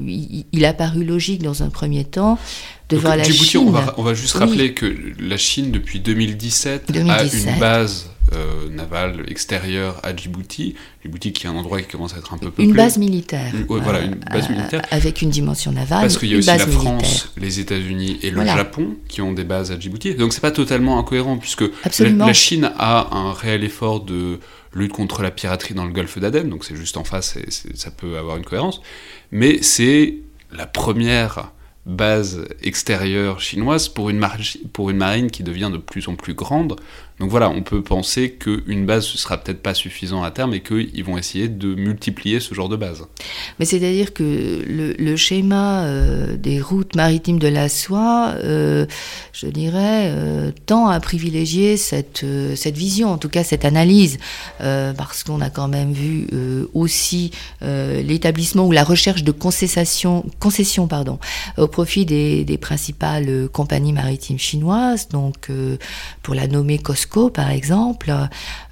il, 0.52 0.64
a 0.64 0.72
paru 0.72 1.04
logique 1.04 1.42
dans 1.42 1.62
un 1.62 1.68
premier 1.68 2.04
temps 2.04 2.38
de 2.88 2.96
voir 2.96 3.16
la 3.16 3.24
Chine. 3.24 3.64
On 3.66 3.70
va, 3.70 3.94
on 3.96 4.02
va 4.02 4.14
juste 4.14 4.34
rappeler 4.34 4.74
que 4.74 4.94
la 5.18 5.36
Chine 5.36 5.70
depuis 5.70 6.00
2017, 6.00 6.92
2017. 6.92 7.46
a 7.46 7.52
une 7.52 7.58
base 7.58 8.10
euh, 8.34 8.68
navale 8.70 9.24
extérieure 9.28 10.00
à 10.02 10.14
Djibouti. 10.14 10.74
Djibouti 11.02 11.32
qui 11.32 11.46
est 11.46 11.50
un 11.50 11.54
endroit 11.54 11.80
qui 11.80 11.88
commence 11.88 12.14
à 12.14 12.18
être 12.18 12.32
un 12.32 12.38
peu 12.38 12.46
peuplé. 12.46 12.64
Une 12.64 12.74
base 12.74 12.98
militaire. 12.98 13.52
voilà, 13.68 14.00
une 14.00 14.16
base 14.16 14.46
euh, 14.50 14.54
militaire. 14.54 14.82
Avec 14.90 15.22
une 15.22 15.30
dimension 15.30 15.72
navale. 15.72 16.02
Parce 16.02 16.18
qu'il 16.18 16.30
y 16.30 16.34
a 16.34 16.38
aussi 16.38 16.46
la 16.46 16.58
France, 16.58 17.32
les 17.36 17.60
États-Unis 17.60 18.18
et 18.22 18.30
le 18.30 18.44
Japon 18.44 18.96
qui 19.08 19.22
ont 19.22 19.32
des 19.32 19.44
bases 19.44 19.70
à 19.70 19.78
Djibouti. 19.78 20.14
Donc 20.14 20.32
c'est 20.32 20.40
pas 20.40 20.50
totalement 20.50 20.98
incohérent 20.98 21.36
puisque 21.36 21.64
la, 22.00 22.32
Chine 22.32 22.70
a 22.78 23.14
un 23.16 23.32
réel 23.32 23.64
effort 23.64 24.00
de 24.00 24.38
lutte 24.74 24.92
contre 24.92 25.22
la 25.22 25.30
piraterie 25.30 25.74
dans 25.74 25.84
le 25.84 25.92
golfe 25.92 26.18
d'Aden, 26.18 26.48
donc 26.48 26.64
c'est 26.64 26.76
juste 26.76 26.96
en 26.96 27.04
face 27.04 27.36
et 27.36 27.50
ça 27.74 27.90
peut 27.90 28.16
avoir 28.16 28.36
une 28.36 28.44
cohérence. 28.44 28.80
Mais 29.30 29.62
c'est 29.62 30.18
la 30.52 30.66
première 30.66 31.52
base 31.84 32.44
extérieure 32.62 33.40
chinoise 33.40 33.88
pour 33.88 34.08
une, 34.10 34.24
pour 34.72 34.90
une 34.90 34.98
marine 34.98 35.30
qui 35.30 35.42
devient 35.42 35.70
de 35.72 35.78
plus 35.78 36.08
en 36.08 36.14
plus 36.14 36.34
grande. 36.34 36.76
Donc 37.20 37.30
voilà, 37.30 37.50
on 37.50 37.62
peut 37.62 37.82
penser 37.82 38.32
qu'une 38.32 38.86
base 38.86 39.12
ne 39.12 39.18
sera 39.18 39.36
peut-être 39.36 39.62
pas 39.62 39.74
suffisant 39.74 40.22
à 40.22 40.30
terme 40.30 40.54
et 40.54 40.60
qu'ils 40.60 41.04
vont 41.04 41.18
essayer 41.18 41.48
de 41.48 41.74
multiplier 41.74 42.40
ce 42.40 42.54
genre 42.54 42.68
de 42.68 42.76
base. 42.76 43.06
Mais 43.58 43.64
c'est-à-dire 43.64 44.12
que 44.12 44.64
le, 44.66 45.16
schéma 45.16 45.84
euh, 45.84 46.36
des 46.36 46.60
routes 46.60 46.96
maritimes 46.96 47.38
de 47.38 47.48
la 47.48 47.68
soie, 47.68 48.34
euh, 48.42 48.86
je 49.32 49.46
dirais, 49.46 50.10
euh, 50.10 50.50
tend 50.66 50.88
à 50.88 50.98
privilégier 51.00 51.76
cette, 51.76 52.24
cette 52.56 52.76
vision, 52.76 53.10
en 53.12 53.18
tout 53.18 53.28
cas 53.28 53.44
cette 53.44 53.64
analyse, 53.64 54.18
parce 54.58 55.22
qu'on 55.22 55.40
a 55.40 55.50
quand 55.50 55.68
même 55.68 55.92
vu 55.92 56.26
aussi 56.74 57.30
l'établissement 57.60 58.66
ou 58.66 58.72
la 58.72 58.84
recherche 58.84 59.22
de 59.22 59.32
concession, 59.32 60.24
concession 60.40 60.86
pardon, 60.86 61.18
au 61.58 61.68
profit 61.68 62.06
des, 62.06 62.44
des 62.44 62.58
principales 62.58 63.48
compagnies 63.52 63.92
maritimes 63.92 64.38
chinoises, 64.38 65.08
donc 65.08 65.48
pour 66.22 66.34
la 66.34 66.46
nommer 66.46 66.78
Par 67.12 67.50
exemple, 67.50 68.12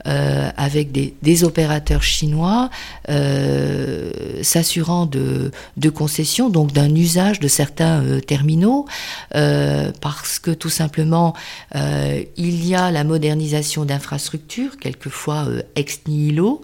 euh, 0.07 0.51
avec 0.57 0.93
des, 0.93 1.45
opérateurs 1.45 2.03
chinois 2.03 2.71
euh, 3.11 4.11
s'assurant 4.43 5.05
de, 5.05 5.51
concessions, 5.95 6.49
donc 6.49 6.73
d'un 6.73 6.95
usage 6.95 7.39
de 7.39 7.49
certains 7.49 8.03
euh, 8.03 8.21
terminaux, 8.21 8.87
parce 10.01 10.39
que 10.39 10.51
tout 10.51 10.71
simplement, 10.71 11.35
il 11.75 12.67
y 12.67 12.75
a 12.75 12.91
la 12.91 13.05
modernisation 13.05 13.85
d'infrastructures, 13.85 14.79
quelquefois 14.79 15.47
ex 15.77 16.01
nihilo, 16.07 16.63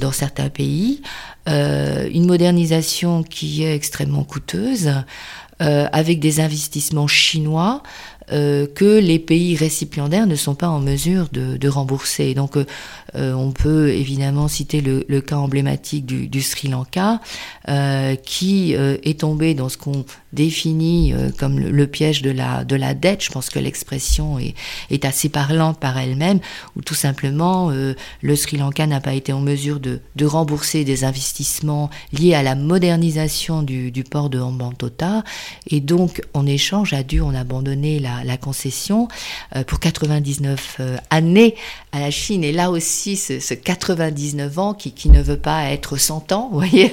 dans 0.00 0.12
certains 0.12 0.48
pays, 0.48 1.02
une 1.46 2.26
modernisation 2.26 3.22
qui 3.22 3.64
est 3.64 3.74
extrêmement 3.74 4.24
coûteuse. 4.24 4.90
avec 5.58 6.20
des 6.20 6.40
investissements 6.40 7.06
chinois 7.06 7.82
euh, 8.32 8.66
que 8.66 8.98
les 8.98 9.20
pays 9.20 9.54
récipiendaires 9.54 10.26
ne 10.26 10.34
sont 10.34 10.56
pas 10.56 10.68
en 10.68 10.80
mesure 10.80 11.28
de, 11.32 11.68
rembourser. 11.68 12.34
Donc, 12.34 12.56
euh, 12.56 12.64
euh, 13.14 13.32
on 13.34 13.52
peut 13.52 13.90
évidemment 13.90 14.48
citer 14.48 14.80
le, 14.80 15.20
cas 15.20 15.36
emblématique 15.36 16.06
du, 16.06 16.42
Sri 16.42 16.68
Lanka, 16.68 17.20
qui 18.24 18.72
est 18.72 19.20
tombé 19.20 19.54
dans 19.54 19.68
ce 19.68 19.76
qu'on 19.76 20.04
définit 20.32 21.14
comme 21.38 21.58
le, 21.58 21.86
piège 21.86 22.22
de 22.22 22.30
la, 22.30 22.64
de 22.64 22.76
la 22.76 22.94
dette. 22.94 23.24
Je 23.24 23.30
pense 23.30 23.48
que 23.48 23.58
l'expression 23.58 24.38
est, 24.38 25.04
assez 25.04 25.28
parlante 25.28 25.78
par 25.78 25.96
elle-même, 25.98 26.40
où 26.76 26.82
tout 26.82 26.94
simplement 26.94 27.70
le 27.70 28.36
Sri 28.36 28.56
Lanka 28.56 28.86
n'a 28.86 29.00
pas 29.00 29.14
été 29.14 29.32
en 29.32 29.40
mesure 29.40 29.80
de, 29.80 30.00
de, 30.16 30.26
rembourser 30.26 30.84
des 30.84 31.04
investissements 31.04 31.90
liés 32.12 32.34
à 32.34 32.42
la 32.42 32.54
modernisation 32.54 33.62
du, 33.62 33.90
du 33.90 34.04
port 34.04 34.30
de 34.30 34.40
Hambantota, 34.40 35.24
et 35.68 35.80
donc 35.80 36.22
en 36.34 36.46
échange 36.46 36.92
a 36.92 37.02
dû 37.02 37.20
en 37.20 37.34
abandonner 37.34 37.98
la 37.98 38.15
la, 38.24 38.36
concession 38.36 39.08
euh, 39.54 39.64
pour 39.64 39.80
99 39.80 40.76
euh, 40.80 40.96
années 41.10 41.54
à 41.92 42.00
la 42.00 42.10
Chine. 42.10 42.44
Et 42.44 42.52
là 42.52 42.70
aussi, 42.70 43.16
ce, 43.16 43.54
99 43.54 44.58
ans 44.58 44.74
qui, 44.74 44.92
qui, 44.92 45.08
ne 45.08 45.22
veut 45.22 45.38
pas 45.38 45.70
être 45.70 45.96
100 45.96 46.32
ans, 46.32 46.48
vous 46.52 46.58
voyez. 46.58 46.92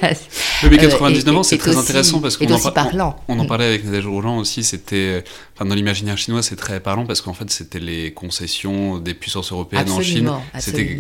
mais 0.64 0.78
99 0.78 1.28
euh, 1.28 1.38
ans, 1.38 1.44
c'est 1.44 1.58
très 1.58 1.78
intéressant 1.78 2.20
parce 2.20 2.38
qu'on 2.38 2.46
en, 2.52 3.16
on, 3.28 3.40
en 3.40 3.46
parlait 3.46 3.66
avec 3.66 3.86
Nadège 3.86 4.08
Roland 4.08 4.38
aussi. 4.38 4.64
C'était, 4.64 5.24
enfin, 5.56 5.66
dans 5.66 5.76
l'imaginaire 5.76 6.18
chinois, 6.18 6.42
c'est 6.42 6.56
très 6.56 6.80
parlant 6.80 7.06
parce 7.06 7.22
qu'en 7.22 7.34
fait, 7.34 7.50
c'était 7.50 7.80
les 7.80 8.14
concessions 8.14 9.00
des 9.00 9.14
puissances 9.14 9.52
européennes 9.52 9.92
en 9.92 10.02
Chine. 10.02 10.32
C'était 10.60 10.98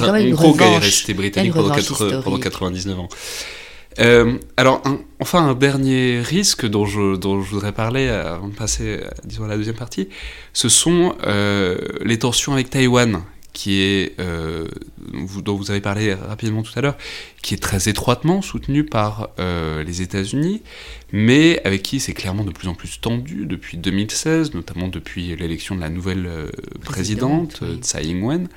un 0.00 0.30
gros 0.30 0.54
qui 0.54 0.62
est 0.62 0.78
resté 0.78 1.14
britannique 1.14 1.52
pendant, 1.52 1.74
pendant 2.22 2.38
99 2.38 3.00
ans. 3.00 3.08
Euh, 3.98 4.38
alors, 4.56 4.82
enfin, 5.20 5.48
un 5.48 5.54
dernier 5.54 6.20
risque 6.20 6.66
dont 6.66 6.86
je, 6.86 7.16
dont 7.16 7.42
je 7.42 7.50
voudrais 7.50 7.72
parler 7.72 8.08
avant 8.08 8.48
de 8.48 8.54
passer, 8.54 9.00
disons, 9.24 9.44
à 9.44 9.48
la 9.48 9.56
deuxième 9.56 9.76
partie, 9.76 10.08
ce 10.52 10.68
sont 10.68 11.16
euh, 11.26 11.78
les 12.04 12.18
tensions 12.18 12.52
avec 12.52 12.70
Taïwan, 12.70 13.22
qui 13.52 13.80
est, 13.80 14.20
euh, 14.20 14.68
dont 15.42 15.56
vous 15.56 15.70
avez 15.70 15.80
parlé 15.80 16.12
rapidement 16.12 16.62
tout 16.62 16.72
à 16.76 16.82
l'heure, 16.82 16.98
qui 17.42 17.54
est 17.54 17.62
très 17.62 17.88
étroitement 17.88 18.42
soutenu 18.42 18.84
par 18.84 19.30
les 19.38 20.02
États-Unis, 20.02 20.62
mais 21.12 21.62
avec 21.64 21.82
qui 21.82 22.00
c'est 22.00 22.12
clairement 22.12 22.44
de 22.44 22.50
plus 22.50 22.68
en 22.68 22.74
plus 22.74 23.00
tendu 23.00 23.46
depuis 23.46 23.78
2016, 23.78 24.52
notamment 24.52 24.88
depuis 24.88 25.34
l'élection 25.36 25.74
de 25.74 25.80
la 25.80 25.88
nouvelle 25.88 26.50
présidente, 26.84 27.62
Tsai 27.80 28.04
Ing-wen. 28.04 28.48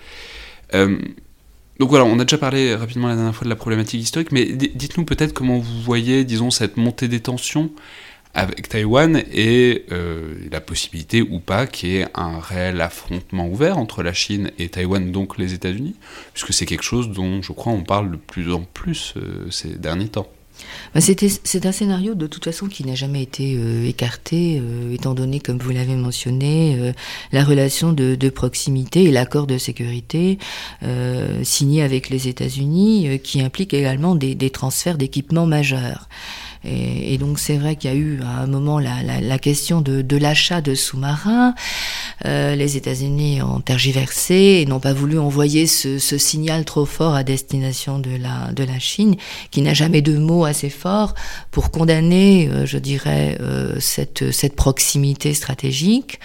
Donc 1.80 1.90
voilà, 1.90 2.04
on 2.04 2.20
a 2.20 2.26
déjà 2.26 2.38
parlé 2.38 2.76
rapidement 2.76 3.08
la 3.08 3.16
dernière 3.16 3.34
fois 3.34 3.46
de 3.46 3.50
la 3.50 3.56
problématique 3.56 4.02
historique, 4.02 4.34
mais 4.34 4.46
dites-nous 4.46 5.06
peut-être 5.06 5.34
comment 5.34 5.60
vous 5.60 5.82
voyez, 5.82 6.26
disons, 6.26 6.52
cette 6.52 6.76
montée 6.76 7.08
des 7.08 7.22
tensions 7.22 7.72
avec 8.34 8.68
Taïwan 8.70 9.24
et 9.32 9.86
euh, 9.92 10.36
la 10.52 10.62
possibilité 10.62 11.22
ou 11.22 11.40
pas 11.40 11.68
qu'il 11.68 11.90
y 11.90 11.98
ait 11.98 12.08
un 12.14 12.40
réel 12.40 12.82
affrontement 12.82 13.48
ouvert 13.48 13.78
entre 13.78 14.04
la 14.04 14.14
Chine 14.14 14.52
et 14.60 14.70
Taïwan, 14.70 15.12
donc 15.12 15.38
les 15.38 15.54
États-Unis, 15.54 15.96
puisque 16.34 16.54
c'est 16.54 16.66
quelque 16.66 16.84
chose 16.84 17.10
dont 17.12 17.42
je 17.42 17.54
crois 17.54 17.74
on 17.74 17.84
parle 17.84 18.12
de 18.12 18.18
plus 18.18 18.54
en 18.54 18.62
plus 18.62 19.14
euh, 19.18 19.50
ces 19.50 19.70
derniers 19.70 20.10
temps. 20.10 20.28
Bah, 20.94 21.02
c'est 21.02 21.66
un 21.66 21.72
scénario 21.72 22.16
de 22.16 22.28
toute 22.28 22.46
façon 22.46 22.68
qui 22.68 22.86
n'a 22.86 22.96
jamais 22.96 23.22
été 23.22 23.56
euh, 23.58 23.88
écarté, 23.88 24.60
euh, 24.62 24.94
étant 24.94 25.14
donné, 25.14 25.40
comme 25.40 25.58
vous 25.58 25.72
l'avez 25.72 25.96
mentionné, 25.96 26.78
euh, 26.80 26.94
la 27.32 27.44
relation 27.44 27.94
de, 27.94 28.30
proximité 28.30 29.06
et 29.06 29.12
l'accord 29.12 29.48
de 29.48 29.58
sécurité 29.58 30.38
signé 31.44 31.82
avec 31.82 32.10
les 32.10 32.28
États-Unis, 32.28 33.20
qui 33.24 33.42
implique 33.42 33.74
également 33.74 34.14
des, 34.16 34.36
des 34.36 34.52
transferts 34.52 34.98
d'équipements 34.98 35.48
majeurs. 35.48 36.08
Et, 36.64 37.18
donc 37.18 37.40
c'est 37.40 37.58
vrai 37.58 37.76
qu'il 37.76 37.90
y 37.90 37.94
a 37.94 37.96
eu 37.96 38.22
à 38.22 38.42
un 38.42 38.48
moment 38.48 38.80
la, 38.80 39.02
la, 39.02 39.22
la 39.22 39.40
question 39.40 39.82
de, 39.82 40.02
de 40.02 40.18
l'achat 40.18 40.62
de 40.62 40.76
sous-marins. 40.76 41.56
Euh, 42.26 42.56
les 42.56 42.78
États-Unis 42.78 43.42
ont 43.42 43.62
tergiversé 43.62 44.60
et 44.62 44.66
n'ont 44.66 44.80
pas 44.80 44.94
voulu 44.94 45.18
envoyer 45.18 45.68
ce, 45.68 45.98
signal 46.00 46.66
trop 46.66 46.86
fort 46.86 47.16
à 47.16 47.24
destination 47.24 48.00
de 48.00 48.12
la, 48.18 48.80
Chine, 48.80 49.16
qui 49.52 49.62
n'a 49.62 49.74
jamais 49.74 50.02
de 50.02 50.18
mots 50.18 50.46
assez 50.46 50.70
forts 50.70 51.16
pour 51.52 51.72
condamner, 51.72 52.48
euh, 52.48 52.66
je 52.66 52.78
dirais, 52.78 53.38
euh, 53.42 53.80
cette, 53.80 54.56
proximité 54.56 55.34
stratégique, 55.34 56.20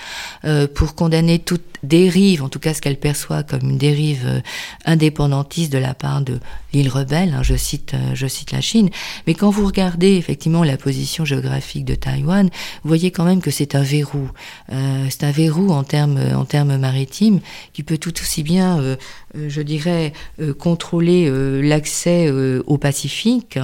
pour 0.74 0.94
condamner 0.94 1.38
toute 1.38 1.62
dérive, 1.82 2.42
en 2.42 2.48
tout 2.48 2.58
cas 2.58 2.74
ce 2.74 2.80
qu'elle 2.80 2.98
perçoit 2.98 3.42
comme 3.42 3.70
une 3.70 3.78
dérive 3.78 4.42
indépendantiste 4.86 5.72
de 5.72 5.78
la 5.78 5.94
part 5.94 6.22
de 6.22 6.40
l'île 6.72 6.88
rebelle, 6.88 7.34
hein, 7.34 7.42
je, 7.42 7.54
cite, 7.54 7.94
je 8.14 8.26
cite 8.26 8.52
la 8.52 8.60
Chine, 8.60 8.90
mais 9.26 9.34
quand 9.34 9.50
vous 9.50 9.66
regardez 9.66 10.16
effectivement 10.16 10.64
la 10.64 10.76
position 10.76 11.24
géographique 11.24 11.84
de 11.84 11.94
Taïwan, 11.94 12.48
vous 12.82 12.88
voyez 12.88 13.10
quand 13.10 13.24
même 13.24 13.42
que 13.42 13.50
c'est 13.50 13.74
un 13.74 13.82
verrou. 13.82 14.30
C'est 14.70 15.24
un 15.24 15.30
verrou 15.30 15.70
en 15.70 15.83
termes, 15.84 16.18
en 16.34 16.44
termes 16.44 16.76
maritimes 16.76 17.40
qui 17.72 17.82
peut 17.82 17.98
tout 17.98 18.14
aussi 18.20 18.42
bien 18.42 18.78
euh, 18.78 18.84
euh, 18.84 18.96
je 19.48 19.62
dirais, 19.62 20.12
euh, 20.40 20.54
contrôler 20.54 21.26
euh, 21.28 21.62
l'accès 21.62 22.30
au 22.66 22.78
Pacifique. 22.78 23.58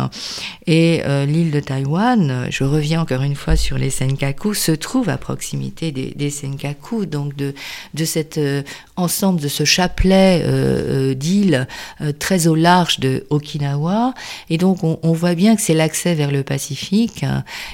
Et 0.67 1.03
l'île 1.27 1.51
de 1.51 1.61
Taïwan, 1.61 2.47
je 2.51 2.65
reviens 2.65 3.03
encore 3.03 3.23
une 3.23 3.35
fois 3.35 3.57
sur 3.57 3.77
les 3.77 3.91
Senkaku, 3.91 4.55
se 4.55 4.73
trouve 4.73 5.09
à 5.09 5.17
proximité 5.17 5.91
des, 5.93 6.31
Senkaku, 6.31 7.07
donc 7.07 7.35
de, 7.37 7.55
de 7.95 8.05
cet 8.05 8.41
ensemble, 8.97 9.41
de 9.41 9.49
ce 9.49 9.65
chapelet 9.65 11.15
d'îles 11.15 11.67
très 12.19 12.47
au 12.47 12.55
large 12.55 13.01
de 13.01 13.27
Okinawa. 13.31 14.15
Et 14.49 14.59
donc 14.59 14.85
on, 14.85 15.13
voit 15.13 15.35
bien 15.35 15.57
que 15.57 15.63
c'est 15.63 15.75
l'accès 15.75 16.15
vers 16.15 16.31
le 16.31 16.43
Pacifique. 16.43 17.25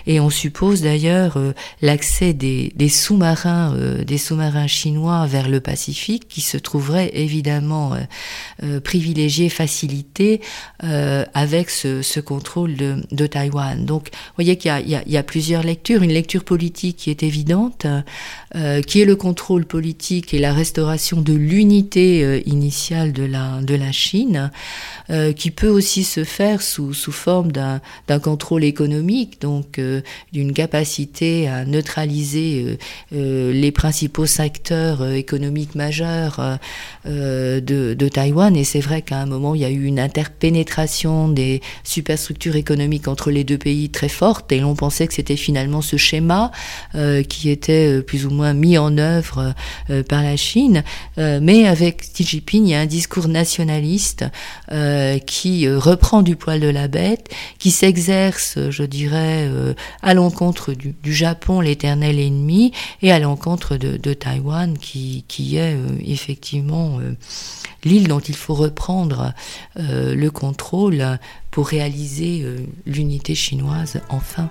et 0.07 0.21
on 0.21 0.31
suppose 0.31 0.83
d'ailleurs 0.83 1.39
l'accès 1.83 2.33
des, 2.33 2.73
des 2.77 2.89
sous-marins, 2.89 3.77
des 4.07 4.19
sous-marins 4.19 4.67
chinois 4.67 5.27
vers 5.27 5.49
le 5.49 5.61
Pacifique, 5.61 6.29
qui 6.29 6.41
se 6.41 6.57
trouverait 6.57 7.11
évidemment 7.15 7.86
euh, 7.95 8.01
euh, 8.62 9.49
facilité 9.49 10.41
euh, 10.84 11.24
avec 11.34 11.70
ce, 11.70 12.20
contrôle 12.20 12.76
de, 12.76 13.26
Taïwan. 13.26 13.84
Donc, 13.84 14.09
vous 14.12 14.32
voyez 14.37 14.57
qu'il 14.57 14.72
y, 14.87 15.16
a 15.16 15.22
plusieurs 15.22 15.62
lectures. 15.62 16.03
Une 16.03 16.12
lecture 16.12 16.45
politique 16.45 16.97
qui 16.97 17.11
est 17.11 17.22
évidente, 17.22 17.87
qui 18.87 19.01
est 19.01 19.05
le 19.05 19.17
contrôle 19.17 19.65
politique 19.65 20.33
et 20.33 20.39
la 20.39 20.53
restauration 20.53 21.21
de 21.21 21.33
l'unité 21.33 22.43
initiale 22.47 23.13
de 23.13 23.25
la, 23.25 23.61
de 23.63 23.75
la 23.75 23.93
Chine, 23.93 24.51
qui 25.37 25.51
peut 25.51 25.69
aussi 25.69 26.05
se 26.05 26.25
faire 26.25 26.63
sous, 26.63 26.95
sous 26.95 27.13
forme 27.13 27.53
d'un 27.53 27.81
contrôle 28.21 28.65
économique, 28.65 29.41
donc 29.41 29.81
d'une 30.33 30.53
capacité 30.53 31.49
à 31.49 31.65
neutraliser 31.65 32.79
les 33.11 33.73
principaux 33.73 34.27
secteurs 34.27 35.05
économiques 35.13 35.75
majeurs 35.75 36.59
de 37.05 37.67
de, 37.77 38.09
Taïwan. 38.09 38.57
Et 38.57 38.65
c'est 38.65 38.81
vrai 38.81 39.03
qu'à 39.03 39.19
un 39.19 39.27
moment, 39.27 39.55
il 39.55 39.61
y 39.61 39.65
a 39.65 39.71
eu 39.71 39.85
une 39.85 39.99
interpénétration 39.99 41.29
des 41.29 41.61
superstructures 41.85 42.57
économiques 42.57 43.09
entre 43.09 43.31
les 43.31 43.45
deux 43.45 43.59
pays 43.59 43.91
très 43.91 44.09
forte. 44.09 44.53
Et 44.53 44.61
l'on 44.61 44.75
pensait 44.75 45.07
que 45.07 45.15
c'était 45.15 45.37
finalement 45.37 45.83
ce 45.83 45.97
schéma 45.97 46.51
euh, 46.95 47.23
qui 47.23 47.51
était 47.51 47.99
euh, 47.99 48.03
plus 48.03 48.27
ou 48.27 48.31
moins 48.31 48.36
mis 48.55 48.78
en 48.78 48.99
œuvre 48.99 49.55
euh, 49.91 50.03
par 50.03 50.22
la 50.22 50.37
Chine. 50.37 50.82
mais 51.16 51.66
avec 51.66 52.12
Xi 52.12 52.24
Jinping, 52.24 52.66
il 52.66 52.70
y 52.70 52.74
a 52.74 52.80
un 52.80 52.87
discours 52.87 53.28
nationaliste 53.28 54.24
qui 55.26 55.68
reprend 55.68 56.22
du 56.22 56.37
poil 56.37 56.61
de 56.61 56.68
la 56.68 56.89
bête, 56.89 57.30
qui 57.59 57.70
s'exerce, 57.70 58.59
je 58.70 58.82
dirais, 58.82 59.49
à 60.03 60.14
l'encontre 60.14 60.72
du, 60.72 60.95
Japon, 61.05 61.61
l'éternel 61.61 62.18
ennemi, 62.18 62.72
et 63.03 63.12
à 63.12 63.18
l'encontre 63.18 63.76
de, 63.76 63.97
de, 63.97 64.12
Taïwan, 64.12 64.76
qui, 64.78 65.24
qui 65.28 65.57
est 65.57 65.76
effectivement 66.05 67.01
l'île 67.87 68.09
dont 68.09 68.20
il 68.20 68.37
faut 68.37 68.55
reprendre 68.55 69.32
euh, 69.78 70.14
le 70.14 70.30
contrôle 70.30 71.18
pour 71.51 71.68
réaliser 71.68 72.43
euh, 72.43 72.59
l'unité 72.84 73.34
chinoise 73.34 74.01
enfin. 74.09 74.51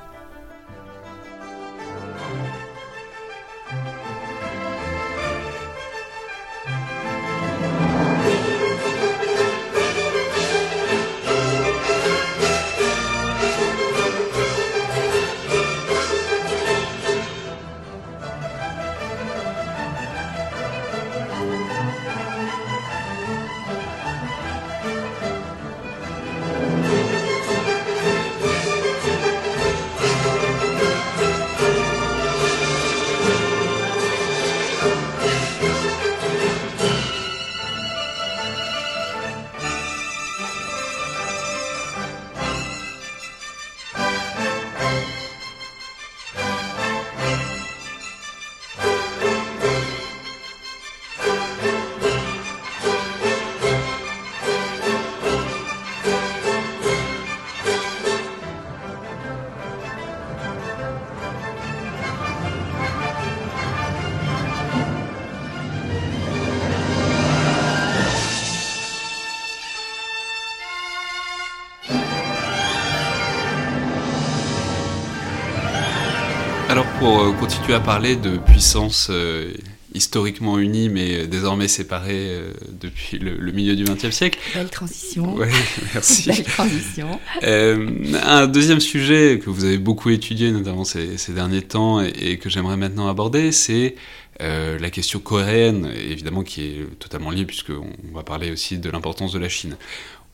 Euh, 77.66 77.68
continuer 77.68 77.76
à 77.76 77.80
parler 77.80 78.16
de 78.16 78.38
puissance 78.38 79.08
euh, 79.10 79.52
historiquement 79.94 80.60
unie 80.60 80.90
mais 80.90 81.26
désormais 81.26 81.68
séparée 81.68 82.30
euh, 82.30 82.52
depuis 82.70 83.18
le, 83.18 83.52
milieu 83.52 83.76
du 83.76 83.84
XXe 83.84 84.12
siècle. 84.12 84.40
Belle 84.54 84.70
transition. 84.70 85.36
Oui, 85.36 85.48
merci. 85.94 86.30
Belle 86.30 86.44
transition. 86.44 87.20
un 87.42 88.48
deuxième 88.48 88.80
sujet 88.80 89.40
que 89.44 89.50
vous 89.50 89.66
avez 89.66 89.78
beaucoup 89.78 90.10
étudié, 90.10 90.52
notamment 90.52 90.84
ces, 90.84 91.18
derniers 91.30 91.62
temps, 91.62 92.02
et, 92.02 92.38
que 92.38 92.50
j'aimerais 92.50 92.78
maintenant 92.78 93.08
aborder, 93.08 93.52
c'est 93.52 93.96
la 94.40 94.90
question 94.90 95.20
coréenne, 95.20 95.92
évidemment 95.96 96.44
qui 96.44 96.62
est 96.62 97.00
totalement 97.00 97.32
liée 97.32 97.46
puisqu'on 97.46 98.14
va 98.14 98.24
parler 98.24 98.52
aussi 98.52 98.78
de 98.78 98.90
l'importance 98.90 99.32
de 99.32 99.40
la 99.40 99.50
Chine 99.50 99.78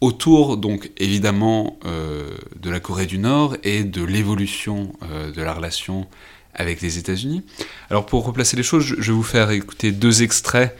autour 0.02 0.58
donc 0.58 0.90
évidemment 0.98 1.78
de 1.86 2.70
la 2.70 2.80
Corée 2.80 3.06
du 3.06 3.20
Nord 3.20 3.56
et 3.64 3.84
de 3.84 4.04
l'évolution 4.04 4.94
de 5.36 5.42
la 5.42 5.54
relation 5.54 6.08
avec 6.54 6.82
les 6.82 6.98
États-Unis. 6.98 7.44
Alors 7.90 8.06
pour 8.06 8.26
replacer 8.26 8.58
les 8.58 8.64
choses, 8.64 8.84
je 8.84 8.96
vais 8.96 9.12
vous 9.12 9.24
faire 9.24 9.52
écouter 9.52 9.92
deux 9.92 10.24
extraits, 10.24 10.76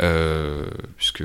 euh, 0.00 0.64
puisque 0.96 1.22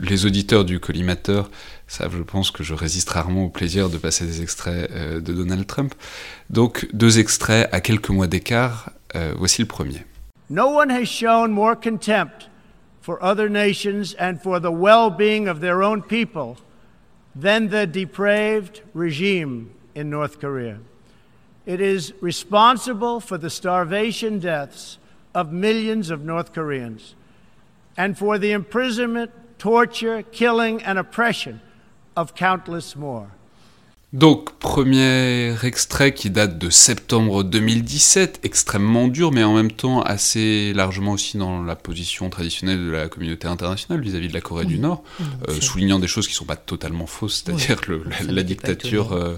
les, 0.00 0.26
auditeurs 0.26 0.64
du 0.64 0.80
collimateur 0.80 1.50
savent, 1.86 2.16
je 2.16 2.22
pense, 2.22 2.50
que 2.50 2.62
je 2.62 2.74
résiste 2.74 3.08
rarement 3.10 3.44
au 3.44 3.48
plaisir 3.48 3.88
de 3.88 3.96
passer 3.96 4.26
des 4.26 4.42
extraits 4.42 4.90
euh, 4.92 5.20
de 5.20 5.32
Donald 5.32 5.66
Trump. 5.66 5.94
Donc 6.50 6.86
deux 6.92 7.18
extraits 7.18 7.68
à 7.72 7.80
quelques 7.80 8.10
mois 8.10 8.26
d'écart. 8.26 8.90
Euh, 9.16 9.32
voici 9.36 9.62
le 9.62 9.68
premier. 9.68 10.04
No 10.50 10.66
one 10.66 10.90
has 10.90 11.06
shown 11.06 11.50
more 11.52 11.74
contempt 11.74 12.50
for 13.00 13.18
other 13.22 13.48
nations 13.48 14.14
and 14.18 14.38
for 14.42 14.60
the 14.60 14.70
well-being 14.70 15.48
of 15.48 15.60
their 15.60 15.82
own 15.82 16.02
people 16.02 16.56
than 17.34 17.68
the 17.68 17.86
depraved 17.86 18.82
regime 18.94 19.70
in 19.94 20.10
North 20.10 20.38
Korea. 20.38 20.78
It 21.66 21.80
is 21.80 22.12
responsible 22.20 23.20
for 23.20 23.38
the 23.38 23.48
starvation 23.48 24.38
deaths 24.38 24.98
of 25.34 25.50
millions 25.50 26.10
of 26.10 26.22
North 26.22 26.52
Koreans 26.52 27.14
and 27.96 28.18
for 28.18 28.38
the 28.38 28.52
imprisonment, 28.52 29.30
torture, 29.58 30.22
killing, 30.30 30.82
and 30.82 30.98
oppression 30.98 31.60
of 32.16 32.34
countless 32.34 32.96
more. 32.96 33.28
Donc, 34.12 34.60
premier 34.60 35.56
extrait 35.64 36.14
qui 36.14 36.30
date 36.30 36.56
de 36.56 36.70
septembre 36.70 37.42
2017, 37.42 38.40
extrêmement 38.44 39.08
dur, 39.08 39.32
mais 39.32 39.42
en 39.42 39.54
même 39.54 39.72
temps 39.72 40.02
assez 40.02 40.72
largement 40.72 41.12
aussi 41.12 41.36
dans 41.36 41.64
la 41.64 41.74
position 41.74 42.30
traditionnelle 42.30 42.78
de 42.78 42.90
la 42.90 43.08
communauté 43.08 43.48
internationale 43.48 44.00
vis-à-vis 44.00 44.28
de 44.28 44.34
la 44.34 44.40
Corée 44.40 44.66
du 44.66 44.78
Nord, 44.78 45.02
euh, 45.48 45.60
soulignant 45.60 45.98
des 45.98 46.06
choses 46.06 46.28
qui 46.28 46.34
ne 46.34 46.36
sont 46.36 46.44
pas 46.44 46.54
totalement 46.54 47.06
fausses, 47.06 47.42
c'est-à-dire 47.44 47.80
la, 48.28 48.44
dictature 48.44 49.14
euh, 49.14 49.36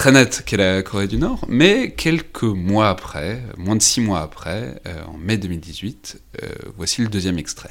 très 0.00 0.42
qu'est 0.46 0.56
la 0.56 0.82
Corée 0.82 1.06
du 1.06 1.18
Nord. 1.18 1.44
Mais 1.46 1.90
quelques 1.90 2.44
mois 2.44 2.88
après, 2.88 3.42
moins 3.58 3.76
de 3.76 3.82
six 3.82 4.00
mois 4.00 4.20
après, 4.20 4.80
euh, 4.86 5.04
en 5.06 5.18
mai 5.18 5.36
2018, 5.36 6.22
euh, 6.42 6.46
voici 6.74 7.02
le 7.02 7.08
deuxième 7.08 7.38
extrait. 7.38 7.68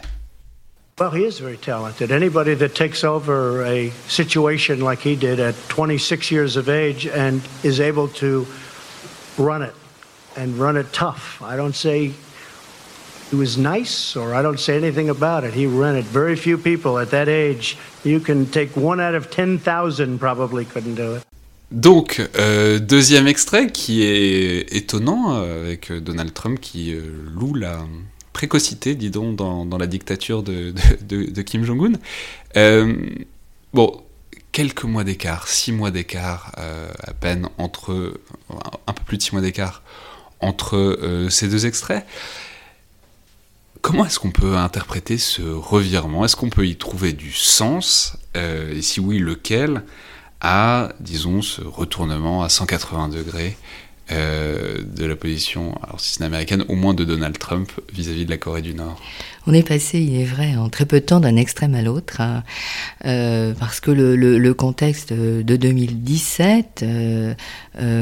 Well, 0.99 1.09
he 1.11 1.25
is 1.25 1.41
very 1.41 1.57
talented. 1.57 2.11
Anybody 2.11 2.55
that 2.57 2.75
takes 2.75 3.03
over 3.03 3.65
a 3.65 3.89
situation 4.07 4.75
like 4.75 4.99
he 4.99 5.15
did 5.15 5.39
at 5.39 5.55
26 5.69 6.29
years 6.29 6.55
of 6.55 6.69
age 6.69 7.07
and 7.07 7.41
is 7.63 7.79
able 7.79 8.07
to 8.19 8.45
run 9.39 9.63
it 9.63 9.73
and 10.37 10.59
run 10.59 10.77
it 10.77 10.93
tough. 10.93 11.41
I 11.41 11.55
don't 11.55 11.75
say 11.75 12.11
he 13.31 13.35
was 13.35 13.57
nice 13.57 14.15
or 14.15 14.35
I 14.35 14.43
don't 14.43 14.59
say 14.59 14.77
anything 14.77 15.09
about 15.09 15.45
it. 15.45 15.55
He 15.55 15.65
ran 15.65 15.95
it. 15.95 16.05
Very 16.05 16.35
few 16.35 16.59
people 16.59 16.99
at 16.99 17.09
that 17.09 17.27
age, 17.27 17.75
you 18.03 18.19
can 18.19 18.45
take 18.45 18.75
one 18.77 18.99
out 18.99 19.15
of 19.15 19.31
10,000 19.31 20.19
probably 20.19 20.65
couldn't 20.65 20.95
do 20.95 21.15
it. 21.15 21.28
Donc, 21.71 22.27
euh, 22.35 22.79
deuxième 22.79 23.27
extrait 23.27 23.71
qui 23.71 24.03
est 24.03 24.73
étonnant 24.75 25.35
euh, 25.35 25.65
avec 25.65 25.91
Donald 25.91 26.33
Trump 26.33 26.59
qui 26.59 26.93
euh, 26.93 27.01
loue 27.35 27.53
la, 27.53 27.85
précocité, 28.39 28.95
dis 28.95 29.09
donc, 29.09 29.35
dans, 29.35 29.77
la 29.77 29.85
dictature 29.85 30.43
de, 30.43 31.41
Kim 31.41 31.65
Jong-un. 31.65 31.99
Euh, 32.55 32.95
bon, 33.73 34.01
quelques 34.53 34.85
mois 34.85 35.03
d'écart, 35.03 35.49
six 35.49 35.73
mois 35.73 35.91
d'écart 35.91 36.53
euh, 36.57 36.89
à 37.01 37.13
peine 37.13 37.49
entre, 37.57 38.13
un 38.87 38.93
peu 38.93 39.03
plus 39.03 39.17
de 39.17 39.23
six 39.23 39.33
mois 39.33 39.41
d'écart 39.41 39.83
entre 40.39 40.77
euh, 40.77 41.29
ces 41.29 41.49
deux 41.49 41.65
extraits. 41.65 42.05
Comment 43.81 44.05
est-ce 44.05 44.19
qu'on 44.19 44.31
peut 44.31 44.55
interpréter 44.55 45.17
ce 45.17 45.41
revirement? 45.41 46.23
Est-ce 46.23 46.37
qu'on 46.37 46.49
peut 46.49 46.65
y 46.65 46.77
trouver 46.77 47.11
du 47.11 47.33
sens? 47.33 48.17
Et 48.35 48.81
si 48.81 49.01
oui, 49.01 49.19
lequel? 49.19 49.83
À, 50.41 50.89
disons, 50.99 51.41
ce 51.41 51.61
retournement 51.61 52.43
à 52.43 52.49
180 52.49 53.09
degrés 53.09 53.57
euh, 54.11 54.77
de 54.83 55.05
la 55.05 55.15
position, 55.15 55.77
alors 55.83 55.99
si 55.99 56.15
c'est 56.15 56.23
américaine, 56.23 56.65
au 56.67 56.73
moins 56.73 56.95
de 56.95 57.03
Donald 57.03 57.37
Trump 57.37 57.71
vis-à-vis 57.93 58.25
de 58.25 58.31
la 58.31 58.37
Corée 58.37 58.63
du 58.63 58.73
Nord 58.73 58.99
On 59.45 59.53
est 59.53 59.67
passé, 59.67 59.99
il 59.99 60.19
est 60.19 60.25
vrai, 60.25 60.55
en 60.55 60.67
très 60.69 60.87
peu 60.87 60.99
de 60.99 61.05
temps 61.05 61.19
d'un 61.19 61.35
extrême 61.35 61.75
à 61.75 61.83
l'autre, 61.83 62.19
hein. 62.19 62.43
euh, 63.05 63.53
parce 63.59 63.79
que 63.79 63.91
le, 63.91 64.53
contexte 64.55 65.13
de 65.13 65.55
2017, 65.55 66.81
euh, 66.81 67.35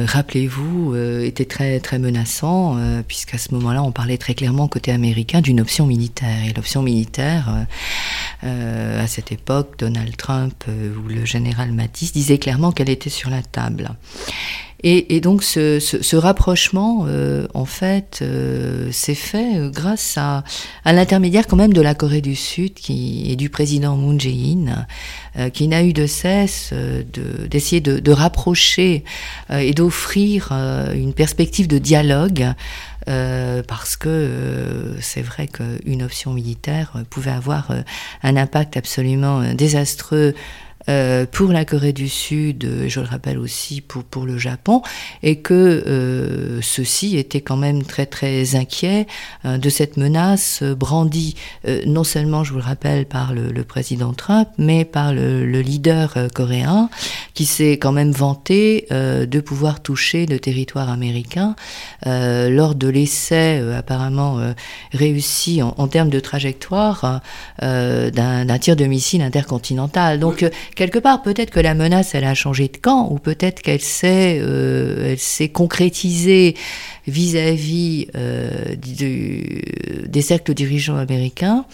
rappelez-vous, 0.08 0.96
était 0.96 1.44
très, 1.44 1.82
très 1.82 2.00
menaçant, 2.00 2.78
puisqu'à 3.06 3.38
ce 3.38 3.54
moment-là, 3.56 3.84
on 3.84 3.92
parlait 3.92 4.18
très 4.18 4.34
clairement 4.34 4.70
côté 4.70 4.94
américain 4.94 5.42
d'une 5.42 5.60
option 5.60 5.86
militaire. 5.86 6.46
Et 6.48 6.54
l'option 6.54 6.84
militaire, 6.84 7.66
à 8.44 9.08
cette 9.08 9.32
époque, 9.32 9.76
Donald 9.80 10.16
Trump 10.16 10.66
ou 10.68 11.08
le 11.08 11.26
général 11.26 11.72
Mattis 11.72 12.12
disaient 12.14 12.38
clairement 12.38 12.72
qu'elle 12.72 12.90
était 12.90 13.10
sur 13.10 13.30
la 13.30 13.42
table. 13.42 13.92
Et, 14.84 15.22
donc 15.22 15.44
ce, 15.44 16.16
rapprochement, 16.16 17.06
euh, 17.08 17.48
en 17.56 17.66
fait, 17.66 18.20
euh, 18.22 18.92
s'est 18.92 19.16
fait 19.16 19.58
euh, 19.58 19.70
grâce 19.72 20.18
à, 20.18 20.44
l'intermédiaire 20.86 21.48
quand 21.48 21.56
même 21.56 21.74
de 21.74 21.82
la 21.82 21.96
Corée 21.96 22.22
du 22.22 22.36
Sud 22.36 22.76
qui, 22.76 23.32
et 23.32 23.36
du 23.36 23.50
président 23.50 23.98
Moon 23.98 24.18
Jae-in, 24.20 24.86
qui 25.54 25.68
n'a 25.68 25.84
eu 25.84 25.94
de 25.94 26.08
cesse 26.08 26.74
d'essayer 27.50 27.80
de, 27.80 28.00
de, 28.00 28.12
rapprocher 28.12 29.04
et 29.52 29.74
d'offrir 29.74 30.52
une 30.96 31.14
perspective 31.14 31.68
de 31.68 31.78
dialogue. 31.78 32.54
Parce 33.68 33.96
que 33.96 34.96
c'est 35.00 35.22
vrai 35.22 35.48
qu'une 35.48 36.04
option 36.04 36.34
militaire 36.34 36.94
pouvait 37.10 37.32
avoir 37.32 37.72
un 38.24 38.36
impact 38.36 38.78
absolument 38.78 39.54
désastreux 39.54 40.34
euh, 40.90 41.26
pour 41.30 41.52
la 41.52 41.66
Corée 41.66 41.94
du 41.94 42.10
Sud, 42.10 42.66
euh, 42.66 42.86
je 42.88 43.00
le 43.00 43.06
rappelle 43.06 43.38
aussi 43.38 43.82
pour, 43.82 44.04
pour 44.04 44.26
le 44.26 44.38
Japon, 44.38 44.82
et 45.24 45.38
que 45.38 45.54
euh, 45.54 46.62
ceux-ci 46.62 47.18
étaient 47.18 47.42
quand 47.42 47.58
même 47.58 47.84
très 47.84 48.06
très 48.06 48.56
inquiets 48.56 49.08
euh, 49.46 49.58
de 49.58 49.70
cette 49.70 49.98
menace 49.98 50.64
brandie 50.64 51.36
non 51.86 52.04
seulement, 52.04 52.44
je 52.44 52.54
vous 52.54 52.60
le 52.60 52.64
rappelle, 52.64 53.06
par 53.06 53.34
le, 53.34 53.52
le 53.52 53.64
président 53.64 54.14
Trump, 54.14 54.48
mais 54.58 54.86
par 54.86 55.14
le, 55.14 55.46
le 55.46 55.62
leader 55.62 56.16
coréen 56.34 56.90
qui 57.34 57.46
s'est 57.46 57.74
quand 57.74 57.92
même 57.92 58.12
vanté 58.12 58.88
de 58.90 59.40
pouvoir 59.40 59.82
toucher 59.82 60.26
le 60.26 60.40
territoire 60.40 60.90
américain 60.90 61.56
lors 62.06 62.76
de 62.76 62.88
l'essai 62.88 63.62
apparemment 63.76 64.40
réussi 64.94 65.62
en, 65.62 65.76
en, 65.78 65.88
termes 65.88 66.10
de 66.10 66.20
trajectoire 66.20 67.22
d'un 67.62 68.58
tir 68.60 68.76
de 68.76 68.86
missile 68.86 69.22
intercontinental. 69.22 70.20
Donc 70.20 70.50
quelque 70.78 71.00
part, 71.00 71.22
peut-être 71.24 71.50
que 71.50 71.60
la 71.60 71.74
menace, 71.74 72.16
elle 72.16 72.24
a 72.24 72.36
changé 72.36 72.70
de 72.70 72.78
camp, 72.78 73.10
ou 73.12 73.20
peut-être 73.20 73.62
qu'elle 73.62 73.82
s'est, 73.82 74.40
euh, 74.40 75.12
elle 75.12 75.20
s'est 75.20 75.50
concrétisée 75.50 76.56
vis-à-vis 77.08 78.08
euh, 78.16 78.76
des 78.78 80.22
cercles 80.22 80.54
dirigeants 80.54 80.98
américains, 80.98 81.66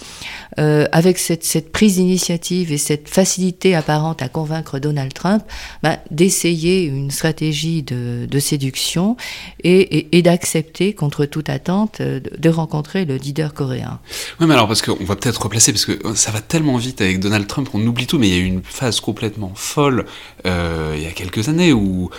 euh, 0.60 0.86
avec 0.92 1.18
cette, 1.18 1.72
prise 1.72 1.96
d'initiative 1.96 2.72
et 2.72 2.78
cette 2.78 3.10
facilité 3.10 3.76
apparente 3.76 4.22
à 4.22 4.30
convaincre 4.30 4.80
Donald 4.80 5.14
Trump 5.14 5.44
ben, 5.82 5.98
d'essayer 6.12 6.84
une 6.84 7.12
stratégie 7.12 7.84
de, 7.84 8.40
séduction 8.40 9.18
et, 9.64 10.22
d'accepter, 10.22 10.94
contre 10.94 11.26
toute 11.26 11.50
attente, 11.50 12.02
de, 12.02 12.22
de, 12.38 12.50
rencontrer 12.50 13.06
le 13.06 13.16
leader 13.16 13.54
coréen. 13.54 14.00
Oui, 14.40 14.48
mais 14.48 14.54
alors, 14.54 14.68
parce 14.68 14.82
qu'on 14.82 15.04
va 15.04 15.16
peut-être 15.16 15.42
replacer, 15.42 15.72
parce 15.72 15.86
que 15.86 16.16
ça 16.16 16.32
va 16.32 16.42
tellement 16.42 16.78
vite 16.78 17.02
avec 17.02 17.20
Donald 17.20 17.48
Trump, 17.48 17.70
on 17.74 17.86
oublie 17.86 18.08
tout, 18.08 18.20
mais 18.20 18.28
il 18.28 18.34
y 18.34 18.38
a 18.38 18.42
eu 18.42 18.46
une 18.46 18.62
phase 18.64 19.00
complètement 19.00 19.52
folle 19.56 20.06
euh, 20.46 20.94
il 20.96 21.04
y 21.04 21.08
a 21.08 21.12
quelques 21.12 21.50
années 21.50 21.74
où 21.74 22.10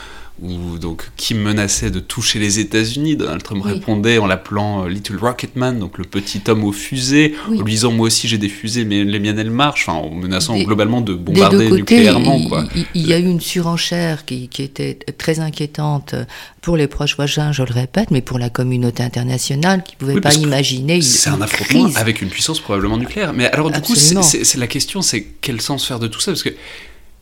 où 0.42 0.78
donc 0.78 1.10
qui 1.16 1.34
menaçait 1.34 1.90
de 1.90 2.00
toucher 2.00 2.38
les 2.38 2.58
États-Unis. 2.58 3.16
Donald 3.16 3.42
Trump 3.42 3.62
répondait 3.64 4.18
en 4.18 4.26
l'appelant 4.26 4.84
euh, 4.84 4.88
Little 4.88 5.16
Rocketman, 5.16 5.78
donc 5.78 5.96
le 5.96 6.04
petit 6.04 6.42
homme 6.48 6.64
aux 6.64 6.72
fusées, 6.72 7.34
en 7.48 7.62
lui 7.62 7.72
disant 7.72 7.92
moi 7.92 8.08
aussi 8.08 8.26
j'ai 8.26 8.38
des 8.38 8.48
fusées, 8.48 8.84
mais 8.84 9.04
les 9.04 9.20
miennes 9.20 9.38
elles 9.38 9.50
marchent, 9.50 9.88
enfin, 9.88 9.98
en 9.98 10.10
menaçant 10.10 10.58
globalement 10.58 11.00
de 11.00 11.14
bombarder 11.14 11.70
nucléairement. 11.70 12.38
Il, 12.38 12.48
quoi. 12.48 12.64
Il, 12.94 13.06
y 13.06 13.12
a 13.12 13.18
eu 13.18 13.26
une 13.26 13.40
surenchère 13.40 14.24
qui, 14.24 14.48
qui, 14.48 14.62
était 14.62 14.98
très 15.18 15.38
inquiétante 15.38 16.16
pour 16.60 16.76
les 16.76 16.88
proches 16.88 17.14
voisins, 17.14 17.52
je 17.52 17.62
le 17.62 17.72
répète, 17.72 18.10
mais 18.10 18.20
pour 18.20 18.38
la 18.38 18.50
communauté 18.50 19.04
internationale 19.04 19.84
qui 19.84 19.94
ne 19.94 19.98
pouvait 19.98 20.20
pas 20.20 20.34
imaginer. 20.34 21.00
C'est 21.00 21.30
un 21.30 21.40
affrontement 21.40 21.88
avec 21.94 22.22
une 22.22 22.28
puissance 22.28 22.58
probablement 22.58 22.98
nucléaire. 22.98 23.32
Mais 23.32 23.46
alors 23.52 23.70
du 23.70 23.80
coup, 23.80 23.94
c'est 23.94 24.58
la 24.58 24.66
question, 24.66 25.00
c'est 25.00 25.24
quel 25.40 25.60
sens 25.60 25.86
faire 25.86 26.00
de 26.00 26.08
tout 26.08 26.20
ça? 26.20 26.32
Parce 26.32 26.42
que 26.42 26.54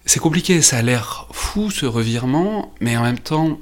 c'est 0.07 0.21
compliqué, 0.21 0.63
ça 0.63 0.79
a 0.79 0.83
l'air 0.83 1.27
fou 1.33 1.71
ce 1.71 1.87
revirement, 1.87 2.75
mais 2.81 2.97
en 2.97 3.03
même 3.03 3.19
temps, 3.19 3.59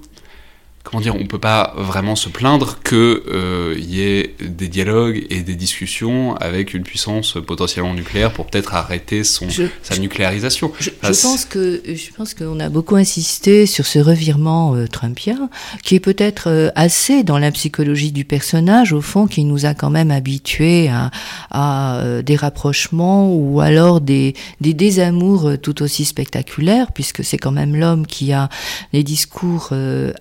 comment 0.82 1.02
dire, 1.02 1.14
on 1.14 1.26
peut 1.26 1.38
pas 1.38 1.74
vraiment 1.76 2.16
se 2.16 2.28
plaindre 2.30 2.78
qu'il 2.82 2.96
euh, 2.96 3.76
y 3.78 4.00
ait 4.00 4.34
des 4.40 4.68
dialogues 4.68 5.26
et 5.28 5.42
des 5.42 5.54
discussions 5.54 6.34
avec 6.36 6.72
une 6.72 6.84
puissance 6.84 7.36
potentiellement 7.46 7.92
nucléaire 7.92 8.32
pour 8.32 8.46
peut-être 8.46 8.74
arrêter 8.74 9.22
son, 9.22 9.46
sa 9.82 9.98
nucléarisation. 9.98 10.72
Je, 10.80 10.90
pense 10.90 11.44
que 11.44 11.82
je 11.86 12.10
pense 12.16 12.32
qu'on 12.32 12.58
a 12.60 12.70
beaucoup 12.70 12.96
insisté 12.96 13.66
sur 13.66 13.86
ce 13.86 13.98
revirement 13.98 14.74
euh, 14.74 14.86
trumpien, 14.86 15.50
qui 15.84 15.96
est 15.96 16.00
peut-être 16.00 16.48
euh, 16.48 16.70
assez 16.74 17.24
dans 17.24 17.38
la 17.38 17.50
psychologie 17.52 18.10
du 18.10 18.24
personnage, 18.24 18.94
au 18.94 19.02
fond, 19.02 19.26
qui 19.26 19.44
nous 19.44 19.66
a 19.66 19.74
quand 19.74 19.90
même 19.90 20.10
habitués 20.10 20.88
à, 20.88 21.10
à 21.50 22.22
des 22.22 22.36
rapprochements 22.36 23.34
ou 23.34 23.60
alors 23.60 24.00
des, 24.00 24.34
des 24.60 24.72
désamours 24.72 25.52
tout 25.60 25.82
aussi 25.82 26.06
spectaculaires, 26.06 26.92
puisque 26.92 27.22
c'est 27.22 27.38
quand 27.38 27.52
même 27.52 27.76
l'homme 27.76 28.06
qui 28.06 28.32
a 28.32 28.48
des 28.92 29.02
discours 29.02 29.72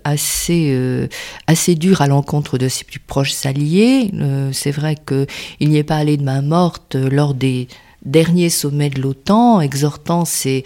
assez 0.04 0.49
assez, 0.50 0.72
euh, 0.72 1.08
assez 1.48 1.76
dur 1.76 2.02
à 2.02 2.08
l'encontre 2.08 2.58
de 2.58 2.68
ses 2.68 2.84
plus 2.84 3.00
proches 3.00 3.46
alliés. 3.46 4.12
Euh, 4.16 4.50
c'est 4.52 4.72
vrai 4.72 4.96
qu'il 4.96 5.70
n'y 5.70 5.78
est 5.78 5.84
pas 5.84 5.98
allé 5.98 6.18
de 6.18 6.24
main 6.24 6.42
morte 6.42 6.96
lors 6.96 7.34
des 7.34 7.68
dernier 8.06 8.50
sommet 8.50 8.90
de 8.90 9.02
l'OTAN, 9.02 9.62
exhortant 9.62 10.26
ses, 10.26 10.64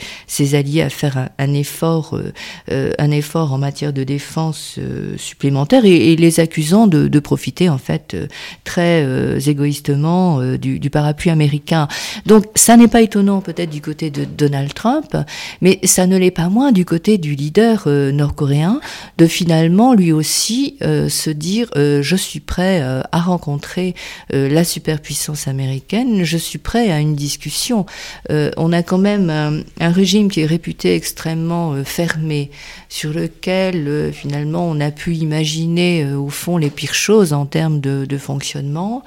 alliés 0.54 0.82
à 0.82 0.90
faire 0.90 1.30
un, 1.38 1.54
effort, 1.54 2.16
euh, 2.16 2.32
euh, 2.72 2.94
un 3.00 3.12
effort 3.12 3.54
en 3.54 3.58
matière 3.58 3.94
de 3.94 4.04
défense 4.04 4.76
euh, 4.78 5.18
supplémentaire 5.18 5.86
et, 5.86 6.16
les 6.16 6.40
accusant 6.40 6.88
de, 6.88 7.20
profiter 7.20 7.70
en 7.70 7.78
fait 7.78 8.18
très 8.66 9.06
égoïstement 9.48 10.42
du, 10.58 10.90
parapluie 10.90 11.30
américain. 11.30 11.88
Donc 12.26 12.46
ça 12.56 12.76
n'est 12.76 12.90
pas 12.90 13.02
étonnant 13.02 13.40
peut-être 13.40 13.70
du 13.70 13.82
côté 13.82 14.10
de 14.10 14.26
Donald 14.26 14.74
Trump, 14.74 15.16
mais 15.62 15.80
ça 15.84 16.06
ne 16.06 16.18
l'est 16.18 16.32
pas 16.32 16.50
moins 16.50 16.72
du 16.72 16.84
côté 16.84 17.18
du 17.18 17.36
leader 17.36 17.88
nord-coréen 17.88 18.82
de 19.18 19.26
finalement 19.28 19.94
lui 19.94 20.12
aussi 20.12 20.78
se 20.82 21.30
dire 21.30 21.70
je 21.76 22.16
suis 22.16 22.42
prêt 22.42 22.82
à 22.82 23.20
rencontrer 23.22 23.96
la 24.30 24.64
superpuissance 24.66 25.48
américaine, 25.48 26.24
je 26.26 26.38
suis 26.38 26.60
prêt 26.60 26.92
à 26.92 27.00
une 27.00 27.16
discussion. 27.24 27.86
on 28.30 28.74
a 28.74 28.84
quand 28.84 28.98
même 28.98 29.30
un, 29.30 29.92
régime 29.92 30.30
qui 30.30 30.42
est 30.42 30.46
réputé 30.46 30.96
extrêmement 30.96 31.84
fermé, 31.84 32.52
sur 32.90 33.12
lequel 33.14 34.12
finalement 34.14 34.68
on 34.70 34.80
a 34.80 34.92
pu 34.92 35.16
imaginer 35.16 36.14
au 36.14 36.30
fond 36.30 36.58
les 36.58 36.70
pires 36.70 36.94
choses 36.94 37.34
en 37.34 37.46
termes 37.46 37.80
de, 37.80 38.06
de 38.06 38.18
fonctionnement. 38.18 39.04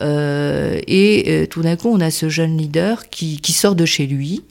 et 0.00 1.48
tout 1.50 1.62
d'un 1.62 1.76
coup, 1.76 1.88
on 1.88 2.00
a 2.00 2.10
ce 2.10 2.28
jeune 2.28 2.56
leader 2.56 3.08
qui, 3.08 3.40
qui 3.40 3.52
sort 3.52 3.74
de 3.74 3.84
chez 3.84 4.06
lui. 4.06 4.44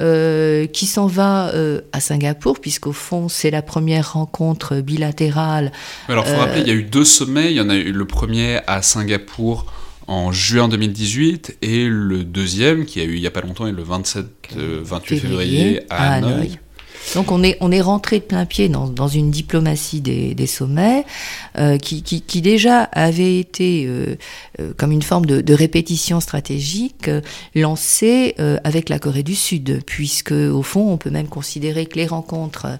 Euh, 0.00 0.66
qui 0.66 0.86
s'en 0.86 1.06
va 1.06 1.50
euh, 1.50 1.82
à 1.92 2.00
Singapour, 2.00 2.58
puisqu'au 2.58 2.92
fond, 2.92 3.28
c'est 3.28 3.52
la 3.52 3.62
première 3.62 4.14
rencontre 4.14 4.80
bilatérale. 4.80 5.70
Alors, 6.08 6.24
il 6.26 6.34
faut 6.34 6.40
rappeler, 6.40 6.62
il 6.62 6.66
y 6.66 6.70
a 6.70 6.74
eu 6.74 6.82
deux 6.82 7.04
sommets. 7.04 7.52
Il 7.52 7.56
y 7.56 7.60
en 7.60 7.70
a 7.70 7.76
eu 7.76 7.92
le 7.92 8.04
premier 8.04 8.58
à 8.66 8.82
Singapour 8.82 9.66
en 10.06 10.32
juin 10.32 10.68
2018 10.68 11.58
et 11.62 11.86
le 11.88 12.24
deuxième 12.24 12.84
qui 12.84 13.00
a 13.00 13.04
eu 13.04 13.14
il 13.14 13.20
n'y 13.20 13.26
a 13.26 13.30
pas 13.30 13.40
longtemps, 13.40 13.64
le 13.64 13.82
27, 13.82 14.26
28 14.56 15.18
février, 15.18 15.80
à, 15.90 16.14
Hanoï. 16.14 16.58
Donc 17.14 17.30
on 17.30 17.42
est, 17.42 17.56
on 17.60 17.70
est 17.70 17.80
rentré 17.80 18.18
de 18.18 18.24
plein 18.24 18.46
pied 18.46 18.68
dans, 18.68 18.88
dans 18.88 19.08
une 19.08 19.30
diplomatie 19.30 20.00
des, 20.00 20.34
des 20.34 20.46
sommets 20.46 21.04
euh, 21.58 21.76
qui, 21.76 22.02
qui, 22.02 22.22
qui, 22.22 22.40
déjà 22.40 22.82
avait 22.82 23.38
été 23.38 23.84
euh, 23.86 24.16
euh, 24.60 24.72
comme 24.76 24.90
une 24.90 25.02
forme 25.02 25.26
de, 25.26 25.40
de 25.40 25.54
répétition 25.54 26.20
stratégique 26.20 27.08
euh, 27.08 27.20
lancée 27.54 28.34
euh, 28.40 28.58
avec 28.64 28.88
la 28.88 28.98
Corée 28.98 29.22
du 29.22 29.34
Sud, 29.34 29.82
puisque 29.84 30.32
au 30.32 30.62
fond 30.62 30.90
on 30.90 30.96
peut 30.96 31.10
même 31.10 31.28
considérer 31.28 31.86
que 31.86 31.96
les 31.96 32.06
rencontres 32.06 32.78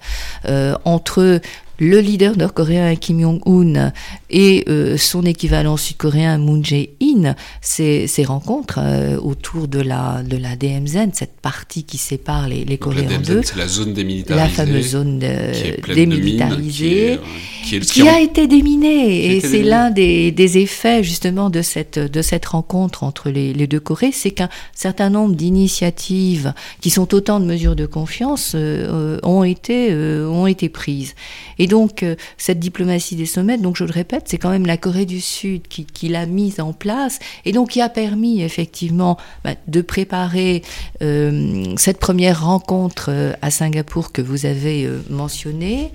entre 0.84 1.40
le 1.78 2.00
leader 2.00 2.36
nord-coréen 2.36 2.94
Kim 2.96 3.20
Jong-un 3.20 3.92
et 4.30 4.64
euh, 4.68 4.96
son 4.96 5.24
équivalent 5.24 5.76
sud-coréen 5.76 6.38
Moon 6.38 6.62
Jae-in, 6.62 7.34
ces, 7.60 8.06
ces, 8.06 8.24
rencontres 8.24 8.78
euh, 8.82 9.16
autour 9.18 9.68
de 9.68 9.80
la, 9.80 10.22
de 10.22 10.36
la 10.36 10.56
DMZ, 10.56 11.10
cette 11.12 11.40
partie 11.40 11.84
qui 11.84 11.98
sépare 11.98 12.48
les, 12.48 12.64
les 12.64 12.78
Coréens. 12.78 13.08
C'est 13.24 13.56
la 13.56 13.68
zone 13.68 13.92
démilitarisée. 13.92 14.42
La 14.42 14.48
fameuse 14.48 14.88
zone 14.88 15.18
de, 15.18 15.94
démilitarisée. 15.94 17.18
qui, 17.64 17.80
qui, 17.80 18.08
a 18.08 18.20
été 18.20 18.46
déminée. 18.46 19.36
Et 19.36 19.40
c'est 19.40 19.62
l'un 19.62 19.90
des, 19.90 20.32
des, 20.32 20.58
effets 20.58 21.02
justement 21.02 21.50
de 21.50 21.62
cette, 21.62 21.98
de 21.98 22.22
cette 22.22 22.46
rencontre 22.46 23.04
entre 23.04 23.30
les, 23.30 23.52
les 23.52 23.66
deux 23.66 23.80
Corées, 23.80 24.12
c'est 24.12 24.30
qu'un 24.30 24.48
certain 24.74 25.10
nombre 25.10 25.34
d'initiatives 25.34 26.54
qui 26.80 26.90
sont 26.90 27.14
autant 27.14 27.40
de 27.40 27.44
mesures 27.44 27.76
de 27.76 27.86
confiance 27.86 28.52
euh, 28.54 29.18
ont, 29.22 29.44
été, 29.44 29.94
ont 29.94 30.46
été 30.46 30.68
prises. 30.68 31.14
Et 31.58 31.63
donc, 31.66 32.02
euh, 32.02 32.16
cette 32.36 32.58
diplomatie 32.58 33.16
des 33.16 33.26
sommets, 33.26 33.58
donc 33.58 33.76
je 33.76 33.84
le 33.84 33.92
répète, 33.92 34.24
c'est 34.26 34.38
quand 34.38 34.50
même 34.50 34.66
la 34.66 34.76
Corée 34.76 35.06
du 35.06 35.20
Sud 35.20 35.62
qui, 35.68 36.08
l'a 36.08 36.26
mise 36.26 36.60
en 36.60 36.72
place 36.72 37.18
et 37.46 37.52
donc 37.52 37.70
qui 37.70 37.80
a 37.80 37.88
permis 37.88 38.42
effectivement 38.42 39.16
bah, 39.42 39.54
de 39.66 39.80
préparer 39.80 40.62
euh, 41.02 41.74
cette 41.76 41.98
première 41.98 42.44
rencontre 42.44 43.06
euh, 43.08 43.32
à 43.40 43.50
Singapour 43.50 44.12
que 44.12 44.20
vous 44.20 44.44
avez 44.46 44.88
mentionnée. 45.08 45.92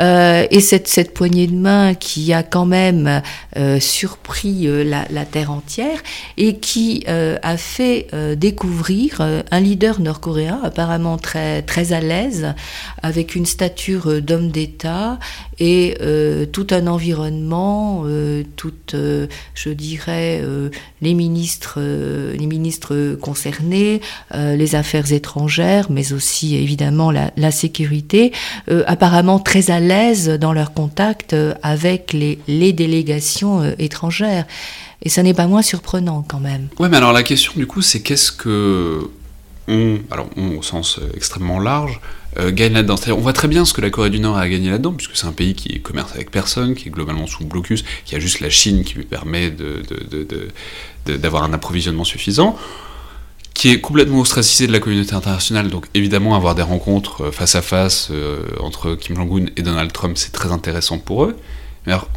Et 0.00 0.60
cette, 0.60 0.88
cette 0.88 1.14
poignée 1.14 1.46
de 1.46 1.54
main 1.54 1.94
qui 1.94 2.32
a 2.32 2.42
quand 2.42 2.66
même 2.66 3.22
surpris 3.80 4.66
la, 4.66 5.04
la, 5.10 5.24
terre 5.24 5.50
entière 5.50 6.02
et 6.36 6.58
qui 6.58 7.04
a 7.06 7.56
fait 7.56 8.08
découvrir 8.36 9.20
un 9.20 9.60
leader 9.60 10.00
nord-coréen 10.00 10.60
apparemment 10.62 11.16
très, 11.16 11.62
très 11.62 11.92
à 11.92 12.00
l'aise 12.00 12.54
avec 13.02 13.34
une 13.34 13.46
stature 13.46 14.20
d'homme 14.20 14.50
d'État 14.50 15.03
et 15.58 15.96
euh, 16.00 16.46
tout 16.46 16.66
un 16.70 16.86
environnement, 16.86 18.02
euh, 18.06 18.42
toutes, 18.56 18.94
euh, 18.94 19.26
je 19.54 19.70
dirais, 19.70 20.42
les 21.00 21.14
ministres, 21.14 21.80
les 21.80 22.46
ministres 22.46 23.16
concernés, 23.20 24.00
les 24.34 24.74
affaires 24.74 25.12
étrangères, 25.12 25.86
mais 25.90 26.12
aussi 26.12 26.56
évidemment 26.56 27.10
la, 27.10 27.50
sécurité, 27.50 28.32
apparemment 28.86 29.38
très 29.38 29.70
à 29.70 29.80
l'aise 29.80 30.28
dans 30.28 30.52
leur 30.52 30.72
contact 30.72 31.36
avec 31.62 32.12
les, 32.12 32.72
délégations 32.72 33.62
étrangères. 33.78 34.46
Et 35.02 35.08
ça 35.08 35.22
n'est 35.22 35.34
pas 35.34 35.46
moins 35.46 35.62
surprenant 35.62 36.24
quand 36.26 36.40
même. 36.40 36.68
Ouais, 36.78 36.88
mais 36.88 36.96
alors 36.96 37.12
la 37.12 37.22
question 37.22 37.52
du 37.56 37.66
coup, 37.66 37.82
c'est 37.82 38.00
qu'est-ce 38.00 38.32
que 38.32 39.10
on, 39.68 39.98
alors 40.10 40.28
on 40.36 40.56
au 40.56 40.62
sens 40.62 41.00
extrêmement 41.14 41.60
large, 41.60 42.00
euh, 42.38 42.50
gagne 42.50 42.72
là-dedans. 42.72 42.96
On 43.08 43.20
voit 43.20 43.32
très 43.32 43.46
bien 43.46 43.64
ce 43.64 43.72
que 43.72 43.80
la 43.80 43.90
Corée 43.90 44.10
du 44.10 44.18
Nord 44.18 44.36
a 44.36 44.48
gagné 44.48 44.70
là-dedans, 44.70 44.92
puisque 44.92 45.16
c'est 45.16 45.26
un 45.26 45.32
pays 45.32 45.54
qui 45.54 45.80
commerce 45.80 46.12
avec 46.14 46.32
personne, 46.32 46.74
qui 46.74 46.88
est 46.88 46.90
globalement 46.90 47.28
sous 47.28 47.44
blocus, 47.44 47.84
qui 48.04 48.16
a 48.16 48.18
juste 48.18 48.40
la 48.40 48.50
Chine 48.50 48.82
qui 48.82 48.94
lui 48.94 49.04
permet 49.04 49.52
d'avoir 51.06 51.44
un 51.44 51.52
approvisionnement 51.52 52.02
suffisant, 52.02 52.58
qui 53.52 53.70
est 53.70 53.80
complètement 53.80 54.18
ostracisé 54.18 54.66
de 54.66 54.72
la 54.72 54.80
communauté 54.80 55.14
internationale. 55.14 55.70
Donc 55.70 55.86
évidemment, 55.94 56.34
avoir 56.34 56.56
des 56.56 56.62
rencontres 56.62 57.26
euh, 57.26 57.30
face 57.30 57.54
à 57.54 57.62
face 57.62 58.08
euh, 58.10 58.42
entre 58.58 58.96
Kim 58.96 59.14
Jong-un 59.14 59.46
et 59.56 59.62
Donald 59.62 59.92
Trump, 59.92 60.16
c'est 60.18 60.32
très 60.32 60.50
intéressant 60.50 60.98
pour 60.98 61.24
eux. 61.24 61.36
Mais 61.86 61.92
alors, 61.92 62.08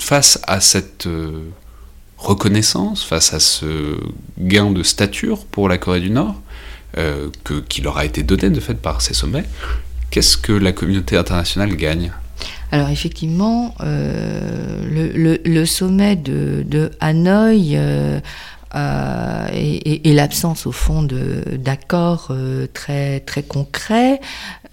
face 0.00 0.40
à 0.46 0.60
cette 0.60 1.06
reconnaissance, 2.18 3.04
face 3.04 3.32
à 3.32 3.40
ce 3.40 3.98
gain 4.38 4.70
de 4.70 4.82
stature 4.82 5.46
pour 5.46 5.68
la 5.68 5.78
Corée 5.78 6.00
du 6.00 6.10
Nord, 6.10 6.40
euh, 6.96 7.28
que, 7.44 7.60
qui 7.60 7.80
leur 7.80 7.96
a 7.96 8.04
été 8.04 8.22
donné 8.22 8.50
de 8.50 8.60
fait 8.60 8.74
par 8.74 9.00
ces 9.00 9.14
sommets, 9.14 9.44
qu'est-ce 10.10 10.36
que 10.36 10.52
la 10.52 10.72
communauté 10.72 11.16
internationale 11.16 11.74
gagne? 11.76 12.12
Alors 12.70 12.90
effectivement, 12.90 13.74
euh, 13.80 15.38
le, 15.44 15.64
sommet 15.64 16.16
de, 16.16 16.64
de 16.66 16.90
Hanoï 17.00 17.74
euh, 17.76 18.20
euh, 18.74 19.48
et, 19.52 20.12
l'absence 20.12 20.66
au 20.66 20.72
fond 20.72 21.02
d'accords 21.02 22.28
euh, 22.30 22.66
très 22.72 23.20
très 23.20 23.42
concrets 23.42 24.20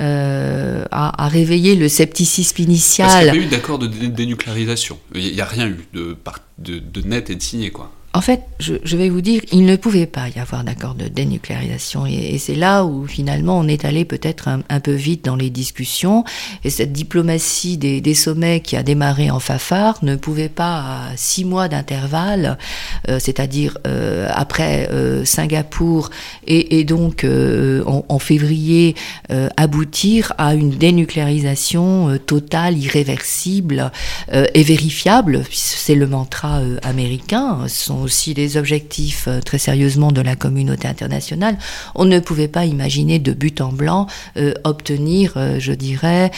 euh, 0.02 0.84
a, 0.91 1.28
réveillé 1.28 1.76
le 1.76 1.88
scepticisme 1.88 2.62
initial. 2.62 3.10
Qu'il 3.10 3.24
n'y 3.24 3.30
a 3.30 3.32
pas 3.32 3.38
eu 3.38 3.46
d'accord 3.46 3.80
de 3.80 3.88
dénucléarisation. 3.88 4.98
Il 5.14 5.34
n'y 5.34 5.41
a 5.41 5.46
rien 5.46 5.68
eu 5.68 5.88
de, 5.93 6.18
de 6.58 7.02
net 7.02 7.30
et 7.30 7.36
de 7.36 7.41
signé 7.41 7.72
quoi. 7.72 7.91
En 8.16 8.22
fait, 8.22 8.43
je, 8.61 8.95
vais 8.95 9.09
vous 9.09 9.20
dire, 9.20 9.41
il 9.51 9.66
ne 9.66 9.76
pouvait 9.76 10.05
pas 10.05 10.30
y 10.30 10.39
avoir 10.39 10.63
d'accord 10.63 10.95
de 10.95 11.09
dénucléarisation. 11.09 12.05
Et, 12.05 12.38
c'est 12.38 12.55
là 12.55 12.86
où 12.86 13.05
finalement 13.07 13.59
on 13.59 13.68
est 13.68 13.84
allé 13.84 14.05
peut-être 14.05 14.47
un, 14.47 14.80
peu 14.80 14.93
vite 14.93 15.26
dans 15.26 15.36
les 15.36 15.49
discussions. 15.49 16.24
Et 16.63 16.70
cette 16.70 16.93
diplomatie 16.93 17.78
des, 17.78 18.13
sommets 18.13 18.61
qui 18.61 18.78
a 18.78 18.84
démarré 18.84 19.30
en 19.32 19.41
Fafard 19.41 19.99
ne 20.01 20.16
pouvait 20.16 20.47
pas, 20.47 20.78
à 20.78 21.18
six 21.18 21.43
mois 21.43 21.68
d'intervalle, 21.68 22.57
euh, 23.09 23.20
c'est-à-dire 23.20 23.78
euh, 23.86 24.30
après 24.34 24.88
euh, 24.91 25.26
Singapour 25.26 26.09
et, 26.47 26.86
donc 26.86 27.26
en, 27.26 28.20
février, 28.20 28.95
aboutir 29.57 30.32
à 30.38 30.55
une 30.55 30.70
dénucléarisation 30.70 32.18
totale, 32.26 32.78
irréversible 32.78 33.91
et 34.32 34.63
vérifiable. 34.63 35.43
C'est 35.51 35.95
le 35.95 36.07
mantra 36.07 36.61
américain. 36.84 37.68
Aussi 38.06 38.34
les 38.34 38.56
objectifs 38.56 39.28
euh, 39.28 39.41
très 39.41 39.58
sérieusement 39.58 40.12
de 40.12 40.22
la 40.22 40.36
communauté 40.36 40.88
internationale, 40.88 41.58
on 41.95 42.06
ne 42.06 42.20
pouvait 42.20 42.47
pas 42.47 42.66
imaginer 42.66 43.20
de 43.20 43.34
but 43.34 43.60
en 43.60 43.74
blanc 43.74 44.08
euh, 44.38 44.53
obtenir, 44.64 45.34
euh, 45.36 45.60
je 45.60 45.74
dirais, 45.74 46.32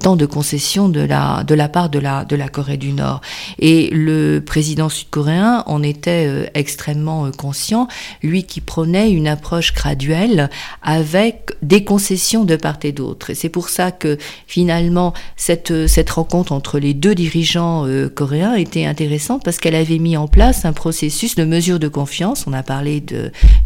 tant 0.00 0.16
de 0.16 0.26
concessions 0.26 0.88
de 0.88 1.00
la, 1.00 1.42
de 1.44 1.54
la 1.54 1.68
part 1.68 1.88
de 1.88 1.98
la, 1.98 2.24
de 2.24 2.36
la 2.36 2.48
Corée 2.48 2.76
du 2.76 2.92
Nord. 2.92 3.20
Et 3.58 3.88
le 3.90 4.40
président 4.40 4.88
sud-coréen 4.88 5.64
en 5.66 5.82
était 5.82 6.50
extrêmement 6.54 7.30
conscient, 7.30 7.88
lui 8.22 8.44
qui 8.44 8.60
prônait 8.60 9.10
une 9.10 9.26
approche 9.26 9.72
graduelle 9.72 10.50
avec 10.82 11.52
des 11.62 11.84
concessions 11.84 12.44
de 12.44 12.56
part 12.56 12.78
et 12.82 12.92
d'autre. 12.92 13.30
Et 13.30 13.34
c'est 13.34 13.48
pour 13.48 13.70
ça 13.70 13.90
que 13.90 14.18
finalement 14.46 15.14
cette, 15.36 15.86
cette 15.86 16.10
rencontre 16.10 16.52
entre 16.52 16.78
les 16.78 16.92
deux 16.92 17.14
dirigeants 17.14 17.86
coréens 18.14 18.54
était 18.54 18.84
intéressante 18.84 19.42
parce 19.44 19.58
qu'elle 19.58 19.74
avait 19.74 19.98
mis 19.98 20.16
en 20.16 20.28
place 20.28 20.64
un 20.64 20.72
processus 20.72 20.97
processus 20.98 21.36
de 21.36 21.44
mesure 21.44 21.78
de 21.78 21.86
confiance. 21.86 22.44
On 22.48 22.52
a 22.52 22.64
parlé 22.64 23.00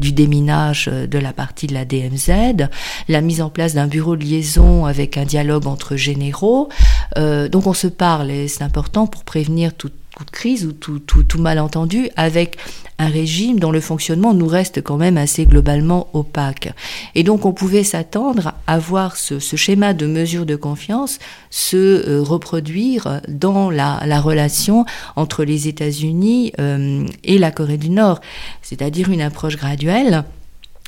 du 0.01 0.13
déminage 0.13 0.89
de 0.89 1.19
la 1.19 1.33
partie 1.33 1.67
de 1.67 1.73
la 1.73 1.87
DMZ, 1.87 2.69
la 3.09 3.21
mise 3.23 3.41
en 3.41 3.49
place 3.49 3.73
d'un 3.73 3.87
bureau 3.87 4.17
de 4.17 4.23
liaison 4.23 4.85
avec 4.85 5.17
un 5.17 5.25
dialogue 5.25 5.67
entre 5.67 5.97
généraux. 5.97 6.69
Euh, 7.17 7.49
donc 7.49 7.67
on 7.67 7.73
se 7.73 7.87
parle 7.87 8.31
et 8.31 8.49
c'est 8.49 8.65
important 8.65 9.07
pour 9.07 9.25
prévenir 9.25 9.73
toute 9.73 9.95
de 10.25 10.31
crise 10.31 10.67
ou 10.67 10.73
tout, 10.73 10.99
tout, 10.99 11.41
malentendu 11.41 12.09
avec 12.17 12.57
un 12.99 13.09
régime 13.09 13.59
dont 13.59 13.71
le 13.71 13.81
fonctionnement 13.81 14.35
nous 14.35 14.47
reste 14.47 14.83
quand 14.83 14.97
même 14.97 15.17
assez 15.17 15.47
globalement 15.47 16.09
opaque. 16.13 16.73
Et 17.15 17.23
donc 17.23 17.45
on 17.47 17.53
pouvait 17.53 17.85
s'attendre 17.85 18.55
à 18.67 18.79
voir 18.79 19.17
ce, 19.17 19.39
schéma 19.39 19.95
de 19.95 20.07
mesure 20.07 20.47
de 20.47 20.57
confiance 20.57 21.19
se 21.51 21.77
euh, 21.77 22.23
reproduire 22.23 23.21
dans 23.29 23.71
la, 23.71 24.03
la, 24.07 24.21
relation 24.21 24.85
entre 25.17 25.45
les 25.45 25.69
États-Unis 25.69 26.53
euh, 26.59 27.07
et 27.25 27.39
la 27.39 27.51
Corée 27.51 27.77
du 27.77 27.91
Nord, 27.91 28.21
c'est-à-dire 28.63 29.11
une 29.11 29.23
approche 29.23 29.57
graduelle. 29.57 30.25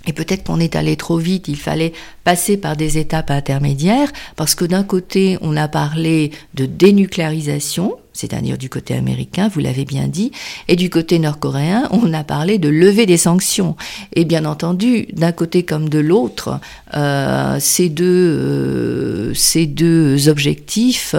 Et 0.06 0.12
peut-être 0.12 0.44
qu'on 0.44 0.60
est 0.60 0.76
allé 0.76 0.96
trop 0.96 1.16
vite, 1.16 1.48
il 1.48 1.56
fallait 1.56 1.92
passer 2.24 2.56
par 2.56 2.76
des 2.76 2.98
étapes 2.98 3.30
intermédiaires, 3.30 4.12
parce 4.36 4.54
que 4.54 4.64
d'un 4.64 4.84
côté, 4.84 5.38
on 5.40 5.56
a 5.56 5.68
parlé 5.68 6.30
de 6.54 6.66
dénucléarisation, 6.66 7.96
c'est-à-dire 8.12 8.56
du 8.58 8.68
côté 8.68 8.94
américain, 8.94 9.48
vous 9.48 9.60
l'avez 9.60 9.84
bien 9.84 10.06
dit, 10.06 10.30
et 10.68 10.76
du 10.76 10.88
côté 10.88 11.18
nord-coréen, 11.18 11.88
on 11.90 12.12
a 12.12 12.22
parlé 12.22 12.58
de 12.58 12.68
lever 12.68 13.06
des 13.06 13.16
sanctions. 13.16 13.76
Et 14.14 14.24
bien 14.24 14.44
entendu, 14.44 15.06
d'un 15.12 15.32
côté 15.32 15.64
comme 15.64 15.88
de 15.88 15.98
l'autre, 15.98 16.60
euh, 16.94 17.56
ces, 17.58 17.88
deux, 17.88 18.04
euh, 18.04 19.34
ces 19.34 19.66
deux 19.66 20.28
objectifs 20.28 21.14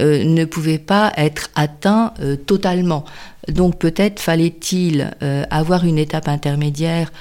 euh, 0.00 0.24
ne 0.24 0.44
pouvaient 0.44 0.78
pas 0.78 1.12
être 1.16 1.50
atteints 1.54 2.12
totalement. 2.46 3.04
Donc 3.48 3.78
peut-être 3.78 4.20
fallait-il 4.20 5.12
avoir 5.50 5.84
une 5.84 5.98
étape 5.98 6.26
intermédiaire 6.26 7.12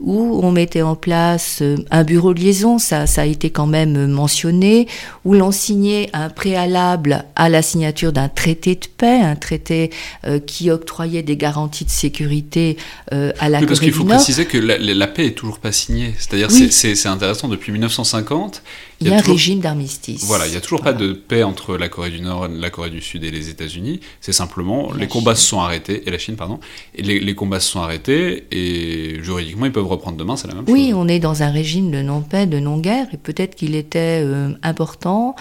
où 0.00 0.40
on 0.42 0.52
mettait 0.52 0.82
en 0.82 0.94
place 0.94 1.58
euh, 1.60 1.76
un 1.90 2.04
bureau 2.04 2.32
de 2.32 2.40
liaison, 2.40 2.78
ça, 2.78 3.06
ça 3.06 3.22
a 3.22 3.24
été 3.24 3.50
quand 3.50 3.66
même 3.66 4.06
mentionné, 4.06 4.86
où 5.24 5.34
l'on 5.34 5.50
signait 5.50 6.08
un 6.12 6.28
préalable 6.28 7.24
à 7.34 7.48
la 7.48 7.62
signature 7.62 8.12
d'un 8.12 8.28
traité 8.28 8.76
de 8.76 8.86
paix, 8.96 9.20
un 9.20 9.34
traité 9.34 9.90
euh, 10.24 10.38
qui 10.38 10.70
octroyait 10.70 11.22
des 11.22 11.36
garanties 11.36 11.84
de 11.84 11.90
sécurité 11.90 12.76
euh, 13.12 13.32
à 13.40 13.48
la 13.48 13.58
oui, 13.58 13.66
Parce 13.66 13.80
qu'il 13.80 13.92
faut 13.92 14.04
préciser 14.04 14.46
que 14.46 14.58
la, 14.58 14.78
la, 14.78 15.06
paix 15.06 15.26
est 15.26 15.36
toujours 15.36 15.58
pas 15.58 15.72
signée. 15.72 16.14
C'est-à-dire, 16.18 16.48
oui. 16.50 16.68
c'est 16.70 17.06
intéressant, 17.06 17.48
depuis 17.48 17.72
1950, 17.72 18.62
il 19.00 19.08
y 19.08 19.10
a, 19.12 19.18
un 19.18 19.20
régime 19.20 19.60
d'armistice. 19.60 20.24
Voilà, 20.24 20.46
il 20.46 20.50
n'y 20.50 20.56
a 20.56 20.60
toujours 20.60 20.82
voilà. 20.82 20.96
pas 20.96 21.04
de 21.04 21.12
paix 21.12 21.44
entre 21.44 21.76
la 21.76 21.88
Corée 21.88 22.10
du 22.10 22.20
Nord, 22.20 22.48
la 22.48 22.70
Corée 22.70 22.90
du 22.90 23.00
Sud 23.00 23.22
et 23.22 23.30
les 23.30 23.48
États-Unis. 23.48 24.00
C'est 24.20 24.32
simplement 24.32 24.92
les 24.92 25.06
combats 25.06 25.34
Chine. 25.34 25.42
se 25.42 25.48
sont 25.48 25.60
arrêtés 25.60 26.02
et 26.06 26.10
la 26.10 26.18
Chine, 26.18 26.34
pardon. 26.34 26.58
Et 26.96 27.02
les, 27.02 27.20
les, 27.20 27.34
combats 27.36 27.60
se 27.60 27.70
sont 27.70 27.80
arrêtés 27.80 28.46
et 28.50 29.22
juridiquement 29.22 29.66
ils 29.66 29.72
peuvent 29.72 29.86
reprendre 29.86 30.16
demain. 30.16 30.36
C'est 30.36 30.48
la 30.48 30.54
même 30.54 30.64
oui, 30.66 30.86
chose. 30.86 30.88
Oui, 30.88 30.94
on 30.94 31.06
est 31.06 31.20
dans 31.20 31.44
un 31.44 31.50
régime 31.50 31.92
de 31.92 32.02
non-paix, 32.02 32.46
de 32.46 32.58
non-guerre 32.58 33.06
et 33.12 33.18
peut-être 33.18 33.54
qu'il 33.54 33.76
était 33.76 34.22
euh, 34.24 34.50
important 34.64 35.36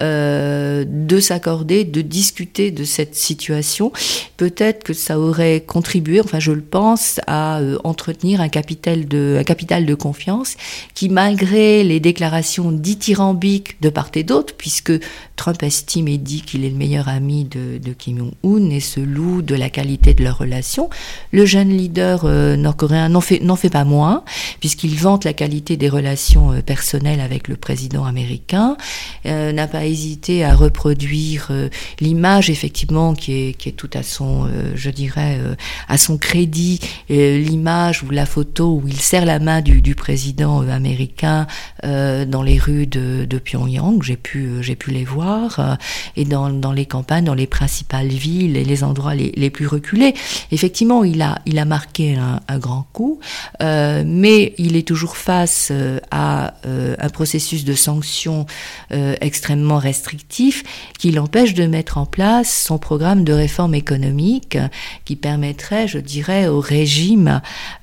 euh, 0.00 0.84
de 0.88 1.20
s'accorder, 1.20 1.84
de 1.84 2.00
discuter 2.00 2.70
de 2.70 2.84
cette 2.84 3.14
situation. 3.14 3.92
Peut-être 4.38 4.84
que 4.84 4.94
ça 4.94 5.18
aurait 5.18 5.60
contribué, 5.60 6.20
enfin 6.20 6.40
je 6.40 6.52
le 6.52 6.62
pense, 6.62 7.20
à 7.26 7.60
euh, 7.60 7.76
entretenir 7.84 8.40
un 8.40 8.48
capital 8.48 9.06
de, 9.06 9.36
un 9.38 9.44
capital 9.44 9.84
de 9.84 9.94
confiance 9.94 10.56
qui, 10.94 11.10
malgré 11.10 11.84
les 11.84 12.00
déclarations 12.00 12.72
dites 12.72 13.01
dithyrambique 13.02 13.80
de 13.80 13.90
part 13.90 14.10
et 14.14 14.22
d'autre, 14.22 14.54
puisque 14.56 14.92
Trump 15.36 15.60
estime 15.62 16.06
et 16.06 16.18
dit 16.18 16.42
qu'il 16.42 16.64
est 16.64 16.70
le 16.70 16.76
meilleur 16.76 17.08
ami 17.08 17.44
de, 17.44 17.80
Kim 17.98 18.30
Jong-un 18.44 18.70
et 18.70 18.78
se 18.78 19.00
loue 19.00 19.42
de 19.42 19.56
la 19.56 19.70
qualité 19.70 20.14
de 20.14 20.22
leur 20.22 20.38
relation. 20.38 20.88
Le 21.32 21.44
jeune 21.44 21.70
leader 21.70 22.22
euh, 22.24 22.56
nord-coréen 22.56 23.08
n'en 23.08 23.20
fait, 23.20 23.70
pas 23.70 23.84
moins, 23.84 24.22
puisqu'il 24.60 24.96
vante 24.96 25.24
la 25.24 25.32
qualité 25.32 25.76
des 25.76 25.88
relations 25.88 26.52
euh, 26.52 26.62
personnelles 26.62 27.20
avec 27.20 27.48
le 27.48 27.56
président 27.56 28.04
américain, 28.04 28.76
euh, 29.26 29.52
n'a 29.52 29.66
pas 29.66 29.84
hésité 29.84 30.44
à 30.44 30.54
reproduire 30.54 31.50
l'image, 32.00 32.50
effectivement, 32.50 33.14
qui 33.14 33.32
est, 33.32 33.52
qui 33.54 33.72
tout 33.72 33.90
à 33.94 34.02
son, 34.02 34.48
je 34.74 34.90
dirais, 34.90 35.40
à 35.88 35.96
son 35.96 36.18
crédit, 36.18 36.78
l'image 37.08 38.02
ou 38.02 38.10
la 38.10 38.26
photo 38.26 38.80
où 38.82 38.86
il 38.86 39.00
serre 39.00 39.24
la 39.24 39.38
main 39.38 39.60
du, 39.60 39.80
du 39.80 39.94
président 39.94 40.60
américain 40.68 41.46
dans 41.82 42.42
les 42.42 42.58
rues 42.58 42.86
de, 42.98 43.38
Pyongyang, 43.38 44.02
j'ai 44.02 44.16
pu, 44.16 44.60
pu 44.78 44.90
les 44.90 45.04
voir, 45.04 45.58
euh, 45.58 45.74
et 46.16 46.24
dans, 46.24 46.50
dans, 46.50 46.72
les 46.72 46.86
campagnes, 46.86 47.24
dans 47.24 47.34
les 47.34 47.46
principales 47.46 48.08
villes 48.08 48.56
et 48.56 48.64
les 48.64 48.84
endroits 48.84 49.14
les, 49.14 49.32
les 49.36 49.50
plus 49.50 49.66
reculés. 49.66 50.14
Effectivement, 50.50 51.04
il 51.04 51.22
a, 51.22 51.38
il 51.46 51.58
a 51.58 51.64
marqué 51.64 52.14
un, 52.16 52.40
un 52.48 52.58
grand 52.58 52.86
coup, 52.92 53.20
euh, 53.62 54.02
mais 54.06 54.54
il 54.58 54.76
est 54.76 54.86
toujours 54.86 55.16
face 55.16 55.68
euh, 55.70 55.98
à 56.10 56.54
un 56.64 57.08
processus 57.08 57.64
de 57.64 57.74
sanctions 57.74 58.46
extrêmement 59.20 59.78
restrictif 59.78 60.64
qui 60.98 61.10
l'empêche 61.10 61.54
de 61.54 61.66
mettre 61.66 61.98
en 61.98 62.06
place 62.06 62.64
son 62.66 62.78
programme 62.78 63.24
de 63.24 63.32
réforme 63.32 63.74
économique 63.74 64.58
qui 65.04 65.16
permettrait, 65.16 65.88
je 65.88 65.98
dirais, 65.98 66.48
au 66.48 66.60
régime 66.60 67.40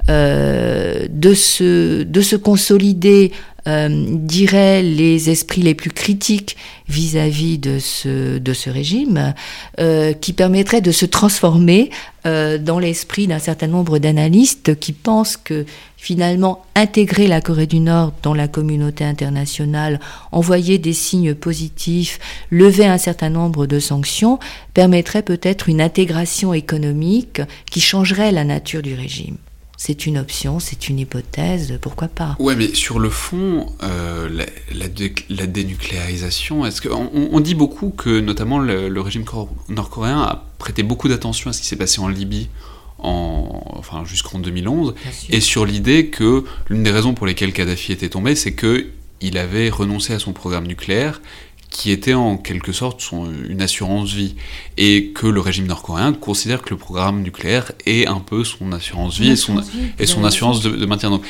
de, 0.08 1.34
se, 1.34 2.04
de 2.04 2.22
se 2.22 2.36
consolider 2.36 3.32
euh, 3.70 3.88
dirait 3.90 4.82
les 4.82 5.30
esprits 5.30 5.62
les 5.62 5.76
plus 5.76 5.92
critiques 5.92 6.58
vis-à-vis 6.88 7.58
-vis 7.58 7.60
de, 7.60 7.78
ce, 7.78 8.40
de 8.40 8.54
ce 8.54 8.70
régime, 8.72 9.36
euh, 9.80 10.14
qui 10.14 10.34
permettrait 10.34 10.82
de 10.82 10.92
se 10.92 11.06
transformer 11.06 11.92
euh, 12.26 12.58
dans 12.58 12.80
l'esprit 12.80 13.28
d'un 13.28 13.38
certain 13.38 13.68
nombre 13.68 14.00
d'analystes 14.00 14.80
qui 14.80 14.92
pensent 14.92 15.38
que 15.38 15.66
finalement 15.98 16.66
intégrer 16.74 17.28
la 17.28 17.42
Corée 17.42 17.68
du 17.68 17.80
Nord 17.80 18.14
dans 18.24 18.34
la 18.34 18.48
communauté 18.48 19.04
internationale, 19.04 20.00
envoyer 20.32 20.80
des 20.80 20.94
signes 20.94 21.36
positifs, 21.36 22.20
lever 22.50 22.88
un 22.88 22.98
certain 22.98 23.30
nombre 23.30 23.68
de 23.68 23.80
sanctions, 23.80 24.40
permettrait 24.74 25.24
peut-être 25.24 25.70
une 25.70 25.82
intégration 25.82 26.54
économique 26.54 27.42
qui 27.70 27.82
changerait 27.82 28.32
la 28.32 28.46
nature 28.46 28.82
du 28.82 28.96
régime 28.96 29.38
c'est 29.82 30.06
une 30.06 30.18
option, 30.18 30.60
c'est 30.60 30.90
une 30.90 31.00
hypothèse, 31.00 31.80
pourquoi 31.82 32.10
pas. 32.10 32.36
Ouais, 32.38 32.58
mais 32.58 32.76
sur 32.76 33.00
le 33.00 33.10
fond, 33.10 33.66
euh, 33.82 34.28
la, 34.30 34.46
la, 34.78 34.90
dé, 34.90 35.16
la, 35.30 35.48
dénucléarisation, 35.48 36.66
est-ce 36.66 36.82
que 36.82 36.90
on, 36.90 37.10
on, 37.32 37.40
dit 37.40 37.56
beaucoup 37.56 37.90
que 37.90 38.20
notamment 38.20 38.60
le, 38.60 38.90
le 38.90 39.02
régime 39.02 39.24
nord-coréen 39.70 40.20
a 40.20 40.44
prêté 40.58 40.84
beaucoup 40.84 41.08
d'attention 41.08 41.50
à 41.50 41.54
ce 41.54 41.62
qui 41.62 41.68
s'est 41.68 41.78
passé 41.78 42.02
en 42.02 42.10
Libye 42.10 42.50
en, 42.98 43.64
enfin, 43.78 44.04
jusqu'en 44.04 44.40
2011, 44.40 44.96
et 45.30 45.40
sur 45.40 45.66
l'idée 45.66 46.08
que 46.08 46.44
l'une 46.70 46.84
des 46.84 46.92
raisons 46.92 47.14
pour 47.14 47.26
lesquelles 47.26 47.54
Kadhafi 47.54 47.94
était 47.94 48.10
tombé, 48.10 48.36
c'est 48.36 48.52
que 48.52 48.88
il 49.22 49.38
avait 49.38 49.70
renoncé 49.70 50.14
à 50.14 50.20
son 50.20 50.34
programme 50.34 50.68
nucléaire 50.68 51.22
qui 51.70 51.92
était 51.92 52.14
en 52.14 52.38
quelque 52.38 52.72
sorte 52.72 53.02
son, 53.02 53.32
une 53.48 53.62
assurance 53.62 54.14
vie. 54.14 54.36
Et 54.78 55.12
que 55.14 55.28
le 55.28 55.40
régime 55.40 55.68
nord-coréen 55.68 56.14
considère 56.14 56.62
que 56.62 56.72
le 56.72 56.78
programme 56.78 57.22
nucléaire 57.22 57.72
est 57.86 58.08
un 58.08 58.20
peu 58.20 58.44
son 58.44 58.72
assurance 58.72 59.20
vie 59.20 59.32
et 59.32 59.36
son, 59.36 59.60
vie, 59.60 59.92
et 60.00 60.06
son 60.06 60.24
assurance 60.24 60.62
de, 60.62 60.72
de, 60.72 60.86
maintien. 60.86 61.10
Donc, 61.10 61.24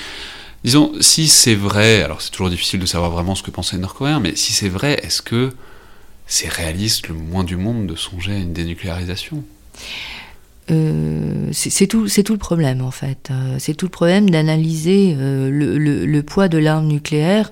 disons, 0.63 0.91
si 1.01 1.27
c'est 1.27 1.55
vrai, 1.55 2.03
alors 2.03 2.21
c'est 2.21 2.31
toujours 2.31 2.49
difficile 2.49 2.79
de 2.79 2.85
savoir 2.85 3.11
vraiment 3.11 3.35
ce 3.35 3.43
que 3.43 3.51
pensent 3.51 3.73
les 3.73 3.79
nord-coréens, 3.79 4.19
mais 4.19 4.35
si 4.35 4.53
c'est 4.53 4.69
vrai, 4.69 4.99
est-ce 5.03 5.21
que 5.21 5.51
c'est 6.25 6.49
réaliste 6.49 7.07
le 7.07 7.15
moins 7.15 7.43
du 7.43 7.57
monde 7.57 7.87
de 7.87 7.95
songer 7.95 8.33
à 8.33 8.37
une 8.37 8.53
dénucléarisation? 8.53 9.43
Euh, 10.71 11.49
c'est 11.51 11.87
tout, 11.87 12.07
tout 12.07 12.33
le 12.33 12.39
problème 12.39 12.81
en 12.81 12.91
fait. 12.91 13.29
Euh, 13.31 13.55
c'est 13.57 13.73
tout 13.73 13.87
le 13.87 13.91
problème 13.91 14.29
d'analyser 14.29 15.15
euh, 15.17 15.49
le, 15.49 15.77
le, 15.77 16.23
poids 16.23 16.47
de 16.47 16.57
l'arme 16.57 16.87
nucléaire 16.87 17.51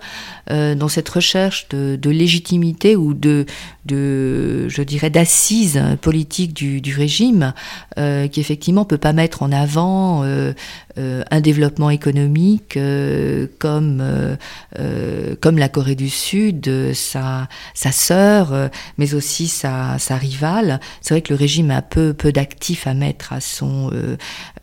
dans 0.49 0.87
cette 0.87 1.09
recherche 1.09 1.67
de, 1.69 2.09
légitimité 2.09 2.95
ou 2.95 3.13
de, 3.13 3.45
de 3.85 4.69
je 4.69 4.81
dirais, 4.81 5.09
d'assises 5.09 5.81
politiques 6.01 6.53
du, 6.53 6.95
régime, 6.95 7.53
qui 7.97 8.39
effectivement 8.39 8.85
peut 8.85 8.97
pas 8.97 9.11
mettre 9.11 9.43
en 9.43 9.51
avant 9.51 10.23
un 10.23 11.41
développement 11.41 11.89
économique 11.89 12.79
comme 13.59 14.37
comme 15.41 15.57
la 15.57 15.67
Corée 15.67 15.95
du 15.95 16.09
Sud, 16.09 16.93
sa 16.93 17.49
sa 17.73 17.91
sœur, 17.91 18.69
mais 18.97 19.15
aussi 19.15 19.49
sa, 19.49 19.99
sa 19.99 20.15
rivale. 20.15 20.79
C'est 21.01 21.13
vrai 21.13 21.21
que 21.21 21.33
le 21.33 21.39
régime 21.39 21.71
a 21.71 21.81
peu 21.81 22.13
peu 22.13 22.31
d'actifs 22.31 22.87
à 22.87 22.93
mettre 22.93 23.06
à 23.33 23.39
son 23.41 23.91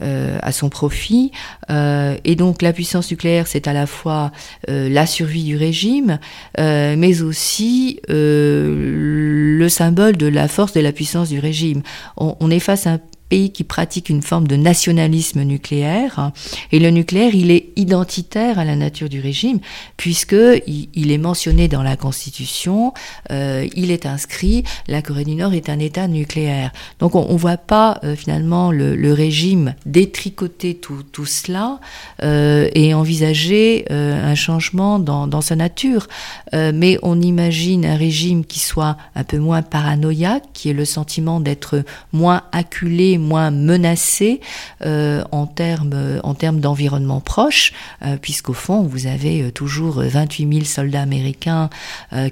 à 0.00 0.52
son 0.52 0.68
profit, 0.68 1.32
et 1.70 2.36
donc 2.36 2.62
la 2.62 2.72
puissance 2.72 3.10
nucléaire, 3.10 3.46
c'est 3.46 3.68
à 3.68 3.72
la 3.72 3.86
fois 3.86 4.32
la 4.68 5.06
survie 5.06 5.44
du 5.44 5.56
régime, 5.56 6.18
euh, 6.58 6.94
mais 6.96 7.22
aussi 7.22 8.00
euh, 8.10 9.58
le 9.58 9.68
symbole 9.68 10.16
de 10.16 10.26
la 10.26 10.48
force 10.48 10.72
de 10.72 10.80
la 10.80 10.92
puissance 10.92 11.28
du 11.28 11.38
régime. 11.38 11.82
On, 12.16 12.36
on 12.40 12.50
un 12.86 13.00
pays 13.28 13.52
qui 13.52 13.64
pratique 13.64 14.08
une 14.08 14.22
forme 14.22 14.46
de 14.46 14.56
nationalisme 14.56 15.42
nucléaire. 15.42 16.32
Et 16.72 16.78
le 16.78 16.90
nucléaire, 16.90 17.34
il 17.34 17.50
est 17.50 17.68
identitaire 17.76 18.58
à 18.58 18.64
la 18.64 18.76
nature 18.76 19.08
du 19.08 19.20
régime, 19.20 19.60
puisque 19.96 20.36
il, 20.66 20.88
il 20.94 21.12
est 21.12 21.18
mentionné 21.18 21.68
dans 21.68 21.82
la 21.82 21.96
Constitution, 21.96 22.92
euh, 23.30 23.66
il 23.74 23.90
est 23.90 24.06
inscrit, 24.06 24.64
la 24.88 25.02
Corée 25.02 25.24
du 25.24 25.34
Nord 25.34 25.54
est 25.54 25.68
un 25.68 25.78
État 25.78 26.08
nucléaire. 26.08 26.72
Donc 26.98 27.14
on 27.14 27.32
ne 27.32 27.38
voit 27.38 27.56
pas 27.56 28.00
euh, 28.04 28.16
finalement 28.16 28.70
le, 28.70 29.14
régime 29.14 29.74
détricoter 29.86 30.74
tout, 30.74 31.02
tout 31.12 31.26
cela 31.26 31.78
euh, 32.22 32.68
et 32.74 32.94
envisager 32.94 33.84
un 33.90 34.34
changement 34.34 34.98
dans, 34.98 35.26
dans, 35.26 35.40
sa 35.40 35.54
nature. 35.54 36.08
mais 36.52 36.98
on 37.02 37.20
imagine 37.20 37.86
un 37.86 37.96
régime 37.96 38.44
qui 38.44 38.58
soit 38.58 38.96
un 39.14 39.24
peu 39.24 39.38
moins 39.38 39.62
paranoïaque, 39.62 40.44
qui 40.52 40.68
ait 40.68 40.72
le 40.72 40.84
sentiment 40.84 41.38
d'être 41.38 41.84
moins 42.12 42.42
acculé, 42.50 43.18
moins 43.24 43.50
menacée 43.50 44.40
en 44.80 45.46
termes 45.46 46.20
en 46.22 46.34
termes 46.34 46.60
d'environnement 46.60 47.20
proche, 47.20 47.72
puisqu'au 48.20 48.52
fond, 48.52 48.82
vous 48.82 49.06
avez 49.06 49.50
toujours 49.52 50.02
28 50.02 50.52
000 50.52 50.64
soldats 50.64 51.02
américains 51.02 51.70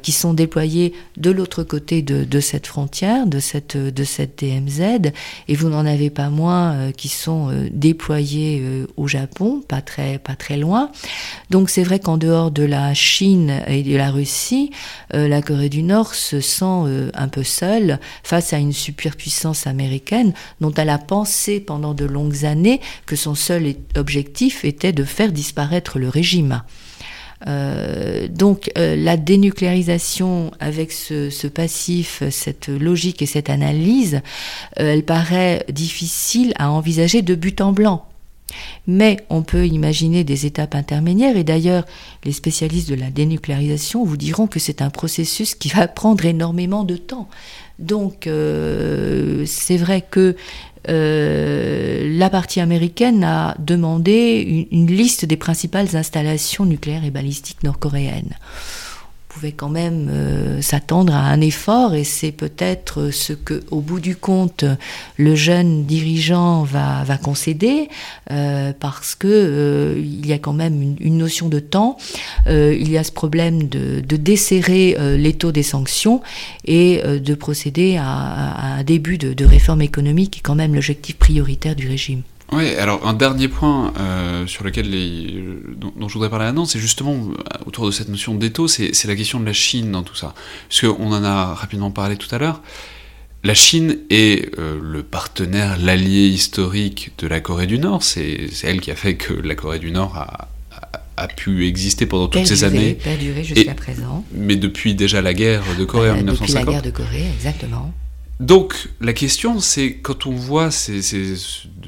qui 0.03 0.13
sont 0.13 0.35
déployés 0.35 0.95
de 1.17 1.31
l'autre 1.31 1.63
côté 1.63 2.03
de, 2.03 2.25
de, 2.25 2.41
cette 2.41 2.67
frontière, 2.67 3.27
de 3.27 3.41
cette, 3.41 3.77
de 3.77 4.05
cette 4.05 4.39
DMZ, 4.39 5.13
et 5.49 5.55
vous 5.55 5.69
n'en 5.69 5.87
avez 5.87 6.11
pas 6.11 6.31
moins 6.31 6.93
qui 6.93 7.09
sont 7.09 7.51
déployés 7.73 8.63
au 8.97 9.09
Japon, 9.09 9.63
pas 9.67 9.81
très, 9.81 10.19
pas 10.19 10.35
très 10.35 10.57
loin. 10.57 10.91
Donc 11.51 11.71
c'est 11.71 11.83
vrai 11.83 11.99
qu'en 11.99 12.17
dehors 12.17 12.51
de 12.51 12.63
la 12.63 12.95
Chine 12.95 13.63
et 13.67 13.83
de 13.83 13.97
la 13.97 14.11
Russie, 14.11 14.71
euh, 15.15 15.29
la 15.29 15.43
Corée 15.43 15.69
du 15.69 15.83
Nord 15.83 16.15
se 16.15 16.41
sent 16.41 16.65
euh, 16.65 17.11
un 17.15 17.29
peu 17.29 17.43
seule 17.43 17.99
face 18.23 18.53
à 18.53 18.59
une 18.59 18.73
superpuissance 18.73 19.67
américaine 19.67 20.33
dont 20.61 20.72
elle 20.79 20.91
a 20.91 20.99
pensé 20.99 21.61
pendant 21.61 21.95
de 21.95 22.05
longues 22.05 22.45
années 22.45 22.81
que 23.07 23.17
son 23.17 23.35
seul 23.35 23.75
objectif 23.97 24.65
était 24.65 24.93
de 24.93 25.05
faire 25.05 25.33
disparaître 25.33 25.99
le 25.99 26.09
régime. 26.09 26.63
Euh, 27.49 28.29
donc 28.29 28.71
la 28.77 29.17
dénucléarisation 29.17 30.53
avec 30.61 30.93
ce, 30.93 31.29
ce, 31.29 31.49
passif, 31.49 32.23
cette 32.31 32.69
logique 32.69 33.21
et 33.21 33.27
cette 33.27 33.51
analyse, 33.51 34.21
elle 34.77 35.05
paraît 35.05 35.65
difficile 35.69 36.53
à 36.57 36.71
envisager 36.71 37.23
de 37.23 37.35
but 37.35 37.61
en 37.61 37.73
blanc. 37.73 38.07
Mais 38.87 39.19
on 39.31 39.43
peut 39.43 39.67
imaginer 39.67 40.25
des 40.25 40.47
étapes 40.47 40.75
intermédiaires 40.75 41.37
et 41.37 41.45
d'ailleurs 41.45 41.85
les 42.25 42.33
spécialistes 42.33 42.89
de 42.89 42.95
la 42.95 43.11
dénucléarisation 43.11 44.05
vous 44.05 44.17
diront 44.17 44.47
que 44.47 44.59
c'est 44.59 44.83
un 44.83 44.91
processus 44.91 45.55
qui 45.55 45.69
va 45.69 45.89
prendre 45.89 46.25
énormément 46.25 46.85
de 46.85 46.97
temps. 46.97 47.29
Donc 47.79 48.27
euh, 48.27 49.45
c'est 49.47 49.77
vrai 49.77 50.05
que 50.09 50.37
euh, 50.89 52.19
la 52.19 52.29
partie 52.29 52.61
américaine 52.61 53.23
a 53.25 53.55
demandé 53.59 54.69
une 54.71 54.89
liste 54.89 55.25
des 55.25 55.37
principales 55.37 55.95
installations 55.95 56.65
nucléaires 56.65 57.05
et 57.05 57.11
balistiques 57.11 57.63
nord-coréennes 57.63 58.37
pouvait 59.33 59.53
quand 59.53 59.69
même 59.69 60.09
euh, 60.11 60.61
s'attendre 60.61 61.15
à 61.15 61.21
un 61.21 61.41
effort 61.41 61.95
et 61.95 62.05
c'est 62.05 62.33
peut-être 62.33 63.11
ce 63.11 63.33
que, 63.33 63.63
au 63.71 63.81
bout 63.81 64.01
du 64.01 64.15
compte, 64.15 64.65
le 65.17 65.35
jeune 65.35 65.85
dirigeant 65.85 66.65
va, 66.65 67.05
concéder 67.23 67.89
euh, 68.31 68.73
parce 68.79 69.15
que 69.15 69.29
euh, 69.29 69.95
il 69.99 70.27
y 70.27 70.33
a 70.33 70.39
quand 70.39 70.53
même 70.53 70.97
une, 71.01 71.17
notion 71.17 71.49
de 71.49 71.61
temps, 71.61 71.97
il 72.47 72.91
y 72.91 72.99
a 72.99 73.05
ce 73.05 73.13
problème 73.13 73.69
de, 73.69 74.01
de 74.01 74.17
desserrer 74.17 74.97
les 75.17 75.35
taux 75.35 75.53
des 75.53 75.63
sanctions 75.63 76.21
et 76.65 77.03
de 77.05 77.35
procéder 77.35 77.97
à, 77.99 78.77
un 78.79 78.83
début 78.83 79.19
de 79.19 79.45
réforme 79.45 79.83
économique 79.83 80.33
qui 80.33 80.39
est 80.41 80.43
quand 80.43 80.55
même 80.55 80.75
l'objectif 80.75 81.17
prioritaire 81.17 81.77
du 81.77 81.89
régime. 81.89 82.23
Oui, 82.53 82.75
alors 82.75 83.07
un 83.07 83.15
dernier 83.15 83.49
point 83.49 83.95
euh, 83.99 84.47
sur 84.47 84.63
lequel 84.63 84.91
les, 84.91 85.43
dont, 85.77 86.09
je 86.09 86.13
voudrais 86.13 86.29
parler 86.29 86.45
maintenant, 86.45 86.67
c'est 86.67 86.79
justement 86.79 87.15
euh, 87.15 87.35
autour 87.67 87.87
de 87.87 87.91
cette 87.91 88.09
notion 88.09 88.35
d'étau, 88.35 88.69
c'est 88.69 89.05
la 89.05 89.17
question 89.17 89.41
de 89.41 89.47
la 89.47 89.55
Chine 89.55 89.91
dans 89.91 90.03
tout 90.03 90.15
ça. 90.15 90.35
Parce 90.69 90.83
qu'on 90.83 91.13
en 91.13 91.25
a 91.25 91.55
rapidement 91.55 91.91
parlé 91.91 92.17
tout 92.17 92.33
à 92.35 92.39
l'heure. 92.39 92.61
La 93.43 93.55
Chine 93.55 93.99
est 94.11 94.57
euh, 94.59 94.79
le 94.81 95.03
partenaire, 95.03 95.79
l'allié 95.79 96.29
historique 96.29 97.13
de 97.19 97.27
la 97.27 97.41
Corée 97.41 97.67
du 97.67 97.79
Nord. 97.79 98.03
C'est 98.03 98.49
elle 98.63 98.81
qui 98.81 98.91
a 98.91 98.97
fait 98.97 99.15
que 99.17 99.33
la 99.33 99.55
Corée 99.55 99.81
du 99.81 99.91
Nord 99.91 100.17
a, 100.17 100.49
a, 101.17 101.29
pu 101.29 101.67
exister 101.67 102.07
pendant 102.07 102.29
toutes 102.29 102.47
ces 102.47 102.65
années. 102.65 102.95
Perdurer 102.95 103.43
jusqu'à 103.43 103.75
présent. 103.75 104.25
Mais 104.33 104.57
depuis 104.57 104.95
déjà 104.95 105.23
la 105.23 105.35
guerre 105.35 105.65
de 105.79 105.85
Corée 105.85 106.11
en 106.11 106.17
1950. 106.17 106.49
Depuis 106.49 106.67
la 106.67 106.73
guerre 106.73 106.83
de 106.83 106.91
Corée, 106.91 107.27
exactement. 107.35 107.93
Donc 108.43 108.89
la 109.01 109.13
question, 109.13 109.61
c'est 109.61 109.95
quand 109.95 110.27
on 110.27 110.33
voit 110.33 110.73
ces, 110.73 111.01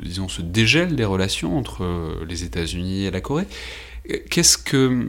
disons, 0.01 0.29
ce 0.29 0.41
dégel 0.41 0.95
des 0.95 1.05
relations 1.05 1.59
entre 1.59 1.83
euh, 1.83 2.25
les 2.29 2.45
États-Unis 2.45 3.07
et 3.07 3.11
la 3.11 3.21
Corée, 3.21 3.47
euh, 4.11 4.19
qu'est-ce 4.31 4.57
que... 4.57 5.09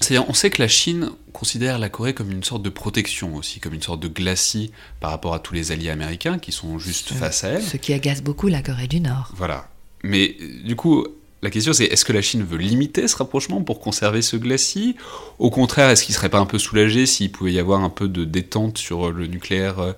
C'est-à-dire, 0.00 0.28
on 0.28 0.34
sait 0.34 0.50
que 0.50 0.60
la 0.60 0.66
Chine 0.66 1.10
considère 1.32 1.78
la 1.78 1.88
Corée 1.88 2.12
comme 2.12 2.32
une 2.32 2.42
sorte 2.42 2.62
de 2.62 2.70
protection 2.70 3.36
aussi, 3.36 3.60
comme 3.60 3.72
une 3.72 3.82
sorte 3.82 4.00
de 4.00 4.08
glacis 4.08 4.72
par 4.98 5.12
rapport 5.12 5.32
à 5.32 5.38
tous 5.38 5.54
les 5.54 5.70
alliés 5.70 5.90
américains 5.90 6.40
qui 6.40 6.50
sont 6.50 6.76
juste 6.80 7.12
face 7.12 7.44
à 7.44 7.50
elle. 7.50 7.62
Ce 7.62 7.76
qui 7.76 7.92
agace 7.92 8.20
beaucoup 8.20 8.48
la 8.48 8.62
Corée 8.62 8.88
du 8.88 8.98
Nord. 8.98 9.30
Voilà. 9.36 9.70
Mais 10.02 10.36
du 10.64 10.74
coup, 10.74 11.06
la 11.42 11.50
question 11.50 11.72
c'est 11.72 11.86
est-ce 11.86 12.04
que 12.04 12.12
la 12.12 12.22
Chine 12.22 12.44
veut 12.44 12.56
limiter 12.56 13.08
ce 13.08 13.16
rapprochement 13.16 13.62
pour 13.62 13.80
conserver 13.80 14.22
ce 14.22 14.36
glacis? 14.36 14.96
Au 15.40 15.50
contraire, 15.50 15.90
est-ce 15.90 16.04
qu'il 16.04 16.14
serait 16.14 16.28
pas 16.28 16.38
un 16.38 16.46
peu 16.46 16.58
soulagé 16.58 17.04
s'il 17.04 17.32
pouvait 17.32 17.52
y 17.52 17.58
avoir 17.58 17.82
un 17.82 17.90
peu 17.90 18.06
de 18.06 18.24
détente 18.24 18.78
sur 18.78 19.10
le 19.10 19.26
nucléaire 19.26 19.80
euh, 19.80 19.92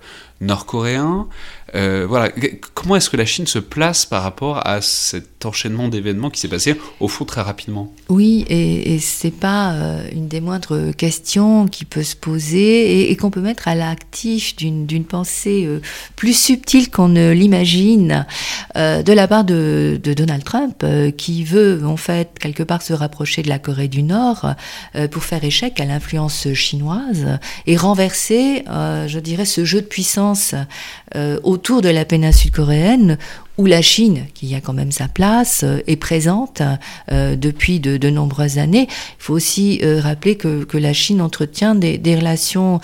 nord-coréen. 0.45 1.26
Euh, 1.74 2.07
voilà, 2.09 2.30
comment 2.74 2.95
est-ce 2.97 3.11
que 3.11 3.16
la 3.16 3.26
Chine 3.26 3.47
se 3.47 3.59
place 3.59 4.07
par 4.07 4.22
rapport 4.22 4.64
à 4.64 4.80
cet 4.80 5.45
enchaînement 5.45 5.88
d'événements 5.88 6.30
qui 6.30 6.40
s'est 6.40 6.49
passé 6.49 6.76
au 7.01 7.09
fond 7.09 7.24
très 7.24 7.40
rapidement? 7.40 7.92
Oui, 8.09 8.45
et, 8.49 8.95
et 8.95 8.99
c'est 9.01 9.32
pas 9.32 9.72
euh, 9.72 10.09
une 10.12 10.28
des 10.28 10.40
moindres 10.40 10.95
questions 10.95 11.66
qui 11.66 11.84
peut 11.84 12.05
se 12.05 12.14
poser 12.14 13.11
et, 13.11 13.16
qu'on 13.16 13.30
peut 13.30 13.40
mettre 13.40 13.66
à 13.66 13.74
l'actif 13.74 14.55
d'une 14.55 15.05
pensée 15.05 15.64
euh, 15.66 15.80
plus 16.14 16.38
subtile 16.38 16.90
qu'on 16.90 17.09
ne 17.09 17.32
l'imagine 17.32 18.24
de 18.77 19.12
la 19.12 19.27
part 19.29 19.45
de, 19.45 19.99
de 20.03 20.14
Donald 20.14 20.45
Trump, 20.45 20.85
qui 21.16 21.45
veut 21.45 21.83
en 21.85 21.97
fait 21.97 22.39
quelque 22.39 22.62
part 22.62 22.83
se 22.83 22.93
rapprocher 22.93 23.43
de 23.43 23.49
la 23.49 23.59
Corée 23.59 23.89
du 23.89 24.03
Nord 24.03 24.55
pour 25.11 25.25
faire 25.25 25.43
échec 25.45 25.81
à 25.81 25.85
l'influence 25.85 26.53
chinoise 26.55 27.39
et 27.66 27.77
renverser, 27.77 28.64
je 28.66 29.18
dirais, 29.18 29.45
ce 29.45 29.64
jeu 29.64 29.81
de 29.81 29.87
puissance 29.87 30.55
autour 31.43 31.64
autour 31.64 31.81
de 31.81 31.89
la 31.89 32.05
péninsule 32.05 32.51
coréenne 32.51 33.16
où 33.57 33.67
la 33.67 33.83
Chine, 33.83 34.27
qui 34.35 34.55
a 34.55 34.61
quand 34.61 34.73
même 34.73 34.91
sa 34.91 35.07
place, 35.07 35.63
euh, 35.63 35.79
est 35.87 35.97
présente 35.97 36.61
euh, 37.13 37.37
depuis 37.37 37.79
de, 37.79 37.97
de, 37.97 38.11
nombreuses 38.11 38.59
années. 38.59 38.89
Il 38.91 39.23
faut 39.23 39.35
aussi 39.35 39.81
euh, 39.83 40.01
rappeler 40.01 40.37
que, 40.37 40.65
que, 40.65 40.77
la 40.77 40.93
Chine 40.93 41.21
entretient 41.21 41.77
des, 41.77 41.97
des 41.97 42.17
relations 42.17 42.81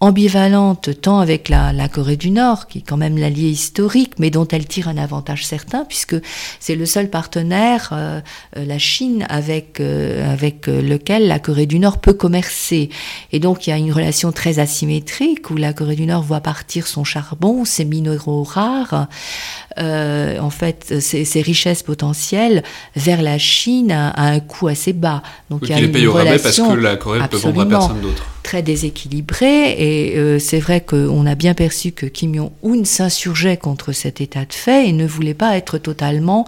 ambivalentes 0.00 1.00
tant 1.00 1.20
avec 1.20 1.48
la, 1.48 1.72
la, 1.72 1.88
Corée 1.88 2.16
du 2.16 2.30
Nord, 2.30 2.68
qui 2.68 2.78
est 2.78 2.82
quand 2.82 2.96
même 2.96 3.18
l'allié 3.18 3.48
historique, 3.48 4.14
mais 4.18 4.30
dont 4.30 4.46
elle 4.48 4.66
tire 4.66 4.88
un 4.88 4.96
avantage 4.96 5.46
certain, 5.46 5.84
puisque 5.84 6.16
c'est 6.58 6.74
le 6.74 6.84
seul 6.84 7.08
partenaire, 7.08 7.94
la 8.54 8.78
Chine, 8.78 9.24
avec, 9.30 9.80
avec 9.80 10.66
lequel 10.66 11.26
la 11.26 11.38
Corée 11.38 11.64
du 11.64 11.78
Nord 11.78 12.02
peut 12.02 12.12
commercer. 12.12 12.90
Et 13.32 13.38
donc 13.38 13.66
il 13.66 13.70
y 13.70 13.72
a 13.72 13.78
une 13.78 13.92
relation 13.92 14.30
très 14.30 14.58
asymétrique, 14.58 15.48
où 15.50 15.56
la 15.56 15.72
Corée 15.72 15.96
du 15.96 16.04
Nord 16.04 16.22
voit 16.22 16.40
partir 16.40 16.86
son 16.86 17.04
charbon, 17.04 17.64
ses 17.64 17.86
minéraux 17.86 18.42
rares. 18.42 19.08
Euh, 19.78 20.13
en 20.40 20.50
fait 20.50 21.00
ces, 21.00 21.42
richesses 21.42 21.82
potentielles 21.82 22.62
vers 22.96 23.22
la 23.22 23.38
Chine 23.38 23.92
à, 23.92 24.12
un 24.16 24.40
coût 24.40 24.68
assez 24.68 24.92
bas. 24.92 25.22
Donc 25.50 25.62
il 25.62 25.70
y 25.70 25.72
a 25.72 25.78
une 25.80 26.08
relation 26.08 26.64
parce 26.64 26.76
que 26.76 26.82
la 26.82 26.96
Corée 26.96 27.20
ne 27.20 27.26
peut 27.26 27.36
vendre 27.36 27.60
à 27.60 27.66
personne 27.66 28.00
d'autre 28.00 28.24
très 28.44 28.62
déséquilibré 28.62 29.72
et 29.72 30.18
euh, 30.18 30.38
c'est 30.38 30.60
vrai 30.60 30.82
qu'on 30.82 31.26
a 31.26 31.34
bien 31.34 31.54
perçu 31.54 31.90
que 31.90 32.06
Kim 32.06 32.34
Jong-un 32.34 32.84
s'insurgeait 32.84 33.56
contre 33.56 33.92
cet 33.92 34.20
état 34.20 34.44
de 34.44 34.52
fait 34.52 34.88
et 34.88 34.92
ne 34.92 35.06
voulait 35.06 35.34
pas 35.34 35.56
être 35.56 35.78
totalement 35.78 36.46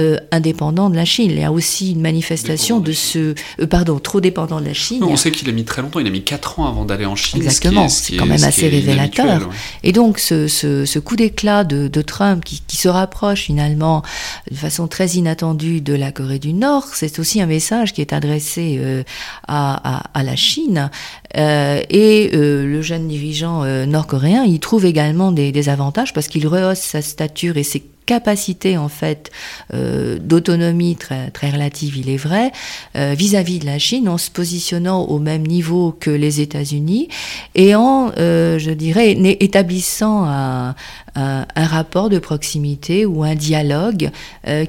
euh, 0.00 0.16
indépendant 0.30 0.88
de 0.88 0.96
la 0.96 1.04
Chine. 1.04 1.30
Il 1.32 1.40
y 1.40 1.44
a 1.44 1.52
aussi 1.52 1.92
une 1.92 2.00
manifestation 2.00 2.78
de 2.80 2.92
ce... 2.92 3.34
Euh, 3.60 3.66
pardon, 3.68 3.98
trop 3.98 4.20
dépendant 4.20 4.60
de 4.60 4.66
la 4.66 4.72
Chine. 4.72 5.02
on 5.02 5.16
sait 5.16 5.32
qu'il 5.32 5.48
a 5.48 5.52
mis 5.52 5.64
très 5.64 5.82
longtemps, 5.82 5.98
il 5.98 6.06
a 6.06 6.10
mis 6.10 6.22
4 6.22 6.60
ans 6.60 6.66
avant 6.66 6.84
d'aller 6.84 7.06
en 7.06 7.16
Chine. 7.16 7.42
Exactement, 7.42 7.88
c'est 7.88 8.16
quand 8.16 8.26
même 8.26 8.42
assez 8.42 8.68
révélateur. 8.68 9.50
Et 9.82 9.92
donc 9.92 10.20
ce, 10.20 10.46
ce, 10.46 10.86
ce 10.86 10.98
coup 11.00 11.16
d'éclat 11.16 11.64
de, 11.64 11.88
de, 11.88 12.02
Trump 12.02 12.44
qui, 12.44 12.62
qui, 12.66 12.76
se 12.76 12.88
rapproche 12.88 13.42
finalement 13.42 14.02
de 14.50 14.56
façon 14.56 14.86
très 14.86 15.08
inattendue 15.08 15.80
de 15.80 15.94
la 15.94 16.12
Corée 16.12 16.38
du 16.38 16.52
Nord, 16.52 16.86
c'est 16.94 17.18
aussi 17.18 17.42
un 17.42 17.46
message 17.46 17.92
qui 17.92 18.00
est 18.00 18.12
adressé 18.12 19.04
à, 19.48 19.98
à, 19.98 20.02
à, 20.14 20.22
la 20.22 20.36
Chine 20.36 20.90
euh, 21.31 21.31
et 21.34 22.30
euh, 22.34 22.66
le 22.66 22.82
jeune 22.82 23.08
dirigeant 23.08 23.64
euh, 23.64 23.86
nord-coréen, 23.86 24.44
il 24.44 24.60
trouve 24.60 24.84
également 24.84 25.32
des, 25.32 25.52
des 25.52 25.68
avantages 25.68 26.12
parce 26.12 26.28
qu'il 26.28 26.46
rehausse 26.46 26.80
sa 26.80 27.00
stature 27.02 27.56
et 27.56 27.62
ses 27.62 27.82
capacité 28.06 28.76
en 28.76 28.88
fait 28.88 29.30
euh, 29.74 30.18
d'autonomie 30.20 30.96
très, 30.96 31.30
très 31.30 31.50
relative, 31.50 31.96
il 31.96 32.10
est 32.10 32.16
vrai, 32.16 32.52
euh, 32.96 33.14
vis-à-vis 33.16 33.58
de 33.58 33.66
la 33.66 33.78
Chine, 33.78 34.08
en 34.08 34.18
se 34.18 34.30
positionnant 34.30 35.04
au 35.04 35.18
même 35.18 35.46
niveau 35.46 35.96
que 35.98 36.10
les 36.10 36.40
États-Unis 36.40 37.08
et 37.54 37.74
en, 37.74 38.12
euh, 38.18 38.58
je 38.58 38.70
dirais, 38.70 39.16
établissant 39.40 40.24
un, 40.24 40.74
un, 41.14 41.46
un, 41.54 41.66
rapport 41.66 42.08
de 42.08 42.18
proximité 42.18 43.06
ou 43.06 43.22
un 43.22 43.34
dialogue 43.34 44.10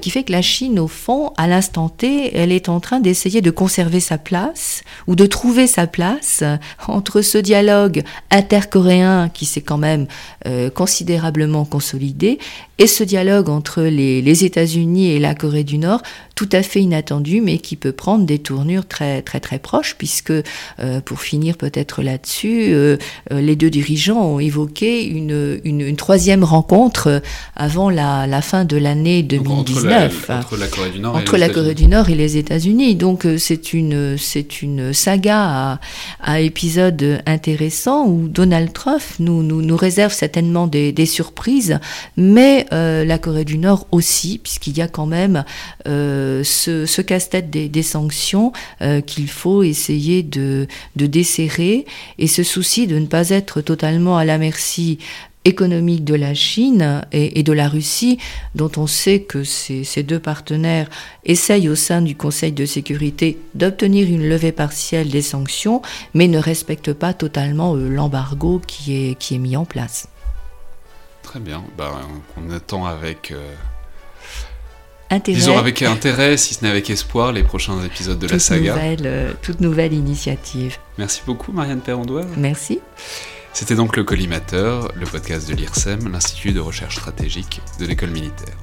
qui 0.00 0.10
fait 0.10 0.22
que 0.22 0.32
la 0.32 0.42
Chine, 0.42 0.78
au 0.78 0.88
fond, 0.88 1.32
à 1.36 1.46
l'instant 1.46 1.88
T, 1.88 2.36
elle 2.36 2.52
est 2.52 2.68
en 2.68 2.80
train 2.80 3.00
d'essayer 3.00 3.40
de 3.40 3.50
conserver 3.50 4.00
sa 4.00 4.18
place 4.18 4.82
ou 5.06 5.16
de 5.16 5.26
trouver 5.26 5.66
sa 5.66 5.86
place 5.86 6.44
entre 6.86 7.22
ce 7.22 7.38
dialogue 7.38 8.02
intercoréen 8.30 9.28
qui 9.28 9.46
s'est 9.46 9.60
quand 9.60 9.78
même 9.78 10.06
considérablement 10.74 11.64
consolidé 11.64 12.38
et 12.78 12.86
ce 12.86 13.04
dialogue 13.04 13.48
entre 13.48 13.82
les, 13.82 14.20
les 14.20 14.44
États-Unis 14.44 15.10
et 15.12 15.18
la 15.18 15.34
Corée 15.34 15.64
du 15.64 15.78
Nord, 15.78 16.02
tout 16.34 16.48
à 16.50 16.62
fait 16.62 16.80
inattendu, 16.80 17.40
mais 17.40 17.58
qui 17.58 17.76
peut 17.76 17.92
prendre 17.92 18.24
des 18.24 18.40
tournures 18.40 18.86
très 18.86 19.22
très 19.22 19.38
très 19.38 19.60
proches, 19.60 19.94
puisque 19.96 20.32
euh, 20.32 21.00
pour 21.04 21.20
finir 21.20 21.56
peut-être 21.56 22.02
là-dessus, 22.02 22.72
euh, 22.72 22.96
euh, 23.32 23.40
les 23.40 23.54
deux 23.54 23.70
dirigeants 23.70 24.20
ont 24.20 24.40
évoqué 24.40 25.06
une, 25.06 25.60
une, 25.64 25.80
une 25.80 25.96
troisième 25.96 26.42
rencontre 26.42 27.22
avant 27.54 27.90
la, 27.90 28.26
la 28.26 28.42
fin 28.42 28.64
de 28.64 28.76
l'année 28.76 29.22
2019 29.22 30.12
entre 30.14 30.28
la, 30.28 30.38
entre 30.38 30.56
la, 30.56 30.66
Corée 30.66 30.90
du 30.90 30.98
Nord, 30.98 31.16
entre 31.16 31.34
et, 31.34 31.38
la 31.38 31.48
Corée 31.48 31.74
du 31.74 31.86
Nord 31.86 32.10
et 32.10 32.16
les 32.16 32.36
États-Unis. 32.36 32.96
Donc 32.96 33.26
c'est 33.38 33.72
une 33.72 34.16
c'est 34.18 34.62
une 34.62 34.92
saga 34.92 35.38
à, 35.40 35.80
à 36.20 36.40
épisodes 36.40 37.22
intéressants 37.26 38.06
où 38.06 38.26
Donald 38.26 38.72
Trump 38.72 39.02
nous, 39.20 39.42
nous, 39.42 39.62
nous 39.62 39.76
réserve 39.76 40.12
certainement 40.12 40.66
des, 40.66 40.90
des 40.90 41.06
surprises, 41.06 41.78
mais 42.16 42.63
euh, 42.72 43.04
la 43.04 43.18
Corée 43.18 43.44
du 43.44 43.58
Nord 43.58 43.86
aussi, 43.92 44.38
puisqu'il 44.38 44.76
y 44.76 44.82
a 44.82 44.88
quand 44.88 45.06
même 45.06 45.44
euh, 45.86 46.42
ce, 46.44 47.00
casse-tête 47.00 47.50
des, 47.50 47.82
sanctions 47.82 48.52
euh, 48.80 49.00
qu'il 49.00 49.28
faut 49.28 49.62
essayer 49.62 50.22
de, 50.22 50.66
de 50.96 51.06
desserrer 51.06 51.84
et 52.18 52.26
ce 52.26 52.42
souci 52.42 52.86
de 52.86 52.98
ne 52.98 53.06
pas 53.06 53.30
être 53.30 53.60
totalement 53.60 54.16
à 54.16 54.24
la 54.24 54.38
merci 54.38 54.98
économique 55.44 56.04
de 56.04 56.14
la 56.14 56.32
Chine 56.32 57.02
et, 57.12 57.42
de 57.42 57.52
la 57.52 57.68
Russie, 57.68 58.18
dont 58.54 58.70
on 58.76 58.86
sait 58.86 59.20
que 59.20 59.44
ces, 59.44 60.02
deux 60.02 60.18
partenaires 60.18 60.88
essayent 61.24 61.68
au 61.68 61.74
sein 61.74 62.00
du 62.00 62.16
Conseil 62.16 62.52
de 62.52 62.64
sécurité 62.64 63.38
d'obtenir 63.54 64.08
une 64.08 64.26
levée 64.26 64.52
partielle 64.52 65.10
des 65.10 65.22
sanctions, 65.22 65.82
mais 66.14 66.28
ne 66.28 66.38
respectent 66.38 66.94
pas 66.94 67.12
totalement 67.12 67.74
l'embargo 67.74 68.60
qui 68.66 68.94
est 68.94 69.38
mis 69.38 69.56
en 69.56 69.66
place. 69.66 70.08
Très 71.34 71.42
bien, 71.42 71.64
ben, 71.76 71.90
on 72.36 72.48
attend 72.52 72.86
avec... 72.86 73.32
Euh... 73.32 73.54
Intérêt. 75.10 75.36
Disons 75.36 75.58
avec 75.58 75.82
intérêt, 75.82 76.36
si 76.36 76.54
ce 76.54 76.62
n'est 76.62 76.70
avec 76.70 76.88
espoir, 76.90 77.32
les 77.32 77.42
prochains 77.42 77.82
épisodes 77.82 78.20
de 78.20 78.26
toute 78.26 78.34
la 78.34 78.38
saga. 78.38 78.74
Nouvelle, 78.74 79.02
euh, 79.04 79.32
toute 79.42 79.60
nouvelle 79.60 79.94
initiative. 79.94 80.78
Merci 80.96 81.22
beaucoup, 81.26 81.50
Marianne 81.50 81.80
Perrondois. 81.80 82.22
Merci. 82.36 82.78
C'était 83.52 83.74
donc 83.74 83.96
le 83.96 84.04
Collimateur, 84.04 84.92
le 84.94 85.06
podcast 85.06 85.48
de 85.48 85.54
l'IRSEM, 85.54 86.08
l'Institut 86.08 86.52
de 86.52 86.60
recherche 86.60 86.98
stratégique 86.98 87.60
de 87.80 87.86
l'école 87.86 88.10
militaire. 88.10 88.54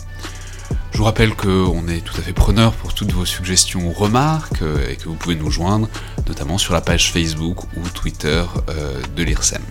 Je 0.93 0.97
vous 0.97 1.03
rappelle 1.03 1.36
qu'on 1.36 1.89
est 1.89 1.99
tout 1.99 2.15
à 2.17 2.22
fait 2.22 2.32
preneur 2.32 2.72
pour 2.72 2.93
toutes 2.93 3.11
vos 3.11 3.26
suggestions 3.26 3.86
ou 3.86 3.91
remarques 3.91 4.63
et 4.89 4.95
que 4.95 5.09
vous 5.09 5.15
pouvez 5.15 5.36
nous 5.36 5.51
joindre 5.51 5.89
notamment 6.26 6.57
sur 6.57 6.74
la 6.74 6.80
page 6.80 7.11
Facebook 7.11 7.63
ou 7.76 7.82
Twitter 7.93 8.45
euh, 8.69 9.01
de 9.13 9.24
l'IRSEM 9.24 9.61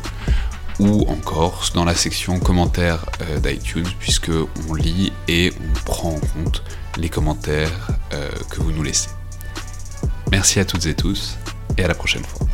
ou 0.81 1.07
encore 1.09 1.68
dans 1.74 1.85
la 1.85 1.95
section 1.95 2.41
commentaires 2.41 3.05
euh, 3.20 3.39
d'iTunes 3.39 3.87
puisque 3.99 4.31
on 4.68 4.74
lit 4.74 5.12
et 5.28 5.53
on 5.61 5.85
prend 5.85 6.11
en 6.11 6.20
compte 6.20 6.62
les 6.97 7.11
commentaires 7.11 7.89
euh, 8.14 8.31
que 8.49 8.61
vous 8.61 8.72
nous 8.72 8.83
laissez. 8.83 9.11
Merci 10.31 10.59
à 10.59 10.64
toutes 10.64 10.87
et 10.87 10.95
tous 10.95 11.37
et 11.76 11.85
à 11.85 11.89
la 11.89 11.95
prochaine 11.95 12.24
fois. 12.24 12.47